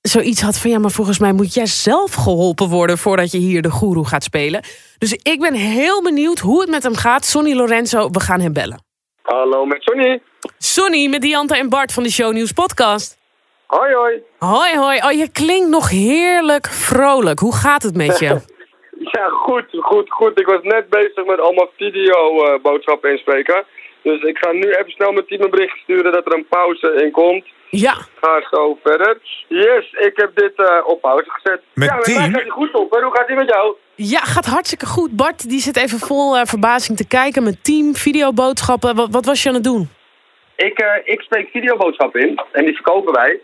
zoiets 0.00 0.40
had 0.40 0.58
van... 0.58 0.70
ja, 0.70 0.78
maar 0.78 0.90
volgens 0.90 1.18
mij 1.18 1.32
moet 1.32 1.54
jij 1.54 1.66
zelf 1.66 2.14
geholpen 2.14 2.68
worden... 2.68 2.98
voordat 2.98 3.30
je 3.30 3.38
hier 3.38 3.62
de 3.62 3.70
goeroe 3.70 4.06
gaat 4.06 4.24
spelen. 4.24 4.64
Dus 4.98 5.12
ik 5.12 5.40
ben 5.40 5.54
heel 5.54 6.02
benieuwd 6.02 6.38
hoe 6.38 6.60
het 6.60 6.70
met 6.70 6.82
hem 6.82 6.94
gaat. 6.94 7.24
Sonny 7.24 7.54
Lorenzo, 7.54 8.10
we 8.10 8.20
gaan 8.20 8.40
hem 8.40 8.52
bellen. 8.52 8.84
Hallo 9.22 9.64
met 9.64 9.82
Sonny. 9.82 10.22
Sonny 10.58 11.08
met 11.08 11.20
Diante 11.20 11.56
en 11.56 11.68
Bart 11.68 11.92
van 11.92 12.02
de 12.02 12.10
Show 12.10 12.32
News 12.32 12.52
podcast. 12.52 13.18
Hoi 13.78 13.94
hoi. 13.94 14.22
Hoi, 14.38 14.76
hoi. 14.76 14.98
Oh, 15.04 15.12
je 15.12 15.28
klinkt 15.32 15.68
nog 15.68 15.90
heerlijk 15.90 16.66
vrolijk. 16.66 17.38
Hoe 17.38 17.54
gaat 17.54 17.82
het 17.82 17.96
met 17.96 18.18
je? 18.18 18.40
Ja, 19.12 19.28
goed, 19.28 19.64
goed, 19.70 20.10
goed. 20.10 20.40
Ik 20.40 20.46
was 20.46 20.62
net 20.62 20.88
bezig 20.88 21.24
met 21.26 21.40
allemaal 21.40 21.70
videoboodschappen 21.76 23.10
inspreken. 23.10 23.64
Dus 24.02 24.22
ik 24.22 24.38
ga 24.38 24.52
nu 24.52 24.70
even 24.70 24.90
snel 24.90 25.12
mijn 25.12 25.26
team 25.26 25.42
een 25.42 25.50
bericht 25.50 25.78
sturen 25.78 26.12
dat 26.12 26.26
er 26.26 26.32
een 26.34 26.46
pauze 26.48 27.02
in 27.04 27.10
komt. 27.10 27.44
Ja, 27.70 27.94
Ga 28.20 28.42
zo 28.50 28.78
verder. 28.82 29.18
Yes, 29.48 29.92
ik 29.92 30.12
heb 30.16 30.30
dit 30.34 30.52
eh, 30.56 30.76
op 30.86 31.00
pauze 31.00 31.30
gezet. 31.30 31.60
Met 31.74 31.88
ja, 31.88 31.94
met 31.94 32.04
team? 32.04 32.18
mij 32.18 32.30
gaat 32.30 32.40
hij 32.40 32.50
goed 32.50 32.74
op. 32.74 32.90
Hoe 32.90 33.10
gaat 33.12 33.26
hij 33.26 33.36
met 33.36 33.48
jou? 33.48 33.74
ja, 33.94 34.20
gaat 34.20 34.46
hartstikke 34.46 34.86
goed. 34.86 35.16
Bart 35.16 35.48
die 35.48 35.60
zit 35.60 35.76
even 35.76 35.98
vol 35.98 36.36
eh, 36.36 36.44
verbazing 36.44 36.96
te 36.98 37.06
kijken 37.06 37.42
met 37.42 37.64
team, 37.64 37.94
videoboodschappen. 37.94 38.94
Wat, 38.96 39.08
wat 39.10 39.24
was 39.24 39.42
je 39.42 39.48
aan 39.48 39.54
het 39.54 39.64
doen? 39.64 39.88
Ik, 40.56 40.78
eh, 40.78 41.12
ik 41.14 41.20
spreek 41.20 41.48
videoboodschappen 41.50 42.20
in. 42.20 42.40
En 42.52 42.64
die 42.64 42.74
verkopen 42.74 43.12
wij. 43.12 43.40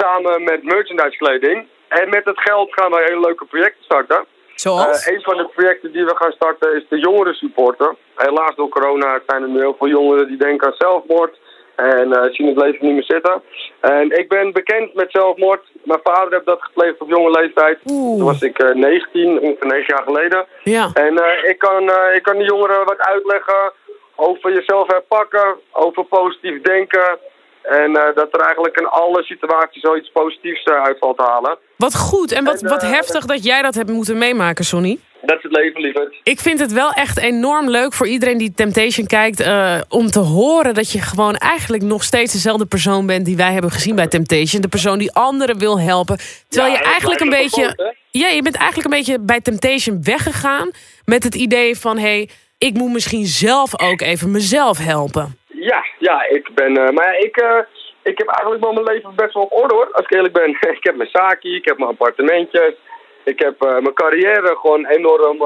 Samen 0.00 0.44
met 0.44 0.62
merchandise 0.62 1.16
kleding. 1.16 1.66
En 1.88 2.08
met 2.08 2.24
het 2.24 2.40
geld 2.40 2.72
gaan 2.72 2.90
wij 2.90 3.04
hele 3.04 3.20
leuke 3.20 3.44
projecten 3.44 3.84
starten. 3.84 4.24
Zoals? 4.54 5.06
Eh, 5.06 5.14
een 5.14 5.22
van 5.22 5.36
de 5.36 5.48
projecten 5.54 5.92
die 5.92 6.04
we 6.04 6.16
gaan 6.16 6.32
starten 6.32 6.76
is 6.76 6.84
de 6.88 6.98
jongeren 6.98 7.34
supporter. 7.34 7.94
Helaas 8.16 8.54
door 8.56 8.68
corona 8.68 9.20
zijn 9.26 9.42
er 9.42 9.48
nu 9.48 9.58
heel 9.58 9.76
veel 9.78 9.88
jongeren 9.88 10.26
die 10.26 10.36
denken 10.36 10.66
aan 10.66 10.74
zelfmoord. 10.78 11.38
En 11.76 12.12
eh, 12.12 12.32
zien 12.32 12.46
het 12.46 12.56
leven 12.56 12.86
niet 12.86 12.94
meer 12.94 13.04
zitten. 13.04 13.42
En 13.80 14.18
ik 14.18 14.28
ben 14.28 14.52
bekend 14.52 14.94
met 14.94 15.10
zelfmoord. 15.10 15.62
Mijn 15.84 16.00
vader 16.02 16.32
heeft 16.32 16.46
dat 16.46 16.62
gepleegd 16.62 17.00
op 17.00 17.08
jonge 17.08 17.30
leeftijd. 17.30 17.78
Oeh. 17.90 18.16
Toen 18.16 18.26
was 18.26 18.42
ik 18.42 18.58
eh, 18.58 18.74
19, 18.74 19.40
ongeveer 19.40 19.66
9 19.66 19.84
jaar 19.86 20.02
geleden. 20.02 20.46
Ja. 20.64 20.90
En 20.94 21.18
eh, 21.18 21.48
ik, 21.50 21.58
kan, 21.58 21.90
eh, 21.90 22.14
ik 22.14 22.22
kan 22.22 22.38
de 22.38 22.44
jongeren 22.44 22.84
wat 22.84 22.98
uitleggen 22.98 23.72
over 24.16 24.52
jezelf 24.54 24.86
herpakken, 24.86 25.56
over 25.72 26.04
positief 26.04 26.62
denken. 26.62 27.18
En 27.62 27.96
eh, 27.96 28.14
dat 28.14 28.28
er 28.34 28.40
eigenlijk 28.40 28.76
in 28.76 28.86
alle 28.86 29.22
situaties 29.22 29.82
zoiets 29.82 30.10
positiefs 30.12 30.62
eh, 30.62 30.82
uit 30.82 30.98
valt 30.98 31.16
te 31.16 31.22
halen. 31.22 31.58
Wat 31.76 31.96
goed 31.96 32.32
en 32.32 32.44
wat, 32.44 32.62
En, 32.62 32.68
wat 32.68 32.82
eh, 32.82 32.90
heftig 32.90 33.24
dat 33.24 33.44
jij 33.44 33.62
dat 33.62 33.74
hebt 33.74 33.90
moeten 33.90 34.18
meemaken, 34.18 34.64
Sonny. 34.64 34.98
Dat 35.22 35.36
is 35.36 35.42
het 35.42 35.52
leven, 35.52 35.80
lieverd. 35.80 36.16
Ik 36.22 36.40
vind 36.40 36.60
het 36.60 36.72
wel 36.72 36.92
echt 36.92 37.18
enorm 37.18 37.70
leuk 37.70 37.92
voor 37.92 38.06
iedereen 38.06 38.38
die 38.38 38.52
Temptation 38.54 39.06
kijkt... 39.06 39.40
om 39.88 40.10
te 40.10 40.18
horen 40.18 40.74
dat 40.74 40.92
je 40.92 41.00
gewoon 41.00 41.36
eigenlijk 41.36 41.82
nog 41.82 42.02
steeds 42.02 42.32
dezelfde 42.32 42.66
persoon 42.66 43.06
bent... 43.06 43.24
die 43.24 43.36
wij 43.36 43.52
hebben 43.52 43.70
gezien 43.70 43.94
bij 43.94 44.06
Temptation. 44.06 44.62
De 44.62 44.68
persoon 44.68 44.98
die 44.98 45.12
anderen 45.12 45.58
wil 45.58 45.80
helpen. 45.80 46.18
Terwijl 46.48 46.72
Ja, 46.72 46.78
je 46.78 46.84
eigenlijk 46.84 47.20
een 47.20 47.28
beetje... 47.28 47.94
Ja, 48.10 48.28
je 48.28 48.42
bent 48.42 48.56
eigenlijk 48.56 48.84
een 48.92 48.98
beetje 48.98 49.20
bij 49.20 49.40
Temptation 49.40 50.02
weggegaan... 50.02 50.70
met 51.04 51.24
het 51.24 51.34
idee 51.34 51.78
van, 51.78 51.96
hé, 51.96 52.02
hey, 52.02 52.28
ik 52.58 52.74
moet 52.74 52.92
misschien 52.92 53.26
zelf 53.26 53.80
ook 53.80 54.00
even 54.00 54.30
mezelf 54.30 54.78
helpen. 54.78 55.39
Ja, 55.60 55.84
ja, 55.98 56.26
ik 56.28 56.54
ben. 56.54 56.76
eh, 56.76 56.90
maar 56.90 57.06
ja, 57.12 57.18
ik, 57.18 57.36
eh, 57.36 57.58
ik 58.02 58.18
heb 58.18 58.28
eigenlijk 58.28 58.62
wel 58.64 58.72
mijn 58.72 58.94
leven 58.94 59.14
best 59.14 59.34
wel 59.34 59.42
op 59.42 59.52
orde 59.52 59.74
hoor, 59.74 59.88
als 59.92 60.04
ik 60.04 60.14
eerlijk 60.14 60.34
ben. 60.34 60.50
ik 60.78 60.84
heb 60.84 60.96
mijn 60.96 61.08
zaakje, 61.12 61.50
ik 61.54 61.64
heb 61.64 61.78
mijn 61.78 61.90
appartementjes. 61.90 62.74
Ik 63.24 63.38
heb 63.38 63.62
eh, 63.62 63.70
mijn 63.70 63.94
carrière 63.94 64.56
gewoon 64.56 64.86
enorm, 64.86 65.42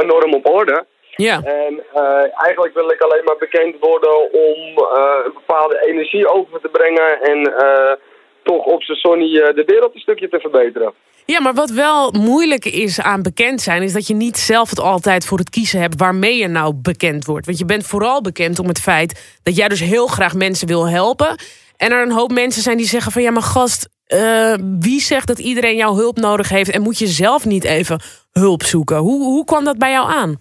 enorm 0.00 0.34
op 0.34 0.48
orde. 0.48 0.84
Ja, 1.16 1.40
En 1.44 1.82
eh, 1.94 2.24
eigenlijk 2.44 2.74
wil 2.74 2.90
ik 2.90 3.00
alleen 3.00 3.24
maar 3.24 3.36
bekend 3.36 3.76
worden 3.80 4.30
om 4.32 4.58
eh, 4.78 5.24
een 5.24 5.32
bepaalde 5.32 5.86
energie 5.86 6.28
over 6.28 6.60
te 6.60 6.68
brengen. 6.68 7.20
En 7.22 7.56
eh, 7.56 7.92
toch 8.42 8.64
op 8.64 8.82
zijn 8.82 8.98
Sonny 8.98 9.36
eh, 9.38 9.54
de 9.54 9.64
wereld 9.66 9.94
een 9.94 10.00
stukje 10.00 10.28
te 10.28 10.40
verbeteren. 10.40 10.92
ja 11.26 11.40
maar 11.40 11.54
wat 11.54 11.70
wel 11.70 12.10
moeilijk 12.10 12.64
is 12.64 13.00
aan 13.00 13.22
bekend 13.22 13.60
zijn... 13.60 13.82
is 13.82 13.92
dat 13.92 14.06
je 14.06 14.14
niet 14.14 14.36
zelf 14.36 14.70
het 14.70 14.80
altijd 14.80 15.26
voor 15.26 15.38
het 15.38 15.50
kiezen 15.50 15.80
hebt... 15.80 15.98
waarmee 15.98 16.36
je 16.36 16.48
nou 16.48 16.74
bekend 16.74 17.24
wordt. 17.24 17.46
Want 17.46 17.58
je 17.58 17.64
bent 17.64 17.86
vooral 17.86 18.20
bekend 18.20 18.58
om 18.58 18.68
het 18.68 18.80
feit... 18.80 19.38
dat 19.42 19.56
jij 19.56 19.68
dus 19.68 19.80
heel 19.80 20.06
graag 20.06 20.34
mensen 20.34 20.68
wil 20.68 20.88
helpen... 20.88 21.36
en 21.76 21.92
er 21.92 22.02
een 22.02 22.12
hoop 22.12 22.32
mensen 22.32 22.62
zijn 22.62 22.76
die 22.76 22.86
zeggen 22.86 23.12
van... 23.12 23.22
ja, 23.22 23.30
maar 23.30 23.42
gast, 23.42 23.88
eh, 24.06 24.54
wie 24.80 25.00
zegt 25.00 25.26
dat 25.26 25.38
iedereen 25.38 25.76
jouw 25.76 25.94
hulp 25.94 26.16
nodig 26.16 26.48
heeft... 26.48 26.70
en 26.70 26.82
moet 26.82 26.98
je 26.98 27.06
zelf 27.06 27.44
niet 27.44 27.64
even 27.64 28.00
hulp 28.32 28.62
zoeken? 28.62 28.96
Hoe, 28.96 29.24
hoe 29.24 29.44
kwam 29.44 29.64
dat 29.64 29.78
bij 29.78 29.90
jou 29.90 30.10
aan? 30.10 30.38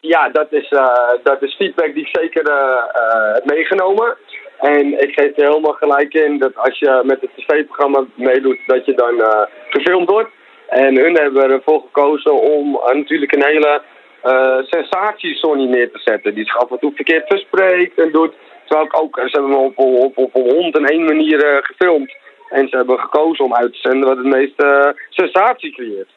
Ja, 0.00 0.28
dat 0.28 0.52
is, 0.52 0.68
eh, 0.68 1.12
dat 1.22 1.42
is 1.42 1.54
feedback 1.54 1.94
die 1.94 2.06
ik 2.06 2.18
zeker 2.20 2.48
eh, 2.48 3.32
heb 3.34 3.44
meegenomen. 3.44 4.16
En 4.60 5.00
ik 5.02 5.12
geef 5.14 5.36
er 5.36 5.46
helemaal 5.48 5.72
gelijk 5.72 6.14
in 6.14 6.38
dat 6.38 6.56
als 6.56 6.78
je 6.78 7.02
met 7.04 7.20
het 7.20 7.30
tv-programma 7.36 8.04
meedoet, 8.14 8.58
dat 8.66 8.84
je 8.84 8.94
dan 8.94 9.20
eh, 9.20 9.42
gefilmd 9.68 10.10
wordt. 10.10 10.30
En 10.68 10.96
hun 10.96 11.14
hebben 11.14 11.50
ervoor 11.50 11.80
gekozen 11.80 12.40
om 12.40 12.74
eh, 12.74 12.94
natuurlijk 12.94 13.32
een 13.34 13.44
hele 13.44 13.82
eh 14.22 14.58
sensatie 14.60 15.34
Sony 15.34 15.64
neer 15.64 15.90
te 15.90 15.98
zetten. 15.98 16.34
Die 16.34 16.44
zich 16.44 16.56
af 16.56 16.70
en 16.70 16.78
toe 16.78 16.92
verkeerd 16.94 17.26
verspreekt 17.26 17.98
en 17.98 18.12
doet. 18.12 18.34
Terwijl 18.64 18.86
ik 18.86 19.02
ook, 19.02 19.16
ze 19.16 19.28
hebben 19.30 19.50
me 19.50 19.56
op, 19.56 19.78
op, 19.78 20.18
op, 20.18 20.34
op 20.34 20.50
hond 20.50 20.90
één 20.90 21.04
manier 21.04 21.60
gefilmd. 21.62 22.16
En 22.48 22.68
ze 22.68 22.76
hebben 22.76 22.98
gekozen 22.98 23.44
om 23.44 23.54
uit 23.54 23.72
te 23.72 23.78
zenden 23.78 24.08
wat 24.08 24.16
het 24.16 24.26
meeste 24.26 24.96
sensatie 25.10 25.72
creëert. 25.72 26.08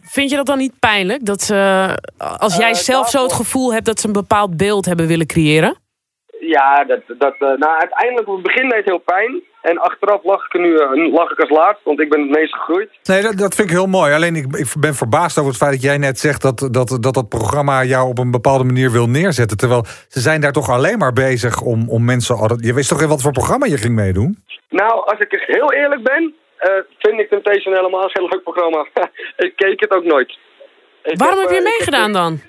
Vind 0.00 0.30
je 0.30 0.36
dat 0.36 0.46
dan 0.46 0.58
niet 0.58 0.78
pijnlijk? 0.78 1.26
Dat 1.26 1.40
ze, 1.40 1.88
als 2.38 2.56
jij 2.56 2.74
zelf 2.74 3.08
zo 3.10 3.22
het 3.22 3.32
gevoel 3.32 3.72
hebt... 3.72 3.86
dat 3.86 4.00
ze 4.00 4.06
een 4.06 4.12
bepaald 4.12 4.56
beeld 4.56 4.84
hebben 4.84 5.06
willen 5.06 5.26
creëren? 5.26 5.76
Ja, 6.46 6.84
dat, 6.84 7.00
dat, 7.18 7.34
eh, 7.38 7.48
nou, 7.48 7.78
uiteindelijk 7.78 8.28
op 8.28 8.34
het 8.34 8.42
begin 8.42 8.68
deed 8.68 8.76
het 8.76 8.84
heel 8.84 8.98
pijn. 8.98 9.42
En 9.62 9.78
achteraf 9.78 10.24
lag 10.24 10.46
ik 10.46 10.54
er 10.54 10.60
nu 10.60 10.76
eh, 10.76 11.12
lag 11.12 11.30
ik 11.30 11.40
als 11.40 11.50
laatst, 11.50 11.84
want 11.84 12.00
ik 12.00 12.08
ben 12.08 12.20
het 12.20 12.38
meest 12.38 12.54
gegroeid. 12.54 12.90
Nee, 13.02 13.22
dat, 13.22 13.36
dat 13.36 13.54
vind 13.54 13.68
ik 13.68 13.76
heel 13.76 13.86
mooi. 13.86 14.12
Alleen 14.12 14.36
ik, 14.36 14.56
ik 14.56 14.66
ben 14.80 14.94
verbaasd 14.94 15.38
over 15.38 15.50
het 15.50 15.60
feit 15.60 15.72
dat 15.72 15.82
jij 15.82 15.98
net 15.98 16.18
zegt 16.18 16.42
dat 16.42 16.68
dat, 16.70 16.98
dat 17.00 17.14
dat 17.14 17.28
programma 17.28 17.84
jou 17.84 18.08
op 18.08 18.18
een 18.18 18.30
bepaalde 18.30 18.64
manier 18.64 18.90
wil 18.92 19.08
neerzetten. 19.08 19.56
Terwijl 19.56 19.84
ze 20.08 20.20
zijn 20.20 20.40
daar 20.40 20.52
toch 20.52 20.70
alleen 20.70 20.98
maar 20.98 21.12
bezig 21.12 21.60
om, 21.60 21.88
om 21.88 22.04
mensen. 22.04 22.58
Je 22.60 22.74
wist 22.74 22.88
toch 22.88 23.02
in 23.02 23.08
wat 23.08 23.22
voor 23.22 23.32
programma 23.32 23.66
je 23.66 23.78
ging 23.78 23.94
meedoen? 23.94 24.42
Nou, 24.68 24.92
als 24.92 25.18
ik 25.18 25.44
heel 25.46 25.72
eerlijk 25.72 26.02
ben, 26.02 26.34
eh, 26.56 26.70
vind 26.98 27.20
ik 27.20 27.28
Temptation 27.28 27.74
helemaal 27.74 28.08
geen 28.08 28.28
leuk 28.28 28.42
programma. 28.42 28.86
ik 29.46 29.52
keek 29.56 29.80
het 29.80 29.90
ook 29.90 30.04
nooit. 30.04 30.38
Ik 31.02 31.18
Waarom 31.18 31.38
heb 31.38 31.48
je 31.48 31.54
eh, 31.54 31.60
ik 31.60 31.68
meegedaan 31.76 32.12
dan? 32.12 32.40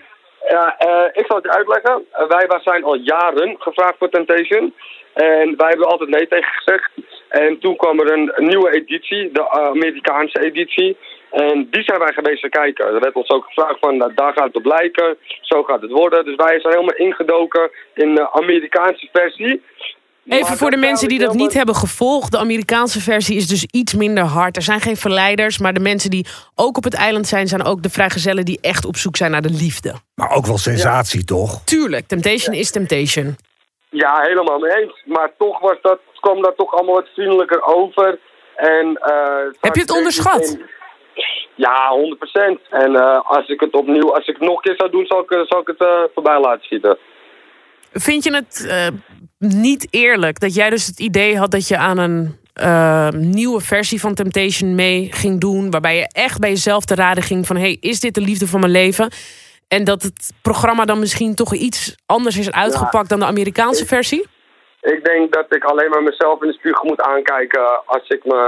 Ja, 0.49 0.77
eh, 0.77 1.21
ik 1.21 1.25
zal 1.27 1.37
het 1.37 1.47
uitleggen. 1.47 2.05
Eh, 2.11 2.27
wij 2.27 2.59
zijn 2.63 2.83
al 2.83 2.95
jaren 2.95 3.55
gevraagd 3.59 3.97
voor 3.97 4.09
Temptation. 4.09 4.73
En 5.13 5.57
wij 5.57 5.69
hebben 5.69 5.87
altijd 5.87 6.09
nee 6.09 6.27
tegen 6.27 6.53
gezegd. 6.53 6.91
En 7.29 7.59
toen 7.59 7.75
kwam 7.75 7.99
er 7.99 8.11
een, 8.11 8.31
nieuwe 8.35 8.75
editie, 8.75 9.31
de 9.31 9.49
Amerikaanse 9.49 10.43
editie. 10.43 10.97
En 11.31 11.67
die 11.71 11.83
zijn 11.83 11.99
wij 11.99 12.13
geweest 12.13 12.41
te 12.41 12.49
kijken. 12.49 12.85
Er 12.85 12.99
werd 12.99 13.15
ons 13.15 13.29
ook 13.29 13.45
gevraagd 13.45 13.79
van, 13.79 13.97
nou, 13.97 14.13
daar 14.13 14.33
gaat 14.33 14.47
het 14.47 14.55
op 14.55 14.65
lijken. 14.65 15.17
Zo 15.41 15.63
gaat 15.63 15.81
het 15.81 15.91
worden. 15.91 16.25
Dus 16.25 16.35
wij 16.35 16.59
zijn 16.59 16.73
helemaal 16.73 17.07
ingedoken 17.07 17.71
in 17.93 18.15
de 18.15 18.31
Amerikaanse 18.31 19.09
versie. 19.11 19.63
Even 20.25 20.57
voor 20.57 20.69
de 20.69 20.75
dat 20.75 20.85
mensen 20.85 21.07
die 21.07 21.19
dat 21.19 21.33
niet 21.33 21.53
hebben 21.53 21.75
gevolgd. 21.75 22.31
De 22.31 22.37
Amerikaanse 22.37 23.01
versie 23.01 23.35
is 23.35 23.47
dus 23.47 23.65
iets 23.71 23.93
minder 23.93 24.23
hard. 24.23 24.55
Er 24.55 24.61
zijn 24.61 24.81
geen 24.81 24.97
verleiders, 24.97 25.57
maar 25.57 25.73
de 25.73 25.79
mensen 25.79 26.09
die 26.09 26.25
ook 26.55 26.77
op 26.77 26.83
het 26.83 26.93
eiland 26.93 27.27
zijn... 27.27 27.47
zijn 27.47 27.63
ook 27.63 27.83
de 27.83 27.89
vrijgezellen 27.89 28.45
die 28.45 28.57
echt 28.61 28.85
op 28.85 28.95
zoek 28.95 29.15
zijn 29.15 29.31
naar 29.31 29.41
de 29.41 29.49
liefde. 29.49 29.93
Maar 30.15 30.31
ook 30.35 30.45
wel 30.45 30.57
sensatie, 30.57 31.23
toch? 31.23 31.63
Tuurlijk, 31.63 32.07
temptation 32.07 32.55
is 32.55 32.71
temptation. 32.71 33.35
Ja, 33.89 34.21
helemaal 34.21 34.59
mee 34.59 34.71
eens. 34.71 35.03
Maar 35.05 35.31
toch 35.37 35.59
was 35.59 35.77
dat, 35.81 35.99
kwam 36.19 36.41
dat 36.41 36.57
toch 36.57 36.73
allemaal 36.73 36.95
wat 36.95 37.09
vriendelijker 37.13 37.63
over. 37.63 38.19
En, 38.55 38.97
eh, 39.01 39.61
Heb 39.61 39.75
je 39.75 39.81
het 39.81 39.91
onderschat? 39.91 40.57
Ja, 41.55 41.89
100%. 41.89 42.59
En 42.69 42.95
eh, 42.95 43.19
als 43.23 43.47
ik 43.47 43.59
het 43.59 43.73
opnieuw, 43.73 44.13
als 44.13 44.27
ik 44.27 44.37
het 44.39 44.47
nog 44.47 44.55
een 44.55 44.61
keer 44.61 44.75
zou 44.77 44.91
doen, 44.91 45.05
zal 45.05 45.19
ik, 45.19 45.31
eh, 45.31 45.41
zal 45.45 45.59
ik 45.59 45.67
het 45.67 45.81
eh, 45.81 46.03
voorbij 46.13 46.39
laten 46.39 46.63
schieten. 46.63 46.97
Vind 47.97 48.23
je 48.23 48.33
het 48.33 48.65
eh, 48.69 48.87
niet 49.37 49.87
eerlijk 49.89 50.39
dat 50.39 50.55
jij 50.55 50.69
dus 50.69 50.85
het 50.85 50.99
idee 50.99 51.37
had 51.37 51.51
dat 51.51 51.67
je 51.67 51.77
aan 51.77 51.97
een 51.97 52.39
uh, 52.61 53.09
nieuwe 53.09 53.61
versie 53.61 53.99
van 53.99 54.13
Temptation 54.13 54.75
mee 54.75 55.07
ging 55.11 55.39
doen. 55.39 55.71
Waarbij 55.71 55.95
je 55.95 56.07
echt 56.11 56.39
bij 56.39 56.49
jezelf 56.49 56.85
te 56.85 56.95
raden 56.95 57.23
ging 57.23 57.47
van... 57.47 57.55
hey, 57.55 57.77
is 57.79 57.99
dit 57.99 58.13
de 58.13 58.21
liefde 58.21 58.47
van 58.47 58.59
mijn 58.59 58.71
leven? 58.71 59.09
En 59.67 59.83
dat 59.83 60.01
het 60.01 60.33
programma 60.41 60.85
dan 60.85 60.99
misschien 60.99 61.35
toch 61.35 61.53
iets 61.53 61.95
anders 62.05 62.37
is 62.37 62.51
uitgepakt 62.51 63.09
dan 63.09 63.19
de 63.19 63.25
Amerikaanse 63.25 63.85
versie? 63.85 64.27
Ik 64.81 65.05
denk 65.05 65.33
dat 65.33 65.45
ik 65.55 65.63
alleen 65.63 65.89
maar 65.89 66.03
mezelf 66.03 66.41
in 66.41 66.47
de 66.47 66.53
spiegel 66.53 66.85
moet 66.85 67.01
aankijken 67.01 67.85
als 67.85 68.07
ik 68.07 68.25
me, 68.25 68.41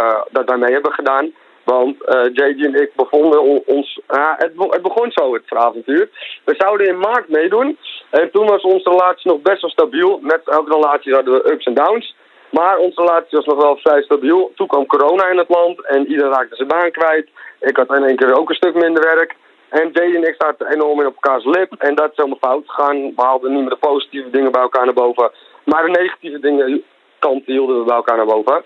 uh, 0.00 0.20
dat 0.30 0.46
daarmee 0.46 0.72
hebben 0.72 0.92
gedaan. 0.92 1.32
Want 1.64 1.96
uh, 2.08 2.24
JD 2.32 2.64
en 2.64 2.74
ik 2.74 2.90
bevonden 2.94 3.66
ons... 3.66 4.00
Uh, 4.10 4.32
het, 4.36 4.52
het, 4.56 4.82
begon 4.82 5.10
zo, 5.10 5.34
het 5.34 5.42
avontuur. 5.48 6.08
We 6.44 6.54
zouden 6.58 6.86
in 6.86 6.98
maart 6.98 7.28
meedoen. 7.28 7.78
En 8.10 8.30
toen 8.30 8.46
was 8.46 8.62
onze 8.62 8.90
relatie 8.90 9.30
nog 9.30 9.40
best 9.40 9.60
wel 9.60 9.70
stabiel. 9.70 10.18
Met 10.22 10.40
elke 10.44 10.72
relatie 10.72 11.14
hadden 11.14 11.34
we 11.34 11.52
ups 11.52 11.64
en 11.64 11.74
downs. 11.74 12.16
Maar 12.50 12.78
onze 12.78 13.00
relatie 13.00 13.38
was 13.38 13.46
nog 13.46 13.56
wel 13.56 13.76
vrij 13.76 14.02
stabiel. 14.02 14.52
Toen 14.54 14.66
kwam 14.66 14.86
corona 14.86 15.28
in 15.28 15.38
het 15.38 15.48
land 15.48 15.86
en 15.86 16.06
iedereen 16.06 16.32
raakte 16.32 16.56
zijn 16.56 16.68
baan 16.68 16.90
kwijt. 16.90 17.28
Ik 17.60 17.76
had 17.76 17.96
in 17.96 18.04
één 18.04 18.16
keer 18.16 18.38
ook 18.38 18.48
een 18.48 18.54
stuk 18.54 18.74
minder 18.74 19.02
werk. 19.02 19.34
En 19.68 19.90
Jay 19.92 20.14
en 20.14 20.28
ik 20.28 20.34
zaten 20.38 20.66
enorm 20.66 21.00
in 21.00 21.06
op 21.06 21.14
elkaars 21.14 21.44
lip. 21.44 21.72
En 21.78 21.94
dat 21.94 22.10
is 22.10 22.16
helemaal 22.16 22.50
fout 22.50 22.62
gegaan. 22.66 22.96
We 22.96 23.22
haalden 23.22 23.52
niet 23.52 23.60
meer 23.60 23.70
de 23.70 23.76
positieve 23.76 24.30
dingen 24.30 24.52
bij 24.52 24.62
elkaar 24.62 24.84
naar 24.84 24.94
boven. 24.94 25.30
Maar 25.64 25.84
de 25.84 25.90
negatieve 25.90 26.38
dingen, 26.38 26.84
kanten 27.18 27.52
hielden 27.52 27.78
we 27.78 27.84
bij 27.84 27.96
elkaar 27.96 28.16
naar 28.16 28.26
boven. 28.26 28.64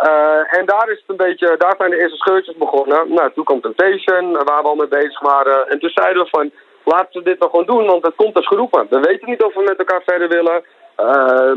Uh, 0.00 0.58
en 0.58 0.66
daar, 0.66 0.88
is 0.90 1.00
het 1.00 1.08
een 1.08 1.26
beetje, 1.26 1.54
daar 1.58 1.74
zijn 1.78 1.90
de 1.90 2.00
eerste 2.00 2.16
scheurtjes 2.16 2.56
begonnen. 2.56 3.12
Nou, 3.12 3.32
toen 3.34 3.44
kwam 3.44 3.60
Temptation, 3.60 4.32
waar 4.32 4.62
we 4.62 4.68
al 4.68 4.74
mee 4.74 4.88
bezig 4.88 5.20
waren. 5.20 5.68
En 5.68 5.78
toen 5.78 5.90
zeiden 5.90 6.22
we 6.22 6.28
van, 6.30 6.50
laten 6.86 7.22
we 7.22 7.30
dit 7.30 7.40
dan 7.40 7.50
gewoon 7.50 7.66
doen, 7.66 7.86
want 7.86 8.04
het 8.04 8.14
komt 8.14 8.36
als 8.36 8.46
geroepen. 8.46 8.86
We 8.90 9.00
weten 9.00 9.30
niet 9.30 9.42
of 9.42 9.54
we 9.54 9.62
met 9.62 9.78
elkaar 9.78 10.02
verder 10.04 10.28
willen. 10.28 10.64
Uh, 11.00 11.52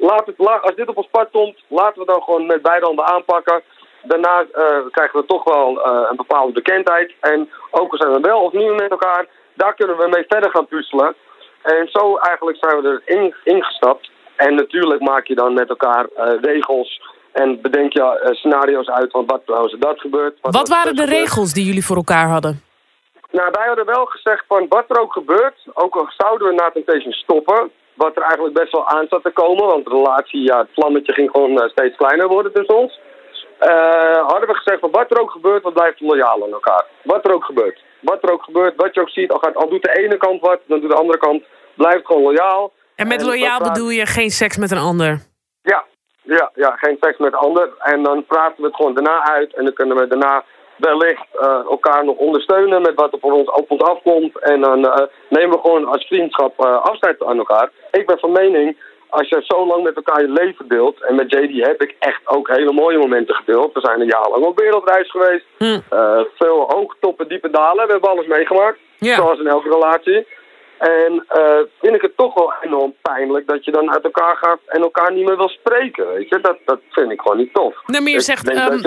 laat 0.00 0.26
het, 0.26 0.38
als 0.38 0.74
dit 0.74 0.88
op 0.88 0.96
ons 0.96 1.08
pad 1.10 1.28
komt, 1.32 1.56
laten 1.68 2.00
we 2.00 2.06
dan 2.06 2.22
gewoon 2.22 2.46
met 2.46 2.62
beide 2.62 2.86
handen 2.86 3.06
aanpakken. 3.06 3.62
Daarna 4.02 4.42
uh, 4.42 4.78
krijgen 4.90 5.20
we 5.20 5.26
toch 5.26 5.44
wel 5.44 5.86
een 6.10 6.16
bepaalde 6.16 6.52
bekendheid. 6.52 7.12
En 7.20 7.50
ook 7.70 7.92
al 7.92 7.98
zijn 7.98 8.12
we 8.12 8.20
wel 8.20 8.40
of 8.40 8.52
niet 8.52 8.80
met 8.80 8.90
elkaar, 8.90 9.26
daar 9.54 9.74
kunnen 9.74 9.96
we 9.96 10.08
mee 10.08 10.24
verder 10.28 10.50
gaan 10.50 10.66
puzzelen. 10.66 11.14
En 11.62 11.88
zo 11.90 12.16
eigenlijk 12.16 12.58
zijn 12.60 12.80
we 12.80 13.02
erin 13.04 13.34
ingestapt. 13.44 14.10
En 14.36 14.54
natuurlijk 14.54 15.00
maak 15.00 15.26
je 15.26 15.34
dan 15.34 15.54
met 15.54 15.68
elkaar 15.68 16.06
regels 16.40 17.00
en 17.32 17.60
bedenk 17.60 17.92
je 17.92 18.30
scenario's 18.30 18.88
uit 18.88 19.10
van 19.10 19.26
wat 19.26 19.42
als 19.46 19.72
er 19.72 19.78
dat 19.78 20.00
gebeurt. 20.00 20.38
Wat, 20.40 20.54
wat 20.54 20.68
waren 20.68 20.96
de 20.96 21.04
regels 21.04 21.52
die 21.52 21.64
jullie 21.64 21.84
voor 21.84 21.96
elkaar 21.96 22.28
hadden? 22.28 22.62
Nou, 23.38 23.48
wij 23.52 23.66
hadden 23.66 23.86
wel 23.86 24.04
gezegd 24.04 24.44
van 24.48 24.66
wat 24.68 24.84
er 24.88 25.00
ook 25.00 25.12
gebeurt, 25.12 25.58
ook 25.72 25.94
al 25.96 26.06
zouden 26.16 26.48
we 26.48 26.54
na 26.54 26.70
Temptation 26.70 27.12
stoppen, 27.12 27.70
wat 27.94 28.16
er 28.16 28.22
eigenlijk 28.22 28.54
best 28.54 28.72
wel 28.72 28.88
aan 28.88 29.06
zat 29.08 29.22
te 29.22 29.30
komen, 29.30 29.66
want 29.66 29.84
de 29.84 29.90
relatie, 29.90 30.42
ja, 30.42 30.58
het 30.58 30.68
vlammetje 30.72 31.12
ging 31.12 31.30
gewoon 31.30 31.50
uh, 31.50 31.68
steeds 31.68 31.96
kleiner 31.96 32.28
worden 32.28 32.52
tussen 32.52 32.76
ons. 32.76 33.00
Uh, 33.60 34.26
hadden 34.26 34.48
we 34.48 34.54
gezegd 34.54 34.80
van 34.80 34.90
wat 34.90 35.10
er 35.10 35.20
ook 35.20 35.30
gebeurt, 35.30 35.62
we 35.62 35.72
blijven 35.72 36.06
loyaal 36.06 36.44
aan 36.44 36.52
elkaar. 36.52 36.84
Wat 37.02 37.24
er 37.24 37.34
ook 37.34 37.44
gebeurt. 37.44 37.82
Wat 38.00 38.22
er 38.22 38.32
ook 38.32 38.42
gebeurt, 38.42 38.76
wat 38.76 38.94
je 38.94 39.00
ook 39.00 39.08
ziet, 39.08 39.30
al, 39.30 39.38
gaat, 39.38 39.56
al 39.56 39.68
doet 39.68 39.82
de 39.82 39.98
ene 39.98 40.16
kant 40.16 40.40
wat, 40.40 40.60
dan 40.66 40.80
doet 40.80 40.90
de 40.90 40.96
andere 40.96 41.18
kant, 41.18 41.42
blijft 41.74 42.06
gewoon 42.06 42.22
loyaal. 42.22 42.72
En 42.96 43.08
met 43.08 43.22
loyaal 43.22 43.58
bedoel 43.58 43.90
je 43.90 44.06
geen 44.06 44.30
seks 44.30 44.56
met 44.56 44.70
een 44.70 44.86
ander? 44.90 45.20
Ja, 45.62 45.84
ja, 46.22 46.50
ja, 46.54 46.76
geen 46.76 46.96
seks 47.00 47.18
met 47.18 47.30
de 47.30 47.38
ander. 47.38 47.70
En 47.78 48.02
dan 48.02 48.24
praten 48.26 48.60
we 48.60 48.66
het 48.66 48.76
gewoon 48.76 48.94
daarna 48.94 49.24
uit. 49.24 49.54
En 49.54 49.64
dan 49.64 49.74
kunnen 49.74 49.96
we 49.96 50.06
daarna 50.06 50.44
wellicht 50.76 51.26
uh, 51.40 51.48
elkaar 51.70 52.04
nog 52.04 52.16
ondersteunen 52.16 52.82
met 52.82 52.94
wat 52.94 53.12
er 53.12 53.18
voor 53.18 53.32
ons 53.32 53.50
op 53.50 53.70
ons 53.70 53.82
afkomt. 53.82 54.38
En 54.38 54.60
dan 54.60 54.78
uh, 54.78 54.96
nemen 55.28 55.50
we 55.50 55.60
gewoon 55.60 55.84
als 55.86 56.06
vriendschap 56.06 56.64
uh, 56.64 56.82
afscheid 56.82 57.24
aan 57.24 57.38
elkaar. 57.38 57.70
Ik 57.90 58.06
ben 58.06 58.18
van 58.18 58.32
mening, 58.32 58.76
als 59.08 59.28
je 59.28 59.42
zo 59.44 59.66
lang 59.66 59.82
met 59.82 59.96
elkaar 59.96 60.20
je 60.20 60.28
leven 60.28 60.68
deelt... 60.68 61.02
en 61.02 61.14
met 61.14 61.30
JD 61.30 61.66
heb 61.66 61.82
ik 61.82 61.96
echt 61.98 62.20
ook 62.24 62.48
hele 62.48 62.72
mooie 62.72 62.98
momenten 62.98 63.34
gedeeld. 63.34 63.72
We 63.72 63.80
zijn 63.80 64.00
een 64.00 64.06
jaar 64.06 64.28
lang 64.30 64.44
op 64.44 64.58
wereldreis 64.58 65.10
geweest. 65.10 65.44
Hm. 65.58 65.80
veel 66.34 66.64
hoogtoppen, 66.68 67.28
diepe 67.28 67.50
dalen. 67.50 67.86
We 67.86 67.92
hebben 67.92 68.10
alles 68.10 68.26
meegemaakt. 68.26 68.78
Ja. 68.98 69.14
Zoals 69.14 69.38
in 69.38 69.46
elke 69.46 69.68
relatie. 69.68 70.26
En 70.78 71.24
uh, 71.36 71.58
vind 71.80 71.94
ik 71.94 72.02
het 72.02 72.16
toch 72.16 72.34
wel 72.34 72.52
enorm 72.60 72.94
pijnlijk 73.02 73.46
dat 73.46 73.64
je 73.64 73.70
dan 73.70 73.90
uit 73.90 74.04
elkaar 74.04 74.36
gaat 74.36 74.60
en 74.66 74.82
elkaar 74.82 75.12
niet 75.12 75.24
meer 75.24 75.36
wil 75.36 75.48
spreken. 75.48 76.12
Weet 76.12 76.28
je? 76.28 76.40
Dat, 76.40 76.58
dat 76.64 76.80
vind 76.90 77.10
ik 77.10 77.20
gewoon 77.20 77.36
niet 77.36 77.54
tof. 77.54 77.74
Nee, 77.86 78.00
maar 78.00 78.10
je, 78.10 78.20
zegt, 78.20 78.48
um, 78.48 78.78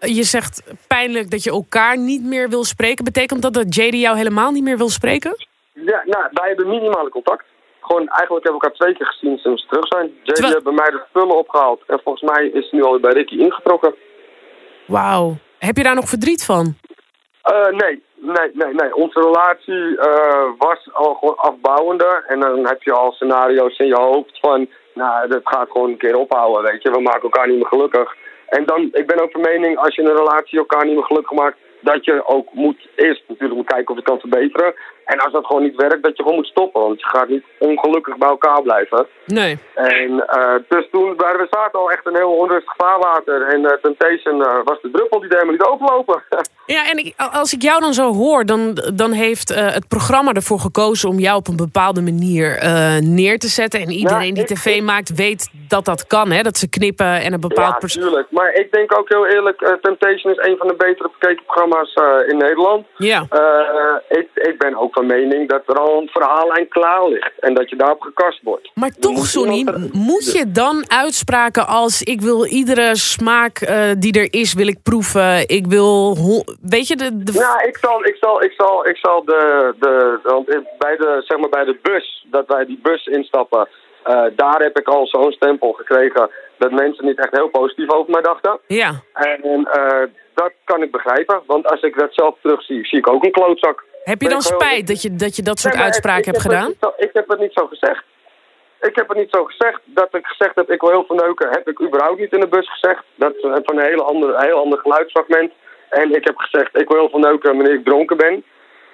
je... 0.00 0.14
je... 0.14 0.22
zegt 0.22 0.62
pijnlijk 0.86 1.30
dat 1.30 1.42
je 1.42 1.50
elkaar 1.50 1.98
niet 1.98 2.24
meer 2.24 2.48
wil 2.48 2.64
spreken. 2.64 3.04
Betekent 3.04 3.42
dat 3.42 3.54
dat 3.54 3.74
JD 3.74 3.94
jou 3.94 4.16
helemaal 4.16 4.50
niet 4.50 4.62
meer 4.62 4.76
wil 4.78 4.88
spreken? 4.88 5.34
Ja, 5.72 6.02
nou, 6.04 6.24
wij 6.30 6.48
hebben 6.48 6.68
minimale 6.68 7.10
contact. 7.10 7.44
Gewoon, 7.80 8.08
eigenlijk 8.08 8.44
hebben 8.44 8.60
we 8.60 8.66
elkaar 8.66 8.72
twee 8.72 8.94
keer 8.94 9.06
gezien 9.06 9.38
sinds 9.38 9.62
we 9.62 9.68
terug 9.68 9.86
zijn. 9.86 10.06
JD 10.06 10.34
Terwijl... 10.34 10.52
heeft 10.52 10.64
bij 10.64 10.72
mij 10.72 10.90
de 10.90 11.02
spullen 11.08 11.36
opgehaald. 11.36 11.82
En 11.86 12.00
volgens 12.04 12.30
mij 12.30 12.46
is 12.46 12.70
hij 12.70 12.80
nu 12.80 12.82
al 12.84 13.00
bij 13.00 13.12
Ricky 13.12 13.36
ingetrokken. 13.36 13.94
Wauw. 14.86 15.36
Heb 15.58 15.76
je 15.76 15.82
daar 15.82 15.94
nog 15.94 16.08
verdriet 16.08 16.44
van? 16.44 16.74
Uh, 17.44 17.68
nee, 17.68 18.02
Nee, 18.20 18.50
nee, 18.52 18.74
nee. 18.74 18.94
Onze 18.94 19.20
relatie 19.20 19.96
uh, 19.96 20.48
was 20.58 20.88
al 20.92 21.14
gewoon 21.14 21.36
afbouwender. 21.36 22.24
En 22.26 22.40
dan 22.40 22.66
heb 22.66 22.82
je 22.82 22.92
al 22.92 23.12
scenario's 23.12 23.78
in 23.78 23.86
je 23.86 24.00
hoofd 24.00 24.38
van... 24.40 24.68
Nou, 24.94 25.28
dat 25.28 25.40
gaat 25.44 25.70
gewoon 25.70 25.90
een 25.90 25.96
keer 25.96 26.16
ophouden, 26.16 26.70
weet 26.70 26.82
je. 26.82 26.90
We 26.90 27.00
maken 27.00 27.22
elkaar 27.22 27.48
niet 27.48 27.56
meer 27.56 27.66
gelukkig. 27.66 28.16
En 28.48 28.64
dan, 28.64 28.88
ik 28.92 29.06
ben 29.06 29.22
ook 29.22 29.30
van 29.30 29.40
mening, 29.40 29.78
als 29.78 29.94
je 29.94 30.02
in 30.02 30.08
een 30.08 30.16
relatie 30.16 30.58
elkaar 30.58 30.84
niet 30.84 30.94
meer 30.94 31.04
gelukkig 31.04 31.38
maakt... 31.38 31.56
dat 31.80 32.04
je 32.04 32.26
ook 32.26 32.52
moet, 32.52 32.88
eerst 32.94 33.22
natuurlijk 33.26 33.56
moet 33.56 33.72
kijken 33.72 33.90
of 33.90 33.96
het 33.96 34.04
kan 34.04 34.20
verbeteren. 34.20 34.74
En 35.12 35.18
als 35.18 35.32
dat 35.32 35.46
gewoon 35.46 35.62
niet 35.62 35.76
werkt, 35.76 36.02
dat 36.02 36.16
je 36.16 36.22
gewoon 36.22 36.38
moet 36.38 36.46
stoppen. 36.46 36.80
Want 36.80 37.00
je 37.00 37.08
gaat 37.08 37.28
niet 37.28 37.44
ongelukkig 37.58 38.16
bij 38.16 38.28
elkaar 38.28 38.62
blijven. 38.62 39.06
Nee. 39.26 39.58
En 39.74 40.10
uh, 40.10 40.54
dus 40.68 40.88
toen 40.90 41.16
waren 41.16 41.40
we 41.40 41.46
zaten 41.50 41.78
al 41.78 41.90
echt 41.90 42.06
een 42.06 42.16
heel 42.16 42.32
onrustig 42.32 42.74
vaarwater. 42.76 43.42
En 43.48 43.60
uh, 43.60 43.70
Temptation 43.82 44.36
uh, 44.36 44.46
was 44.64 44.80
de 44.82 44.90
druppel 44.90 45.20
die 45.20 45.28
er 45.28 45.38
helemaal 45.38 45.56
niet 45.58 45.66
overlopen. 45.66 46.22
ja, 46.76 46.90
en 46.90 46.98
ik, 46.98 47.14
als 47.32 47.52
ik 47.52 47.62
jou 47.62 47.80
dan 47.80 47.94
zo 47.94 48.12
hoor, 48.12 48.44
dan, 48.44 48.78
dan 48.94 49.12
heeft 49.12 49.48
het 49.54 49.88
programma 49.88 50.32
ervoor 50.32 50.58
gekozen 50.58 51.08
om 51.08 51.18
jou 51.18 51.36
op 51.36 51.48
een 51.48 51.56
bepaalde 51.56 52.02
manier 52.02 52.58
neer 53.02 53.38
te 53.38 53.48
zetten. 53.48 53.80
En 53.80 53.90
iedereen 53.90 54.34
die 54.34 54.44
tv 54.44 54.82
maakt 54.82 55.14
weet 55.14 55.50
dat 55.68 55.84
dat 55.84 56.06
kan, 56.06 56.30
hè? 56.30 56.42
Dat 56.42 56.56
ze 56.56 56.68
knippen 56.68 57.20
en 57.20 57.32
een 57.32 57.40
bepaald... 57.40 57.92
Ja, 57.92 58.00
natuurlijk. 58.00 58.26
Maar 58.30 58.52
ik 58.52 58.72
denk 58.72 58.98
ook 58.98 59.08
heel 59.08 59.26
eerlijk, 59.26 59.78
Temptation 59.82 60.32
is 60.32 60.46
een 60.48 60.56
van 60.56 60.66
de 60.66 60.74
betere 60.74 61.10
bekeken 61.18 61.44
programma's 61.44 61.94
in 62.28 62.36
Nederland. 62.36 62.86
Ja. 62.96 63.26
ik, 64.08 64.28
ik 64.34 64.58
ben 64.58 64.76
ook 64.76 64.96
van 65.00 65.18
mening 65.18 65.48
dat 65.48 65.62
er 65.66 65.78
al 65.78 66.00
een 66.00 66.08
verhaallijn 66.08 66.68
klaar 66.68 67.08
ligt. 67.08 67.32
En 67.38 67.54
dat 67.54 67.70
je 67.70 67.76
daarop 67.76 68.00
gekast 68.00 68.40
wordt. 68.42 68.70
Maar 68.74 68.90
toch, 69.00 69.26
Sonny, 69.26 69.64
moet 69.92 70.32
je 70.32 70.50
dan 70.50 70.84
uitspraken 70.88 71.66
als... 71.66 72.02
ik 72.02 72.20
wil 72.20 72.46
iedere 72.46 72.96
smaak 72.96 73.60
uh, 73.60 73.90
die 73.98 74.20
er 74.20 74.28
is, 74.30 74.54
wil 74.54 74.66
ik 74.66 74.82
proeven. 74.82 75.48
Ik 75.48 75.66
wil... 75.66 76.16
Weet 76.60 76.88
je, 76.88 76.96
de... 76.96 77.22
de... 77.22 77.32
Ja, 77.32 77.62
ik 77.62 77.76
zal, 77.76 78.04
ik 78.04 78.16
zal, 78.20 78.42
ik 78.42 78.52
zal, 78.52 78.86
ik 78.86 78.96
zal 78.96 79.24
de... 79.24 79.74
de 79.78 80.18
want 80.22 80.46
bij, 80.78 80.96
de, 80.96 81.22
zeg 81.24 81.38
maar 81.38 81.48
bij 81.48 81.64
de 81.64 81.78
bus, 81.82 82.26
dat 82.30 82.46
wij 82.46 82.64
die 82.64 82.80
bus 82.82 83.06
instappen... 83.06 83.68
Uh, 84.08 84.22
daar 84.36 84.60
heb 84.60 84.78
ik 84.78 84.88
al 84.88 85.06
zo'n 85.06 85.32
stempel 85.32 85.72
gekregen 85.72 86.30
dat 86.58 86.70
mensen 86.70 87.04
niet 87.04 87.18
echt 87.18 87.36
heel 87.36 87.48
positief 87.48 87.92
over 87.92 88.10
mij 88.10 88.22
dachten. 88.22 88.58
Ja. 88.66 88.90
En 89.12 89.40
uh, 89.44 90.02
dat 90.34 90.52
kan 90.64 90.82
ik 90.82 90.90
begrijpen, 90.90 91.40
want 91.46 91.70
als 91.70 91.82
ik 91.82 91.98
dat 91.98 92.14
zelf 92.14 92.34
terugzie, 92.42 92.86
zie 92.86 92.98
ik 92.98 93.08
ook 93.08 93.24
een 93.24 93.32
klootzak. 93.32 93.84
Heb 94.04 94.20
je 94.22 94.28
dan 94.28 94.42
spijt 94.42 94.86
dat 94.86 95.02
je, 95.02 95.14
dat 95.14 95.36
je 95.36 95.42
dat 95.42 95.58
soort 95.58 95.76
uitspraken 95.76 96.30
hebt 96.30 96.42
gedaan? 96.42 96.72
Zo, 96.80 96.92
ik 96.96 97.10
heb 97.12 97.28
het 97.28 97.38
niet 97.38 97.52
zo 97.52 97.66
gezegd. 97.66 98.04
Ik 98.80 98.96
heb 98.96 99.08
het 99.08 99.18
niet 99.18 99.30
zo 99.30 99.44
gezegd. 99.44 99.80
Dat 99.84 100.14
ik 100.14 100.26
gezegd 100.26 100.54
heb, 100.54 100.70
ik 100.70 100.80
wil 100.80 100.90
heel 100.90 101.04
veel 101.06 101.16
neuken, 101.16 101.48
heb 101.50 101.68
ik 101.68 101.80
überhaupt 101.80 102.20
niet 102.20 102.32
in 102.32 102.40
de 102.40 102.48
bus 102.48 102.70
gezegd. 102.70 103.04
Dat 103.14 103.34
is 103.34 103.40
van 103.40 103.78
een 103.78 103.86
heel 103.86 104.06
ander, 104.06 104.40
heel 104.40 104.58
ander 104.58 104.78
geluidsfragment. 104.78 105.52
En 105.88 106.14
ik 106.14 106.24
heb 106.24 106.36
gezegd, 106.36 106.80
ik 106.80 106.88
wil 106.88 106.98
heel 106.98 107.10
veel 107.10 107.18
neuken 107.18 107.56
wanneer 107.56 107.74
ik 107.74 107.84
dronken 107.84 108.16
ben. 108.16 108.44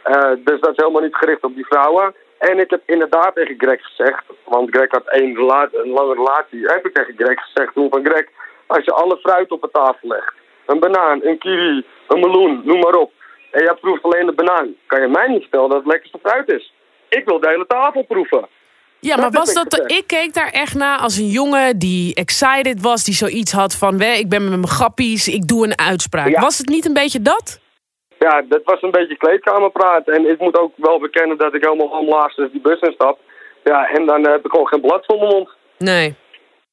Uh, 0.05 0.31
dus 0.45 0.61
dat 0.61 0.71
is 0.71 0.77
helemaal 0.77 1.03
niet 1.03 1.17
gericht 1.17 1.43
op 1.43 1.55
die 1.55 1.67
vrouwen. 1.67 2.15
En 2.39 2.59
ik 2.59 2.71
heb 2.71 2.83
inderdaad 2.87 3.35
tegen 3.35 3.55
Greg 3.59 3.83
gezegd, 3.83 4.25
want 4.45 4.71
Greg 4.71 4.91
had 4.91 5.03
een, 5.05 5.37
een 5.73 5.89
lange 5.89 6.15
relatie. 6.15 6.67
Heb 6.67 6.87
ik 6.87 6.95
tegen 6.95 7.15
Greg 7.17 7.41
gezegd 7.41 7.75
toen 7.75 7.91
van 7.91 8.05
Greg, 8.05 8.27
als 8.67 8.85
je 8.85 8.93
alle 8.93 9.17
fruit 9.17 9.51
op 9.51 9.61
de 9.61 9.69
tafel 9.73 10.09
legt. 10.09 10.35
Een 10.67 10.81
banaan, 10.81 11.21
een 11.23 11.39
kiwi, 11.39 11.85
een 12.09 12.21
meloen, 12.21 12.63
noem 12.65 12.79
maar 12.79 12.95
op 12.95 13.13
en 13.51 13.63
jij 13.63 13.75
proeft 13.75 14.03
alleen 14.03 14.27
de 14.27 14.33
banaan. 14.33 14.75
Kan 14.87 15.01
je 15.01 15.09
mij 15.09 15.29
niet 15.29 15.41
vertellen 15.41 15.69
dat 15.69 15.79
het 15.79 15.87
lekkerste 15.87 16.19
fruit 16.23 16.49
is? 16.49 16.73
Ik 17.09 17.25
wil 17.25 17.41
de 17.41 17.49
hele 17.49 17.67
tafel 17.67 18.03
proeven. 18.03 18.49
Ja, 19.01 19.17
maar 19.17 19.31
was 19.31 19.55
dat... 19.55 19.85
Ik 19.87 20.07
keek 20.07 20.35
daar 20.35 20.51
echt 20.51 20.75
naar 20.75 20.99
als 20.99 21.17
een 21.17 21.29
jongen 21.29 21.79
die 21.79 22.15
excited 22.15 22.83
was. 22.83 23.05
Die 23.05 23.15
zoiets 23.15 23.53
had 23.53 23.77
van, 23.77 24.01
ik 24.01 24.29
ben 24.29 24.43
met 24.43 24.51
mijn 24.51 24.67
grappies, 24.67 25.29
ik 25.29 25.49
doe 25.49 25.65
een 25.65 25.79
uitspraak. 25.79 26.39
Was 26.39 26.59
het 26.59 26.69
niet 26.69 26.87
een 26.87 26.95
beetje 26.95 27.23
dat? 27.23 27.61
Ja, 28.19 28.43
dat 28.49 28.61
was 28.65 28.83
een 28.83 28.91
beetje 28.91 29.17
kleedkamerpraat. 29.17 30.09
En 30.09 30.31
ik 30.31 30.41
moet 30.41 30.59
ook 30.59 30.73
wel 30.77 30.99
bekennen 30.99 31.37
dat 31.37 31.55
ik 31.55 31.65
helemaal 31.65 31.99
omlaagste 31.99 32.49
die 32.53 32.61
bus 32.61 32.81
instap. 32.81 33.19
Ja, 33.65 33.89
en 33.89 34.07
dan 34.07 34.27
heb 34.27 34.45
ik 34.45 34.51
gewoon 34.51 34.67
geen 34.67 34.81
blad 34.81 35.05
voor 35.07 35.19
mijn 35.19 35.31
mond. 35.31 35.49
Nee. 35.79 36.15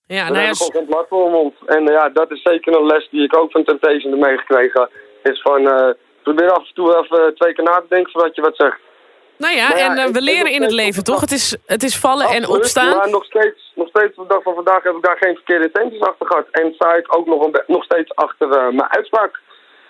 Ja, 0.07 0.23
dan 0.23 0.33
nou 0.33 0.45
heb 0.45 0.53
ik 0.53 0.57
gewoon 0.57 0.75
geen 0.81 0.85
blad 0.85 1.05
voor 1.09 1.19
mijn 1.19 1.41
mond. 1.41 1.55
En 1.65 1.83
ja, 1.83 2.09
dat 2.09 2.31
is 2.31 2.41
zeker 2.41 2.75
een 2.75 2.85
les 2.85 3.07
die 3.09 3.23
ik 3.23 3.37
ook 3.37 3.51
van 3.51 3.63
Temptation 3.63 4.11
heb 4.11 4.21
meegekregen. 4.21 4.89
Is 5.23 5.41
van, 5.41 5.61
uh, 5.61 5.89
probeer 6.23 6.51
af 6.51 6.67
en 6.67 6.73
toe 6.73 6.97
even 6.97 7.35
twee 7.35 7.53
keer 7.53 7.63
na 7.63 7.75
te 7.79 7.85
denken 7.89 8.11
voordat 8.11 8.35
je 8.35 8.41
wat 8.41 8.55
zegt. 8.55 8.79
Nou 9.37 9.55
ja, 9.55 9.77
ja, 9.77 9.89
en 9.89 9.97
eh, 9.97 10.07
we 10.07 10.21
leren 10.21 10.51
in 10.51 10.61
het 10.61 10.71
leven, 10.71 11.03
toch? 11.03 11.21
Het 11.21 11.31
is, 11.31 11.57
het 11.65 11.83
is 11.83 11.97
vallen 11.97 12.27
en 12.27 12.47
opstaan. 12.47 12.97
Maar 12.97 13.09
nog 13.09 13.25
steeds, 13.25 13.71
nog 13.75 13.87
steeds 13.87 14.15
op 14.15 14.27
de 14.27 14.33
dag 14.33 14.43
van 14.43 14.53
vandaag 14.53 14.83
heb 14.83 14.95
ik 14.95 15.03
daar 15.03 15.17
geen 15.17 15.35
verkeerde 15.35 15.65
intenties 15.65 15.99
achter 15.99 16.25
gehad. 16.25 16.47
En 16.51 16.73
sta 16.73 16.93
ik 16.93 17.17
ook 17.17 17.25
nog, 17.25 17.43
een 17.43 17.61
nog 17.67 17.83
steeds 17.83 18.15
achter 18.15 18.51
eh, 18.51 18.63
mijn 18.63 18.89
uitspraak. 18.89 19.39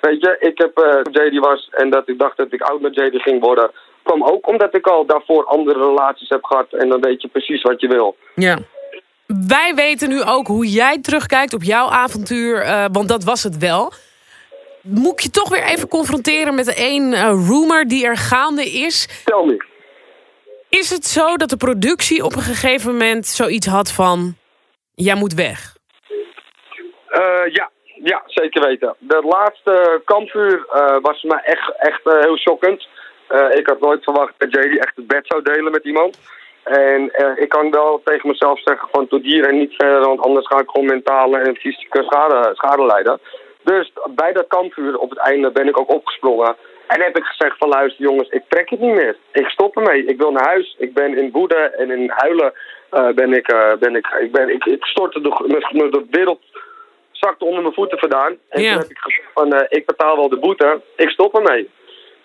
Weet 0.02 0.22
je, 0.22 0.36
ik 0.40 0.58
heb 0.58 0.78
eh 0.78 1.00
JD 1.12 1.40
was 1.40 1.70
en 1.72 1.90
dat 1.90 2.10
ik 2.10 2.20
dacht 2.20 2.38
dat 2.38 2.54
ik 2.54 2.62
oud 2.62 2.82
met 2.82 2.96
JD 2.96 3.22
ging 3.22 3.42
worden. 3.42 3.72
kwam 4.04 4.24
ook 4.24 4.48
omdat 4.48 4.76
ik 4.76 4.88
al 4.88 5.06
daarvoor 5.06 5.46
andere 5.46 5.80
relaties 5.80 6.30
heb 6.30 6.44
gehad. 6.44 6.74
En 6.74 6.90
dan 6.90 7.02
weet 7.02 7.22
je 7.22 7.28
precies 7.28 7.62
wat 7.62 7.82
je 7.82 7.88
wil. 7.88 8.16
Ja. 8.36 8.58
Wij 9.48 9.74
weten 9.76 10.10
nu 10.10 10.24
ook 10.24 10.48
hoe 10.48 10.68
jij 10.68 11.02
terugkijkt 11.02 11.54
op 11.54 11.64
jouw 11.64 11.90
avontuur, 11.90 12.66
want 12.92 13.08
dat 13.08 13.24
was 13.24 13.44
het 13.44 13.58
wel. 13.58 13.92
Moet 14.84 15.12
ik 15.12 15.20
je 15.20 15.30
toch 15.30 15.50
weer 15.50 15.64
even 15.64 15.88
confronteren 15.88 16.56
met 16.56 16.76
één 16.76 17.14
eh, 17.14 17.22
rumor 17.48 17.84
die 17.86 18.06
er 18.06 18.18
gaande 18.18 18.64
is. 18.64 19.24
Tel 19.26 19.46
me. 19.46 19.66
Is 20.70 20.90
het 20.90 21.06
zo 21.06 21.36
dat 21.36 21.50
de 21.50 21.58
productie 21.58 22.24
op 22.24 22.36
een 22.36 22.42
gegeven 22.42 22.92
moment 22.92 23.26
zoiets 23.26 23.68
had 23.68 23.92
van... 23.92 24.36
jij 24.96 25.16
moet 25.16 25.34
weg? 25.34 25.76
Eh, 27.08 27.54
ja, 27.54 27.70
ja, 28.04 28.22
zeker 28.26 28.62
weten. 28.68 28.96
De 29.00 29.22
laatste 29.22 30.02
kampvuur 30.06 30.66
eh, 30.72 30.98
was 31.02 31.24
mij 31.24 31.42
echt, 31.44 31.74
echt 31.78 32.02
heel 32.04 32.38
shockend. 32.38 32.88
Ik 33.54 33.68
had 33.68 33.80
nooit 33.80 34.04
verwacht 34.04 34.34
dat 34.38 34.52
JD 34.52 34.80
echt 34.80 34.96
het 34.96 35.08
bed 35.08 35.28
zou 35.28 35.42
delen 35.42 35.72
met 35.72 35.84
iemand. 35.84 36.20
En 36.64 37.12
ik 37.36 37.50
kan 37.50 37.72
wel 37.72 38.02
tegen 38.04 38.30
mezelf 38.30 38.62
zeggen 38.62 38.88
van 38.92 39.08
tot 39.08 39.24
hier 39.24 39.48
en 39.48 39.58
niet 39.58 39.74
verder, 39.78 40.08
want 40.08 40.22
anders 40.22 40.48
ga 40.48 40.60
ik 40.60 40.70
gewoon 40.70 40.88
mentale 40.88 41.38
en 41.38 41.56
fysieke 41.56 42.04
schade, 42.04 42.50
schade 42.54 42.86
lijden. 42.86 43.20
Dus 43.64 43.92
bij 44.16 44.34
dat 44.34 44.48
kampvuur 44.48 44.98
op 44.98 45.10
het 45.10 45.20
einde 45.20 45.52
ben 45.52 45.68
ik 45.68 45.80
ook 45.80 45.92
opgesprongen. 45.92 46.56
En 46.88 47.02
heb 47.02 47.18
ik 47.18 47.24
gezegd 47.24 47.58
van 47.58 47.70
luister 47.70 48.06
jongens, 48.06 48.30
ik 48.30 48.44
trek 48.48 48.70
het 48.70 48.80
niet 48.80 48.94
meer. 48.94 49.18
Ik 49.32 49.48
stop 49.48 49.78
ermee. 49.78 50.06
Ik 50.06 50.18
wil 50.18 50.32
naar 50.32 50.48
huis. 50.48 50.76
Ik 50.78 50.94
ben 50.94 51.18
in 51.18 51.32
woede 51.32 51.56
en 51.56 51.92
in 51.92 52.12
huilen 52.16 52.54
eh, 52.94 53.10
ben 53.10 53.34
ik, 53.34 53.48
eh, 53.48 53.74
ben 53.80 53.96
ik, 53.96 54.08
ik, 54.22 54.32
ben, 54.32 54.50
ik, 54.50 54.66
ik 54.66 54.86
stortte 54.86 55.22
de, 55.22 55.30
de, 55.30 55.90
de 55.90 56.06
wereld 56.10 56.42
zakte 57.12 57.46
onder 57.46 57.62
mijn 57.62 57.74
voeten 57.74 58.00
vandaan. 58.00 58.38
En 58.50 58.62
toen 58.62 58.66
heb 58.66 58.90
ik 58.90 58.98
gezegd 58.98 59.28
van, 59.34 59.54
eh, 59.54 59.66
ik 59.70 59.86
betaal 59.86 60.16
wel 60.16 60.30
de 60.30 60.40
boete, 60.40 60.82
ik 60.96 61.10
stop 61.10 61.36
ermee. 61.36 61.70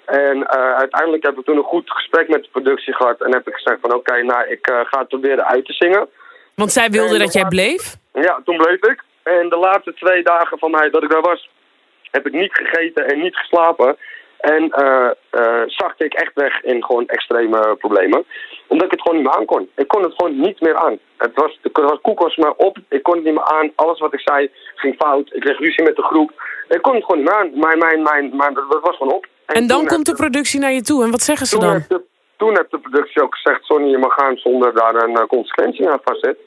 En 0.05 0.49
uiteindelijk 0.77 1.23
heb 1.23 1.39
ik 1.39 1.45
toen 1.45 1.57
een 1.57 1.63
goed 1.63 1.91
gesprek 1.91 2.29
met 2.29 2.43
de 2.43 2.49
productie 2.51 2.95
gehad. 2.95 3.21
En 3.21 3.33
heb 3.33 3.49
ik 3.49 3.55
gezegd 3.55 3.81
van, 3.81 3.95
oké, 3.95 4.23
nou, 4.23 4.49
ik 4.49 4.67
ga 4.85 4.99
het 4.99 5.09
proberen 5.09 5.47
uit 5.47 5.65
te 5.65 5.73
zingen. 5.73 6.09
Want 6.55 6.73
zij 6.73 6.91
wilde 6.91 7.15
En 7.15 7.19
dat 7.19 7.33
jij 7.33 7.49
bleef? 7.49 7.97
Ja, 8.13 8.41
toen 8.45 8.57
bleef 8.57 8.83
ik. 8.83 9.03
En 9.29 9.49
de 9.49 9.57
laatste 9.57 9.95
twee 9.95 10.23
dagen 10.23 10.59
van 10.59 10.71
mij 10.71 10.91
dat 10.91 11.03
ik 11.03 11.11
daar 11.11 11.21
was, 11.21 11.51
heb 12.11 12.27
ik 12.27 12.33
niet 12.33 12.53
gegeten 12.53 13.07
en 13.09 13.21
niet 13.21 13.37
geslapen. 13.37 13.97
En 14.39 14.63
zakte 15.67 16.05
ik 16.05 16.15
echt 16.15 16.31
weg 16.35 16.63
in 16.63 16.85
gewoon 16.85 17.07
extreme 17.07 17.77
problemen. 17.79 18.25
Omdat 18.67 18.87
ik 18.87 18.91
het 18.93 19.01
gewoon 19.03 19.17
niet 19.17 19.27
meer 19.27 19.37
aan 19.37 19.45
kon. 19.45 19.71
Ik 19.77 19.89
kon 19.89 20.03
het 20.03 20.13
gewoon 20.17 20.41
niet 20.41 20.61
meer 20.61 20.77
aan. 20.77 20.99
Het 21.17 21.31
was, 21.35 21.59
de 21.63 21.71
was- 21.73 21.99
koek 22.03 22.19
was 22.21 22.37
maar 22.37 22.53
op. 22.57 22.77
Ik 22.89 23.03
kon 23.03 23.15
het 23.15 23.25
niet 23.25 23.35
meer 23.35 23.45
aan. 23.45 23.73
Alles 23.75 23.99
wat 24.01 24.13
ik 24.15 24.21
zei 24.21 24.51
ging 24.75 24.95
fout. 24.99 25.31
Ik 25.35 25.41
kreeg 25.41 25.59
ruzie 25.59 25.85
met 25.85 25.97
de 25.97 26.03
groep. 26.03 26.33
Ik 26.69 26.83
kon 26.83 26.95
het 26.95 27.05
gewoon 27.05 27.21
niet 27.23 27.31
meer 27.31 27.39
aan. 27.39 27.51
Mijn, 27.59 27.79
mijn, 27.79 28.03
mijn, 28.03 28.37
mijn, 28.37 28.55
dat 28.55 28.81
was 28.83 28.97
gewoon 28.97 29.13
op. 29.15 29.27
En 29.47 29.67
dan 29.67 29.87
komt 29.87 30.05
de 30.05 30.11
heb- 30.11 30.21
productie 30.21 30.61
naar 30.61 30.73
je 30.73 30.83
toe. 30.83 31.03
En 31.05 31.11
wat 31.11 31.23
zeggen 31.23 31.47
ze 31.47 31.59
dan? 31.59 31.85
de, 31.89 32.03
toen 32.37 32.57
heeft 32.57 32.71
de 32.71 32.79
productie 32.79 33.23
ook 33.23 33.35
gezegd, 33.35 33.65
Sonny, 33.65 33.89
je 33.91 33.99
mag 33.99 34.15
gaan 34.15 34.37
zonder 34.37 34.75
daar 34.75 34.95
een 34.95 35.17
eh, 35.17 35.27
consequentie 35.27 35.89
aan 35.91 36.01
vastzit. 36.05 36.39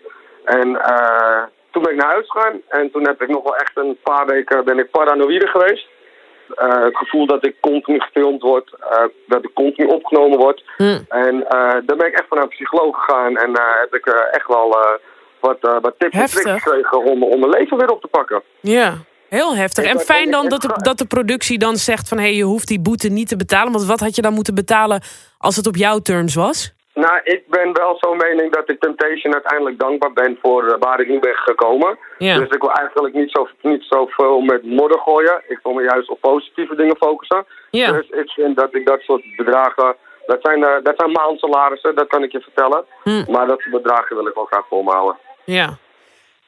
En 0.44 0.82
eh, 0.82 1.44
toen 1.72 1.84
ben 1.84 1.92
ik 1.92 1.98
naar 1.98 2.12
huis 2.12 2.30
gegaan 2.30 2.62
en 2.68 2.92
toen 2.92 3.08
heb 3.08 3.22
ik 3.22 3.28
nog 3.28 3.44
wel 3.44 3.56
echt 3.56 3.78
een 3.78 3.98
paar 4.04 4.26
weken 4.26 4.66
ben 4.66 4.80
ik 4.80 4.92
paranoïde 4.92 5.48
geweest. 5.48 5.88
Eh, 6.56 6.84
het 6.84 6.98
gevoel 6.98 7.26
dat 7.26 7.46
ik 7.46 7.56
continu 7.60 8.00
gefilmd 8.00 8.42
word, 8.42 8.76
eh, 8.80 9.04
dat 9.28 9.44
ik 9.44 9.54
continu 9.54 9.88
opgenomen 9.88 10.38
word. 10.38 10.64
Hm. 10.78 11.00
En 11.10 11.48
eh 11.48 11.76
dan 11.86 11.98
ben 11.98 12.08
ik 12.08 12.14
echt 12.14 12.28
van 12.28 12.38
een 12.38 12.48
psycholoog 12.48 13.06
gegaan 13.06 13.38
en 13.38 13.52
heb 13.82 13.96
ik 13.96 14.06
echt 14.32 14.48
wel 14.48 14.78
wat, 15.40 15.58
wat 15.82 15.94
tips 15.98 16.18
en 16.18 16.26
tricks 16.26 16.64
gekregen 16.64 17.04
om, 17.04 17.24
om 17.24 17.40
mijn 17.40 17.52
leven 17.52 17.78
weer 17.78 17.92
op 17.92 18.02
te 18.02 18.08
pakken. 18.08 18.44
Ja, 18.60 18.94
heel 19.30 19.56
heftig. 19.56 19.86
En 19.86 20.00
fijn 20.00 20.32
dan 20.32 20.50
dat 20.50 20.62
de, 20.62 20.74
dat 20.82 20.98
de 20.98 21.06
productie 21.06 21.58
dan 21.58 21.76
zegt 21.76 22.08
van... 22.08 22.18
hé, 22.18 22.24
hey, 22.24 22.36
je 22.36 22.44
hoeft 22.44 22.68
die 22.68 22.80
boete 22.80 23.10
niet 23.10 23.28
te 23.28 23.36
betalen. 23.36 23.72
Want 23.72 23.86
wat 23.86 24.00
had 24.00 24.16
je 24.16 24.22
dan 24.22 24.34
moeten 24.34 24.56
betalen 24.56 25.02
als 25.38 25.56
het 25.56 25.68
op 25.68 25.76
jouw 25.76 26.00
terms 26.00 26.36
was? 26.36 26.74
Nou, 26.94 27.20
ik 27.24 27.48
ben 27.48 27.74
wel 27.74 27.98
zo'n 28.00 28.18
mening 28.18 28.52
dat 28.52 28.70
ik 28.70 28.80
Temptation 28.80 29.34
uiteindelijk 29.34 29.80
dankbaar 29.80 30.14
ben 30.14 30.38
voor 30.42 30.68
eh, 30.68 30.76
waar 30.80 31.00
ik 31.00 31.08
nu 31.08 31.20
ben 31.20 31.36
gekomen. 31.36 31.98
Ja. 32.18 32.38
Dus 32.38 32.50
ik 32.50 32.62
wil 32.62 32.72
eigenlijk 32.72 33.14
niet 33.14 33.32
zo, 33.32 33.48
niet 33.62 33.84
zo 33.90 34.06
veel 34.06 34.40
met 34.40 34.64
modder 34.64 35.00
gooien. 35.00 35.42
Ik 35.48 35.60
wil 35.64 35.74
me 35.74 35.84
juist 35.84 36.10
op 36.10 36.22
positieve 36.22 36.76
dingen 36.76 36.98
focussen. 36.98 37.46
Ja. 37.70 37.92
Dus 37.92 38.10
ik 38.10 38.30
vind 38.30 38.58
dat 38.58 38.76
ik 38.76 38.86
dat 38.86 39.02
soort 39.02 39.24
bedragen... 39.36 39.96
Dat 40.26 40.40
zijn, 40.42 40.64
eh, 40.64 40.84
dat 40.84 40.94
zijn 40.98 41.12
maandsalarissen, 41.12 41.96
dat 41.96 42.08
kan 42.08 42.24
ik 42.24 42.32
je 42.32 42.42
vertellen. 42.42 42.86
Hm. 43.04 43.32
Maar 43.32 43.48
dat 43.48 43.60
soort 43.60 43.84
bedragen 43.84 44.16
wil 44.16 44.28
ik 44.28 44.34
wel 44.34 44.46
graag 44.46 44.68
voor 44.68 44.84
me 44.84 44.92
houden. 44.92 45.18
Ja. 45.44 45.78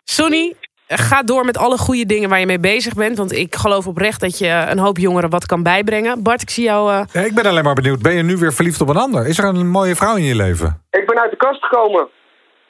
Sonny, 0.03 0.55
ga 0.97 1.23
door 1.23 1.45
met 1.45 1.57
alle 1.57 1.77
goede 1.77 2.05
dingen 2.05 2.29
waar 2.29 2.39
je 2.39 2.45
mee 2.45 2.59
bezig 2.59 2.93
bent. 2.93 3.17
Want 3.17 3.31
ik 3.31 3.55
geloof 3.55 3.87
oprecht 3.87 4.19
dat 4.21 4.37
je 4.37 4.65
een 4.69 4.79
hoop 4.79 4.97
jongeren 4.97 5.29
wat 5.29 5.45
kan 5.45 5.63
bijbrengen. 5.63 6.23
Bart, 6.23 6.41
ik 6.41 6.49
zie 6.49 6.63
jou... 6.63 6.91
eh, 6.91 7.01
Ja, 7.13 7.21
ik 7.21 7.33
ben 7.35 7.45
alleen 7.45 7.63
maar 7.63 7.73
benieuwd. 7.73 8.01
Ben 8.01 8.13
je 8.13 8.23
nu 8.23 8.37
weer 8.37 8.53
verliefd 8.53 8.81
op 8.81 8.89
een 8.89 8.97
ander? 8.97 9.27
Is 9.27 9.37
er 9.37 9.45
een 9.45 9.67
mooie 9.69 9.95
vrouw 9.95 10.15
in 10.15 10.23
je 10.23 10.35
leven? 10.35 10.81
Ik 10.91 11.05
ben 11.05 11.19
uit 11.21 11.31
de 11.31 11.37
kast 11.37 11.63
gekomen. 11.63 12.07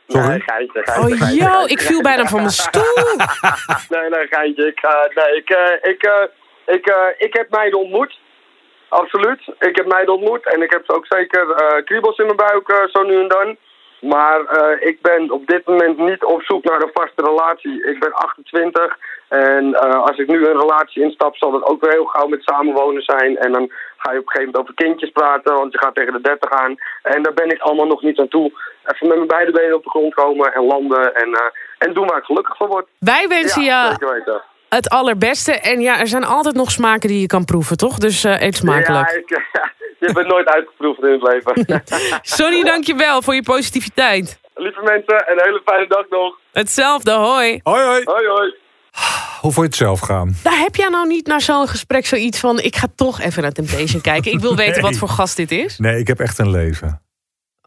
Sorry? 0.07 0.27
Nee, 0.27 0.39
geintje, 0.45 0.81
geintje, 0.83 1.13
Oh, 1.13 1.19
geintje, 1.19 1.45
geintje. 1.45 1.69
ik 1.69 1.81
viel 1.81 2.01
bijna 2.01 2.25
van 2.25 2.39
mijn 2.39 2.49
stoel. 2.51 3.05
nee, 3.93 4.09
nee, 4.09 4.27
geintje. 4.29 4.67
Ik, 4.67 4.79
eh, 4.81 5.15
nee, 5.23 5.35
ik, 5.37 5.49
eh, 5.49 5.91
ik, 5.91 6.03
eh, 6.03 6.75
ik, 6.75 6.85
eh, 6.87 6.95
ik 7.27 7.33
heb 7.33 7.49
meiden 7.49 7.79
ontmoet. 7.79 8.19
Absoluut. 8.89 9.41
Ik 9.59 9.75
heb 9.75 9.85
meiden 9.87 10.13
ontmoet. 10.13 10.53
En 10.53 10.61
ik 10.61 10.71
heb 10.71 10.83
ook 10.89 11.05
zeker 11.09 11.51
eh 11.51 11.83
kriebels 11.85 12.17
in 12.17 12.25
mijn 12.25 12.37
buik, 12.37 12.87
zo 12.91 13.03
nu 13.03 13.21
en 13.21 13.27
dan. 13.27 13.57
Maar 14.03 14.45
eh, 14.45 14.87
ik 14.87 15.01
ben 15.01 15.31
op 15.31 15.47
dit 15.47 15.65
moment 15.65 15.97
niet 15.97 16.23
op 16.23 16.41
zoek 16.41 16.63
naar 16.63 16.81
een 16.81 16.89
vaste 16.93 17.21
relatie. 17.21 17.87
Ik 17.89 17.99
ben 17.99 18.13
28. 18.13 18.97
En 19.27 19.73
eh, 19.73 20.01
als 20.01 20.17
ik 20.17 20.27
nu 20.27 20.45
een 20.45 20.59
relatie 20.59 21.03
instap, 21.03 21.35
zal 21.35 21.51
dat 21.51 21.63
ook 21.63 21.81
weer 21.81 21.91
heel 21.91 22.05
gauw 22.05 22.27
met 22.27 22.43
samenwonen 22.43 23.01
zijn. 23.01 23.37
En 23.37 23.51
dan 23.51 23.71
ga 23.97 24.11
je 24.11 24.19
op 24.19 24.25
een 24.25 24.31
gegeven 24.31 24.45
moment 24.45 24.57
over 24.57 24.73
kindjes 24.73 25.09
praten, 25.09 25.53
want 25.53 25.71
je 25.71 25.77
gaat 25.77 25.95
tegen 25.95 26.13
de 26.13 26.21
30 26.21 26.51
aan. 26.51 26.75
En 27.01 27.23
daar 27.23 27.33
ben 27.33 27.49
ik 27.49 27.61
allemaal 27.61 27.85
nog 27.85 28.01
niet 28.01 28.19
aan 28.19 28.27
toe. 28.27 28.51
Even 28.85 29.07
met 29.07 29.17
mijn 29.17 29.27
beide 29.27 29.51
benen 29.51 29.75
op 29.75 29.83
de 29.83 29.89
grond 29.89 30.13
komen 30.13 30.53
en 30.53 30.65
landen. 30.65 31.15
En, 31.15 31.33
eh, 31.33 31.45
en 31.77 31.93
doen 31.93 32.07
waar 32.07 32.17
ik 32.17 32.25
gelukkig 32.25 32.57
van 32.57 32.67
word. 32.67 32.87
Wij 32.99 33.27
wensen 33.27 33.63
ja, 33.63 33.89
je. 33.99 34.41
Het 34.73 34.89
allerbeste. 34.89 35.51
En 35.51 35.81
ja, 35.81 35.99
er 35.99 36.07
zijn 36.07 36.23
altijd 36.23 36.55
nog 36.55 36.71
smaken 36.71 37.09
die 37.09 37.19
je 37.19 37.27
kan 37.27 37.45
proeven, 37.45 37.77
toch? 37.77 37.97
Dus 37.97 38.23
eh, 38.23 38.41
eet 38.41 38.55
smakelijk. 38.55 39.09
Ja, 39.09 39.17
ik, 39.17 39.29
je 40.07 40.13
bent 40.13 40.27
nooit 40.27 40.47
uitgeproefd 40.47 41.03
in 41.03 41.11
het 41.11 41.21
leven. 41.21 41.83
Sonny, 42.37 42.63
dankjewel 42.63 43.21
voor 43.21 43.35
je 43.35 43.43
positiviteit. 43.43 44.39
Lieve 44.55 44.81
mensen, 44.81 45.31
een 45.31 45.41
hele 45.43 45.61
fijne 45.65 45.87
dag 45.87 46.05
nog. 46.09 46.37
Hetzelfde, 46.51 47.11
hoi. 47.11 47.59
Hoi, 47.63 47.83
hoi. 47.83 48.01
Hoi, 48.03 48.27
hoi. 48.27 48.53
Hoe 49.41 49.51
vond 49.51 49.55
je 49.55 49.61
het 49.61 49.75
zelf 49.75 49.99
gaan? 49.99 50.35
Daar 50.43 50.59
heb 50.59 50.75
jij 50.75 50.89
nou 50.89 51.07
niet 51.07 51.27
na 51.27 51.39
zo'n 51.39 51.67
gesprek 51.67 52.05
zoiets 52.05 52.39
van... 52.39 52.59
ik 52.59 52.75
ga 52.75 52.87
toch 52.95 53.21
even 53.21 53.41
naar 53.41 53.51
Temptation 53.51 54.01
kijken. 54.01 54.31
Ik 54.31 54.39
wil 54.39 54.55
weten 54.55 54.81
wat 54.81 54.95
voor 54.95 55.07
gast 55.07 55.35
dit 55.35 55.51
is. 55.51 55.77
Nee, 55.77 55.99
ik 55.99 56.07
heb 56.07 56.19
echt 56.19 56.39
een 56.39 56.49
leven. 56.49 57.01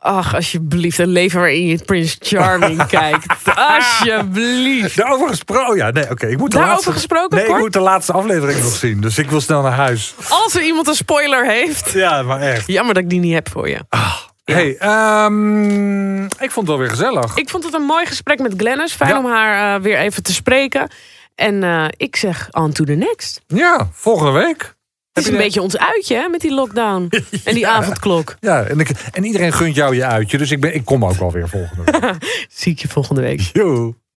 Ach, 0.06 0.34
alsjeblieft, 0.34 0.98
een 0.98 1.08
leven 1.08 1.38
waarin 1.40 1.66
je 1.66 1.78
Prince 1.84 2.16
Charming 2.20 2.86
kijkt. 2.98 3.26
Alsjeblieft. 3.54 4.96
Daarover 4.96 5.28
gesproken. 5.28 5.68
Oh 5.70 5.76
ja, 5.76 5.90
nee, 5.90 6.10
oké. 6.10 6.26
ik 6.26 6.38
moet 6.38 6.50
de 6.50 6.56
Daarover 6.56 6.74
laatste... 6.74 6.92
gesproken, 6.92 7.36
Nee, 7.38 7.46
ik 7.46 7.58
moet 7.58 7.72
de 7.72 7.80
laatste 7.80 8.12
aflevering 8.12 8.62
nog 8.62 8.72
zien. 8.76 9.00
Dus 9.00 9.18
ik 9.18 9.30
wil 9.30 9.40
snel 9.40 9.62
naar 9.62 9.72
huis. 9.72 10.14
Als 10.28 10.54
er 10.54 10.62
iemand 10.62 10.86
een 10.88 10.94
spoiler 10.94 11.46
heeft... 11.46 11.90
Ja, 11.90 12.22
maar 12.22 12.40
echt. 12.40 12.66
Jammer 12.66 12.94
dat 12.94 13.02
ik 13.02 13.10
die 13.10 13.20
niet 13.20 13.34
heb 13.34 13.48
voor 13.50 13.68
je. 13.68 13.78
Hey, 14.44 14.76
ehm, 14.78 16.24
ik 16.24 16.30
vond 16.50 16.54
het 16.54 16.66
wel 16.66 16.78
weer 16.78 16.90
gezellig. 16.90 17.36
Ik 17.36 17.48
vond 17.50 17.64
het 17.64 17.74
een 17.74 17.82
mooi 17.82 18.06
gesprek 18.06 18.38
met 18.38 18.54
Glennis. 18.56 18.92
Fijn 18.92 19.10
Ja. 19.10 19.18
om 19.18 19.26
haar 19.26 19.74
eh, 19.76 19.82
weer 19.82 19.98
even 19.98 20.22
te 20.22 20.32
spreken. 20.32 20.90
En 21.34 21.62
eh, 21.62 21.84
ik 21.96 22.16
zeg 22.16 22.48
on 22.50 22.72
to 22.72 22.84
the 22.84 22.92
next. 22.92 23.40
Ja, 23.46 23.88
volgende 23.92 24.30
week. 24.32 24.74
Het 25.16 25.24
is 25.24 25.30
een 25.30 25.38
beetje 25.38 25.62
ons 25.62 25.78
uitje 25.78 26.14
hè, 26.16 26.28
met 26.28 26.40
die 26.40 26.54
lockdown. 26.54 27.08
En 27.44 27.54
die 27.54 27.66
avondklok. 27.66 28.36
Ja, 28.40 28.62
en, 28.62 28.80
ik, 28.80 28.90
en 29.12 29.24
iedereen 29.24 29.52
gunt 29.52 29.74
jou 29.74 29.94
je 29.94 30.04
uitje. 30.04 30.38
Dus 30.38 30.50
ik, 30.50 30.60
ben, 30.60 30.74
ik 30.74 30.84
kom 30.84 31.04
ook 31.04 31.14
wel 31.14 31.32
weer 31.32 31.48
volgende 31.48 31.82
week. 32.00 32.16
Zie 32.50 32.72
ik 32.72 32.78
je 32.78 32.88
volgende 32.88 33.20
week. 33.20 33.40
Joe. 33.52 33.94